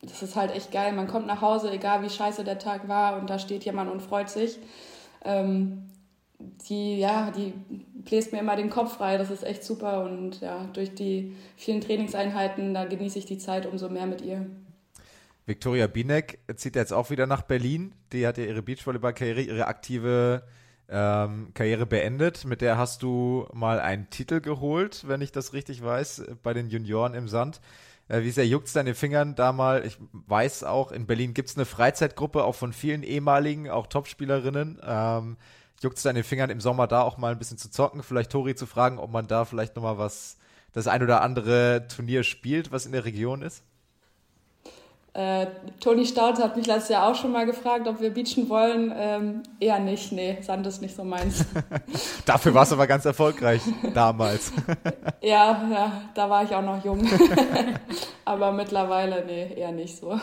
das 0.00 0.24
ist 0.24 0.34
halt 0.34 0.50
echt 0.50 0.72
geil. 0.72 0.92
Man 0.92 1.06
kommt 1.06 1.28
nach 1.28 1.40
Hause, 1.40 1.70
egal 1.70 2.02
wie 2.02 2.10
scheiße 2.10 2.42
der 2.42 2.58
Tag 2.58 2.88
war 2.88 3.20
und 3.20 3.30
da 3.30 3.38
steht 3.38 3.64
jemand 3.64 3.90
und 3.92 4.02
freut 4.02 4.28
sich. 4.28 4.58
Ähm, 5.24 5.84
die, 6.68 6.98
ja, 6.98 7.30
die 7.30 7.52
bläst 8.04 8.32
mir 8.32 8.40
immer 8.40 8.56
den 8.56 8.70
Kopf 8.70 8.96
frei. 8.96 9.18
Das 9.18 9.30
ist 9.30 9.44
echt 9.44 9.62
super 9.62 10.04
und 10.04 10.40
ja, 10.40 10.64
durch 10.72 10.96
die 10.96 11.36
vielen 11.56 11.80
Trainingseinheiten, 11.80 12.74
da 12.74 12.84
genieße 12.84 13.20
ich 13.20 13.26
die 13.26 13.38
Zeit 13.38 13.66
umso 13.66 13.88
mehr 13.88 14.06
mit 14.06 14.20
ihr. 14.20 14.46
Viktoria 15.46 15.86
Binek 15.86 16.40
zieht 16.56 16.74
jetzt 16.74 16.92
auch 16.92 17.10
wieder 17.10 17.28
nach 17.28 17.42
Berlin. 17.42 17.94
Die 18.12 18.26
hat 18.26 18.36
ja 18.36 18.44
ihre 18.44 18.62
Beachvolleyball-Karriere, 18.62 19.42
ihre 19.42 19.68
aktive 19.68 20.42
ähm, 20.92 21.50
Karriere 21.54 21.86
beendet. 21.86 22.44
Mit 22.44 22.60
der 22.60 22.76
hast 22.78 23.02
du 23.02 23.48
mal 23.52 23.80
einen 23.80 24.10
Titel 24.10 24.40
geholt, 24.40 25.08
wenn 25.08 25.22
ich 25.22 25.32
das 25.32 25.52
richtig 25.52 25.82
weiß, 25.82 26.24
bei 26.42 26.52
den 26.52 26.68
Junioren 26.68 27.14
im 27.14 27.28
Sand. 27.28 27.60
Äh, 28.08 28.22
wie 28.22 28.30
sehr 28.30 28.46
juckt 28.46 28.66
es 28.66 28.74
deine 28.74 28.94
Fingern 28.94 29.34
da 29.34 29.52
mal? 29.52 29.86
Ich 29.86 29.98
weiß 30.12 30.64
auch, 30.64 30.92
in 30.92 31.06
Berlin 31.06 31.34
gibt 31.34 31.48
es 31.48 31.56
eine 31.56 31.64
Freizeitgruppe, 31.64 32.44
auch 32.44 32.54
von 32.54 32.72
vielen 32.72 33.02
ehemaligen, 33.02 33.70
auch 33.70 33.86
Topspielerinnen. 33.86 34.80
Ähm, 34.84 35.36
juckt 35.80 35.96
es 35.96 36.02
deine 36.02 36.22
Fingern 36.22 36.50
im 36.50 36.60
Sommer 36.60 36.86
da 36.86 37.02
auch 37.02 37.16
mal 37.16 37.32
ein 37.32 37.38
bisschen 37.38 37.58
zu 37.58 37.70
zocken? 37.70 38.02
Vielleicht 38.02 38.30
Tori 38.30 38.54
zu 38.54 38.66
fragen, 38.66 38.98
ob 38.98 39.10
man 39.10 39.26
da 39.26 39.44
vielleicht 39.44 39.76
nochmal 39.76 39.98
was, 39.98 40.36
das 40.72 40.86
ein 40.86 41.02
oder 41.02 41.22
andere 41.22 41.86
Turnier 41.88 42.22
spielt, 42.22 42.70
was 42.70 42.86
in 42.86 42.92
der 42.92 43.04
Region 43.04 43.42
ist? 43.42 43.64
Äh, 45.14 45.46
Toni 45.78 46.06
Staud 46.06 46.38
hat 46.38 46.56
mich 46.56 46.66
letztes 46.66 46.88
Jahr 46.88 47.06
auch 47.06 47.14
schon 47.14 47.32
mal 47.32 47.44
gefragt, 47.44 47.86
ob 47.86 48.00
wir 48.00 48.14
beachen 48.14 48.48
wollen. 48.48 48.92
Ähm, 48.96 49.42
eher 49.60 49.78
nicht, 49.78 50.10
nee, 50.10 50.38
Sand 50.40 50.66
ist 50.66 50.80
nicht 50.80 50.96
so 50.96 51.04
meins. 51.04 51.44
Dafür 52.26 52.54
warst 52.54 52.72
du 52.72 52.76
aber 52.76 52.86
ganz 52.86 53.04
erfolgreich 53.04 53.60
damals. 53.92 54.52
ja, 55.20 55.68
ja, 55.70 56.02
da 56.14 56.30
war 56.30 56.44
ich 56.44 56.54
auch 56.54 56.62
noch 56.62 56.82
jung. 56.82 57.06
aber 58.24 58.52
mittlerweile, 58.52 59.22
nee, 59.26 59.52
eher 59.54 59.72
nicht 59.72 59.98
so. 59.98 60.18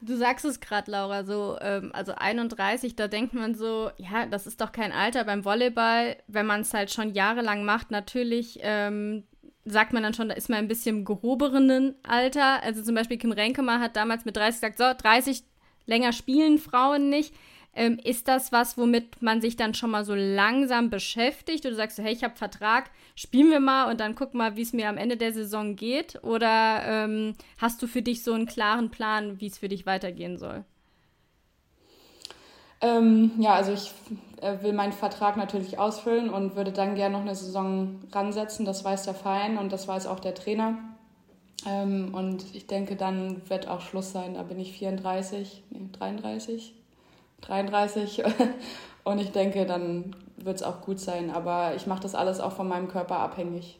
Du 0.00 0.16
sagst 0.16 0.44
es 0.44 0.60
gerade, 0.60 0.90
Laura, 0.90 1.24
so, 1.24 1.56
ähm, 1.60 1.90
also 1.92 2.12
31, 2.16 2.94
da 2.94 3.08
denkt 3.08 3.34
man 3.34 3.54
so, 3.54 3.90
ja, 3.96 4.26
das 4.26 4.46
ist 4.46 4.60
doch 4.60 4.70
kein 4.70 4.92
Alter 4.92 5.24
beim 5.24 5.44
Volleyball, 5.44 6.16
wenn 6.28 6.46
man 6.46 6.60
es 6.60 6.72
halt 6.72 6.92
schon 6.92 7.14
jahrelang 7.14 7.64
macht, 7.64 7.90
natürlich 7.90 8.58
ähm, 8.62 9.24
sagt 9.64 9.92
man 9.92 10.02
dann 10.02 10.14
schon, 10.14 10.28
da 10.28 10.34
ist 10.34 10.48
man 10.48 10.58
ein 10.58 10.68
bisschen 10.68 10.98
im 10.98 11.04
gehobenen 11.04 11.94
Alter. 12.02 12.62
Also 12.62 12.82
zum 12.82 12.94
Beispiel 12.94 13.18
Kim 13.18 13.32
Renkemer 13.32 13.80
hat 13.80 13.96
damals 13.96 14.24
mit 14.24 14.36
30 14.36 14.60
gesagt, 14.60 14.78
so, 14.78 14.84
30 14.96 15.42
länger 15.86 16.12
spielen 16.12 16.58
Frauen 16.58 17.08
nicht. 17.08 17.34
Ähm, 17.74 17.98
ist 18.04 18.28
das 18.28 18.52
was, 18.52 18.76
womit 18.76 19.22
man 19.22 19.40
sich 19.40 19.56
dann 19.56 19.72
schon 19.72 19.90
mal 19.90 20.04
so 20.04 20.14
langsam 20.14 20.90
beschäftigt? 20.90 21.64
Oder 21.64 21.74
sagst 21.74 21.98
du, 21.98 22.02
hey, 22.02 22.12
ich 22.12 22.22
habe 22.22 22.36
Vertrag, 22.36 22.90
spielen 23.14 23.50
wir 23.50 23.60
mal 23.60 23.90
und 23.90 24.00
dann 24.00 24.14
guck 24.14 24.34
mal, 24.34 24.56
wie 24.56 24.62
es 24.62 24.74
mir 24.74 24.88
am 24.88 24.98
Ende 24.98 25.16
der 25.16 25.32
Saison 25.32 25.74
geht? 25.74 26.22
Oder 26.22 26.82
ähm, 26.84 27.34
hast 27.56 27.82
du 27.82 27.86
für 27.86 28.02
dich 28.02 28.22
so 28.24 28.34
einen 28.34 28.46
klaren 28.46 28.90
Plan, 28.90 29.40
wie 29.40 29.46
es 29.46 29.58
für 29.58 29.68
dich 29.68 29.86
weitergehen 29.86 30.36
soll? 30.36 30.64
Ähm, 32.82 33.30
ja, 33.38 33.54
also 33.54 33.72
ich 33.72 33.92
äh, 34.42 34.60
will 34.62 34.72
meinen 34.72 34.92
Vertrag 34.92 35.36
natürlich 35.36 35.78
ausfüllen 35.78 36.28
und 36.28 36.56
würde 36.56 36.72
dann 36.72 36.96
gerne 36.96 37.14
noch 37.14 37.22
eine 37.22 37.34
Saison 37.34 38.00
ransetzen. 38.10 38.66
Das 38.66 38.84
weiß 38.84 39.04
der 39.04 39.14
Verein 39.14 39.56
und 39.56 39.72
das 39.72 39.86
weiß 39.86 40.06
auch 40.06 40.18
der 40.18 40.34
Trainer. 40.34 40.78
Ähm, 41.64 42.12
und 42.12 42.44
ich 42.54 42.66
denke, 42.66 42.96
dann 42.96 43.48
wird 43.48 43.68
auch 43.68 43.80
Schluss 43.80 44.10
sein. 44.10 44.34
Da 44.34 44.42
bin 44.42 44.58
ich 44.58 44.72
34, 44.72 45.62
nee, 45.70 45.88
33, 45.92 46.74
33. 47.40 48.24
und 49.04 49.20
ich 49.20 49.30
denke, 49.30 49.64
dann 49.64 50.16
wird 50.36 50.56
es 50.56 50.62
auch 50.64 50.80
gut 50.80 50.98
sein. 50.98 51.30
Aber 51.30 51.76
ich 51.76 51.86
mache 51.86 52.02
das 52.02 52.16
alles 52.16 52.40
auch 52.40 52.52
von 52.52 52.66
meinem 52.66 52.88
Körper 52.88 53.20
abhängig. 53.20 53.78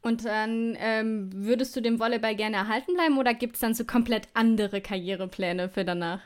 Und 0.00 0.24
dann 0.24 0.74
ähm, 0.80 1.30
würdest 1.34 1.76
du 1.76 1.82
dem 1.82 1.98
Volleyball 1.98 2.34
gerne 2.34 2.56
erhalten 2.56 2.94
bleiben 2.94 3.18
oder 3.18 3.34
gibt 3.34 3.56
es 3.56 3.60
dann 3.60 3.74
so 3.74 3.84
komplett 3.84 4.28
andere 4.34 4.80
Karrierepläne 4.80 5.68
für 5.68 5.84
danach? 5.84 6.20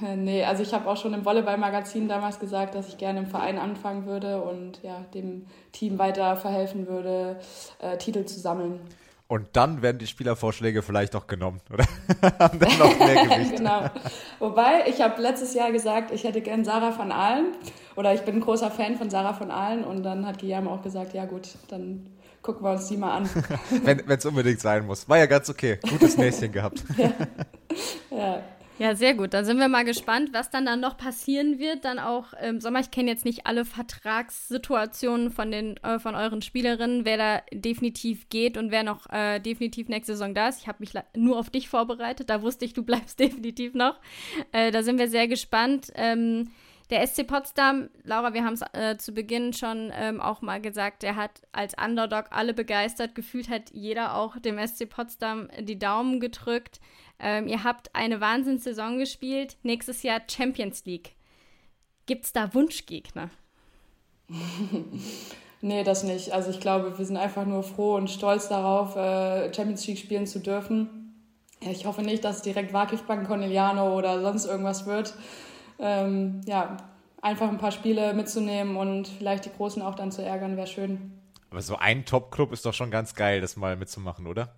Nee, 0.16 0.44
also 0.44 0.62
ich 0.62 0.72
habe 0.72 0.88
auch 0.88 0.96
schon 0.96 1.14
im 1.14 1.24
Volleyball-Magazin 1.24 2.08
damals 2.08 2.38
gesagt, 2.38 2.74
dass 2.74 2.88
ich 2.88 2.98
gerne 2.98 3.20
im 3.20 3.26
Verein 3.26 3.58
anfangen 3.58 4.06
würde 4.06 4.42
und 4.42 4.82
ja, 4.82 5.04
dem 5.14 5.46
Team 5.72 5.98
weiter 5.98 6.36
verhelfen 6.36 6.86
würde, 6.86 7.38
äh, 7.80 7.96
Titel 7.98 8.24
zu 8.24 8.38
sammeln. 8.38 8.80
Und 9.28 9.46
dann 9.52 9.80
werden 9.80 9.98
die 9.98 10.08
Spielervorschläge 10.08 10.82
vielleicht 10.82 11.14
auch 11.14 11.28
genommen, 11.28 11.60
oder? 11.72 11.84
Haben 12.40 12.58
dann 12.58 12.78
noch 12.78 12.98
mehr 12.98 13.24
Gewicht. 13.26 13.56
genau. 13.58 13.88
Wobei, 14.40 14.88
ich 14.88 15.00
habe 15.00 15.22
letztes 15.22 15.54
Jahr 15.54 15.70
gesagt, 15.70 16.10
ich 16.10 16.24
hätte 16.24 16.40
gern 16.40 16.64
Sarah 16.64 16.90
von 16.90 17.12
Ahlen 17.12 17.52
oder 17.94 18.12
ich 18.12 18.22
bin 18.22 18.36
ein 18.36 18.40
großer 18.40 18.72
Fan 18.72 18.96
von 18.96 19.08
Sarah 19.08 19.34
von 19.34 19.52
Ahlen 19.52 19.84
und 19.84 20.02
dann 20.02 20.26
hat 20.26 20.40
Guillermo 20.40 20.74
auch 20.74 20.82
gesagt, 20.82 21.14
ja 21.14 21.26
gut, 21.26 21.48
dann 21.68 22.06
gucken 22.42 22.64
wir 22.64 22.72
uns 22.72 22.88
die 22.88 22.96
mal 22.96 23.18
an. 23.18 23.30
Wenn 23.84 24.00
es 24.08 24.26
unbedingt 24.26 24.60
sein 24.60 24.84
muss. 24.84 25.08
War 25.08 25.18
ja 25.18 25.26
ganz 25.26 25.48
okay. 25.48 25.78
Gutes 25.88 26.16
Näschen 26.16 26.50
gehabt. 26.50 26.82
ja. 26.96 27.12
ja. 28.10 28.42
Ja, 28.80 28.94
sehr 28.94 29.12
gut. 29.12 29.34
Dann 29.34 29.44
sind 29.44 29.58
wir 29.58 29.68
mal 29.68 29.84
gespannt, 29.84 30.30
was 30.32 30.48
dann, 30.48 30.64
dann 30.64 30.80
noch 30.80 30.96
passieren 30.96 31.58
wird. 31.58 31.84
Dann 31.84 31.98
auch 31.98 32.32
im 32.32 32.62
Sommer. 32.62 32.80
Ich 32.80 32.90
kenne 32.90 33.10
jetzt 33.10 33.26
nicht 33.26 33.46
alle 33.46 33.66
Vertragssituationen 33.66 35.30
von, 35.30 35.50
den, 35.50 35.76
äh, 35.82 35.98
von 35.98 36.14
euren 36.14 36.40
Spielerinnen, 36.40 37.04
wer 37.04 37.18
da 37.18 37.42
definitiv 37.52 38.30
geht 38.30 38.56
und 38.56 38.70
wer 38.70 38.82
noch 38.82 39.06
äh, 39.10 39.38
definitiv 39.38 39.90
nächste 39.90 40.14
Saison 40.14 40.32
da 40.32 40.48
ist. 40.48 40.62
Ich 40.62 40.66
habe 40.66 40.78
mich 40.80 40.94
nur 41.14 41.38
auf 41.38 41.50
dich 41.50 41.68
vorbereitet. 41.68 42.30
Da 42.30 42.40
wusste 42.40 42.64
ich, 42.64 42.72
du 42.72 42.82
bleibst 42.82 43.20
definitiv 43.20 43.74
noch. 43.74 44.00
Äh, 44.52 44.70
da 44.70 44.82
sind 44.82 44.98
wir 44.98 45.10
sehr 45.10 45.28
gespannt. 45.28 45.92
Ähm, 45.94 46.50
der 46.88 47.06
SC 47.06 47.26
Potsdam, 47.26 47.90
Laura, 48.02 48.32
wir 48.32 48.44
haben 48.44 48.54
es 48.54 48.62
äh, 48.72 48.96
zu 48.96 49.12
Beginn 49.12 49.52
schon 49.52 49.92
ähm, 49.94 50.22
auch 50.22 50.40
mal 50.40 50.60
gesagt, 50.60 51.02
der 51.02 51.16
hat 51.16 51.42
als 51.52 51.74
Underdog 51.74 52.28
alle 52.30 52.54
begeistert. 52.54 53.14
Gefühlt 53.14 53.50
hat 53.50 53.72
jeder 53.72 54.14
auch 54.14 54.38
dem 54.38 54.58
SC 54.58 54.88
Potsdam 54.88 55.48
die 55.60 55.78
Daumen 55.78 56.18
gedrückt. 56.18 56.80
Ähm, 57.20 57.46
ihr 57.46 57.64
habt 57.64 57.94
eine 57.94 58.20
Wahnsinnssaison 58.20 58.98
gespielt. 58.98 59.56
Nächstes 59.62 60.02
Jahr 60.02 60.20
Champions 60.28 60.84
League. 60.84 61.14
Gibt 62.06 62.24
es 62.24 62.32
da 62.32 62.52
Wunschgegner? 62.54 63.30
nee, 65.60 65.84
das 65.84 66.02
nicht. 66.02 66.32
Also 66.32 66.50
ich 66.50 66.60
glaube, 66.60 66.98
wir 66.98 67.04
sind 67.04 67.16
einfach 67.16 67.46
nur 67.46 67.62
froh 67.62 67.96
und 67.96 68.10
stolz 68.10 68.48
darauf, 68.48 68.96
äh, 68.96 69.52
Champions 69.52 69.86
League 69.86 69.98
spielen 69.98 70.26
zu 70.26 70.40
dürfen. 70.40 71.00
Ich 71.60 71.84
hoffe 71.84 72.02
nicht, 72.02 72.24
dass 72.24 72.36
es 72.36 72.42
direkt 72.42 72.72
Wakifbank, 72.72 73.26
Corneliano 73.26 73.96
oder 73.96 74.22
sonst 74.22 74.46
irgendwas 74.46 74.86
wird. 74.86 75.14
Ähm, 75.78 76.40
ja, 76.46 76.78
einfach 77.20 77.48
ein 77.48 77.58
paar 77.58 77.72
Spiele 77.72 78.14
mitzunehmen 78.14 78.76
und 78.76 79.08
vielleicht 79.08 79.44
die 79.44 79.52
Großen 79.52 79.82
auch 79.82 79.94
dann 79.94 80.10
zu 80.10 80.22
ärgern, 80.22 80.56
wäre 80.56 80.66
schön. 80.66 81.12
Aber 81.50 81.60
so 81.60 81.76
ein 81.76 82.04
Top-Club 82.04 82.52
ist 82.52 82.64
doch 82.64 82.74
schon 82.74 82.90
ganz 82.90 83.14
geil, 83.14 83.40
das 83.40 83.56
mal 83.56 83.76
mitzumachen, 83.76 84.26
oder? 84.26 84.54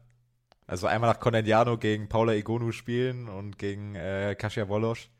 Also 0.73 0.87
einmal 0.87 1.11
nach 1.11 1.21
Corneliano 1.21 1.77
gegen 1.77 2.09
Paula 2.09 2.33
Egonu 2.33 2.73
spielen 2.73 3.29
und 3.29 3.59
gegen 3.59 3.95
äh, 3.95 4.35
Kasia 4.39 4.71
Wolosz. 4.71 5.11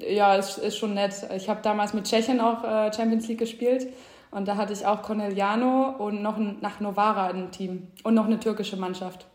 Ja, 0.00 0.34
ist, 0.34 0.58
ist 0.58 0.78
schon 0.78 0.94
nett. 0.94 1.14
Ich 1.36 1.48
habe 1.48 1.62
damals 1.62 1.94
mit 1.94 2.06
Tschechien 2.06 2.40
auch 2.40 2.64
äh, 2.64 2.92
Champions 2.92 3.28
League 3.28 3.38
gespielt 3.38 3.86
und 4.32 4.48
da 4.48 4.56
hatte 4.56 4.72
ich 4.72 4.84
auch 4.84 5.02
Corneliano 5.02 5.90
und 5.98 6.22
noch 6.22 6.38
ein, 6.38 6.56
nach 6.60 6.80
Novara 6.80 7.30
im 7.30 7.52
Team 7.52 7.86
und 8.02 8.14
noch 8.14 8.24
eine 8.24 8.40
türkische 8.40 8.76
Mannschaft. 8.76 9.28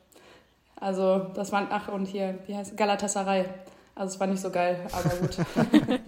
Also 0.76 1.20
das 1.36 1.54
waren, 1.54 1.68
ach 1.70 1.88
und 1.88 2.06
hier, 2.06 2.40
wie 2.48 2.58
heißt 2.58 2.76
Galatasaray. 2.76 3.46
Also 3.96 4.16
es 4.16 4.20
war 4.20 4.28
nicht 4.28 4.42
so 4.42 4.50
geil, 4.50 4.78
aber 4.92 5.16
gut. 5.16 5.38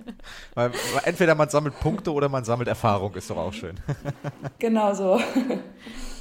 Weil, 0.55 0.71
entweder 1.05 1.35
man 1.35 1.47
sammelt 1.47 1.79
Punkte 1.79 2.11
oder 2.11 2.27
man 2.27 2.43
sammelt 2.43 2.67
Erfahrung, 2.67 3.15
ist 3.15 3.29
doch 3.29 3.37
auch 3.37 3.53
schön. 3.53 3.79
genau 4.59 4.93
so. 4.93 5.21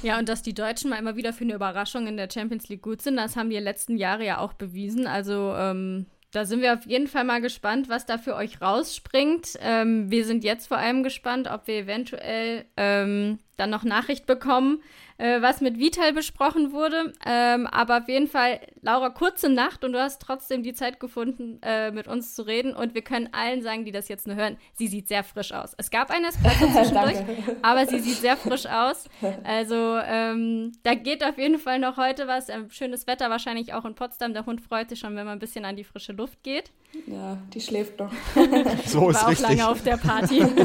Ja, 0.05 0.19
und 0.19 0.29
dass 0.29 0.43
die 0.43 0.53
Deutschen 0.53 0.91
mal 0.91 0.99
immer 0.99 1.15
wieder 1.15 1.33
für 1.33 1.45
eine 1.45 1.55
Überraschung 1.55 2.05
in 2.05 2.15
der 2.15 2.29
Champions 2.31 2.69
League 2.69 2.83
gut 2.83 3.01
sind, 3.01 3.17
das 3.17 3.35
haben 3.35 3.49
die 3.49 3.57
letzten 3.57 3.97
Jahre 3.97 4.23
ja 4.23 4.37
auch 4.37 4.53
bewiesen. 4.53 5.07
Also 5.07 5.55
ähm, 5.57 6.05
da 6.29 6.45
sind 6.45 6.61
wir 6.61 6.75
auf 6.75 6.85
jeden 6.85 7.07
Fall 7.07 7.23
mal 7.23 7.41
gespannt, 7.41 7.89
was 7.89 8.05
da 8.05 8.19
für 8.19 8.35
euch 8.35 8.61
rausspringt. 8.61 9.57
Ähm, 9.61 10.11
wir 10.11 10.23
sind 10.23 10.43
jetzt 10.43 10.67
vor 10.67 10.77
allem 10.77 11.01
gespannt, 11.01 11.49
ob 11.49 11.65
wir 11.65 11.77
eventuell 11.77 12.65
ähm, 12.77 13.39
dann 13.57 13.71
noch 13.71 13.83
Nachricht 13.83 14.27
bekommen, 14.27 14.83
äh, 15.17 15.41
was 15.41 15.61
mit 15.61 15.79
Vital 15.79 16.13
besprochen 16.13 16.71
wurde. 16.71 17.13
Ähm, 17.25 17.67
aber 17.67 17.99
auf 17.99 18.07
jeden 18.07 18.27
Fall, 18.27 18.59
Laura, 18.81 19.09
kurze 19.09 19.49
Nacht 19.49 19.83
und 19.83 19.93
du 19.93 19.99
hast 20.01 20.21
trotzdem 20.21 20.63
die 20.63 20.73
Zeit 20.73 20.99
gefunden, 20.99 21.59
äh, 21.61 21.91
mit 21.91 22.07
uns 22.07 22.35
zu 22.35 22.43
reden. 22.43 22.75
Und 22.75 22.93
wir 22.93 23.01
können 23.01 23.29
allen 23.31 23.61
sagen, 23.61 23.85
die 23.85 23.91
das 23.91 24.07
jetzt 24.07 24.27
nur 24.27 24.35
hören, 24.35 24.57
sie 24.73 24.87
sieht 24.87 25.07
sehr 25.07 25.23
frisch 25.23 25.51
aus. 25.51 25.73
Es 25.77 25.89
gab 25.89 26.11
einen 26.11 26.25
Espresso 26.25 26.67
zwischendurch, 26.73 27.17
aber 27.61 27.85
sie 27.87 27.99
sieht 27.99 28.17
sehr 28.17 28.37
frisch 28.37 28.65
aus. 28.65 29.05
Also 29.43 29.97
ähm, 30.03 30.73
da 30.83 30.95
geht 30.95 31.23
auf 31.23 31.37
jeden 31.37 31.59
Fall 31.59 31.79
noch 31.79 31.97
heute 31.97 32.27
was. 32.27 32.49
Ähm, 32.49 32.69
schönes 32.69 33.07
Wetter 33.07 33.29
wahrscheinlich 33.29 33.73
auch 33.73 33.85
in 33.85 33.95
Potsdam. 33.95 34.33
Der 34.33 34.45
Hund 34.45 34.61
freut 34.61 34.89
sich 34.89 34.99
schon, 34.99 35.15
wenn 35.15 35.25
man 35.25 35.37
ein 35.37 35.39
bisschen 35.39 35.65
an 35.65 35.75
die 35.75 35.83
frische 35.83 36.13
Luft 36.13 36.43
geht. 36.43 36.71
Ja, 37.07 37.37
die 37.53 37.61
schläft 37.61 37.99
noch. 37.99 38.11
so 38.85 39.09
ist 39.09 39.15
War 39.15 39.23
auch 39.23 39.29
richtig. 39.29 39.47
lange 39.47 39.67
auf 39.67 39.83
der 39.83 39.97
Party. 39.97 40.45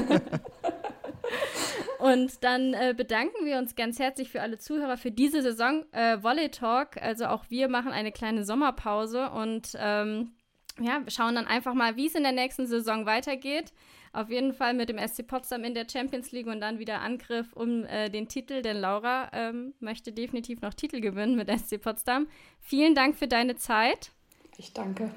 Und 2.00 2.42
dann 2.42 2.72
äh, 2.72 2.94
bedanken 2.96 3.44
wir 3.44 3.58
uns 3.58 3.74
ganz 3.74 3.98
herzlich 3.98 4.30
für 4.30 4.40
alle 4.40 4.58
Zuhörer 4.58 4.96
für 4.96 5.10
diese 5.10 5.42
Saison 5.42 5.84
äh, 5.92 6.22
Volley 6.22 6.50
Talk. 6.50 6.96
Also 7.00 7.26
auch 7.26 7.44
wir 7.50 7.68
machen 7.68 7.92
eine 7.92 8.10
kleine 8.10 8.44
Sommerpause 8.44 9.30
und 9.30 9.76
ähm, 9.78 10.32
ja, 10.80 11.04
wir 11.04 11.10
schauen 11.10 11.34
dann 11.34 11.46
einfach 11.46 11.74
mal, 11.74 11.96
wie 11.96 12.06
es 12.06 12.14
in 12.14 12.22
der 12.22 12.32
nächsten 12.32 12.66
Saison 12.66 13.04
weitergeht. 13.04 13.72
Auf 14.12 14.30
jeden 14.30 14.54
Fall 14.54 14.74
mit 14.74 14.88
dem 14.88 14.98
SC 14.98 15.26
Potsdam 15.26 15.62
in 15.62 15.74
der 15.74 15.86
Champions 15.90 16.32
League 16.32 16.46
und 16.46 16.60
dann 16.60 16.78
wieder 16.78 17.00
Angriff 17.00 17.52
um 17.52 17.84
äh, 17.84 18.08
den 18.08 18.28
Titel, 18.28 18.62
denn 18.62 18.78
Laura 18.78 19.30
ähm, 19.32 19.74
möchte 19.78 20.10
definitiv 20.10 20.62
noch 20.62 20.74
Titel 20.74 21.00
gewinnen 21.00 21.36
mit 21.36 21.48
SC 21.50 21.80
Potsdam. 21.80 22.26
Vielen 22.60 22.94
Dank 22.94 23.16
für 23.16 23.28
deine 23.28 23.56
Zeit. 23.56 24.10
Ich 24.56 24.72
danke. 24.72 25.10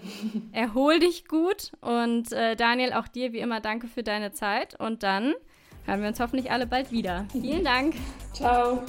Erhol 0.52 1.00
dich 1.00 1.28
gut 1.28 1.72
und 1.82 2.32
äh, 2.34 2.56
Daniel, 2.56 2.93
auch 2.93 3.08
dir 3.08 3.34
wie 3.34 3.39
immer 3.39 3.62
danke 3.62 3.88
für 3.88 4.04
deine 4.04 4.32
Zeit 4.32 4.80
und 4.80 5.02
dann 5.02 5.34
hören 5.86 6.02
wir 6.02 6.08
uns 6.08 6.19
hoffentlich 6.19 6.52
alle 6.52 6.67
bald 6.67 6.91
wieder. 6.91 7.26
Vielen 7.32 7.63
Dank. 7.63 7.96
Ciao. 8.34 8.84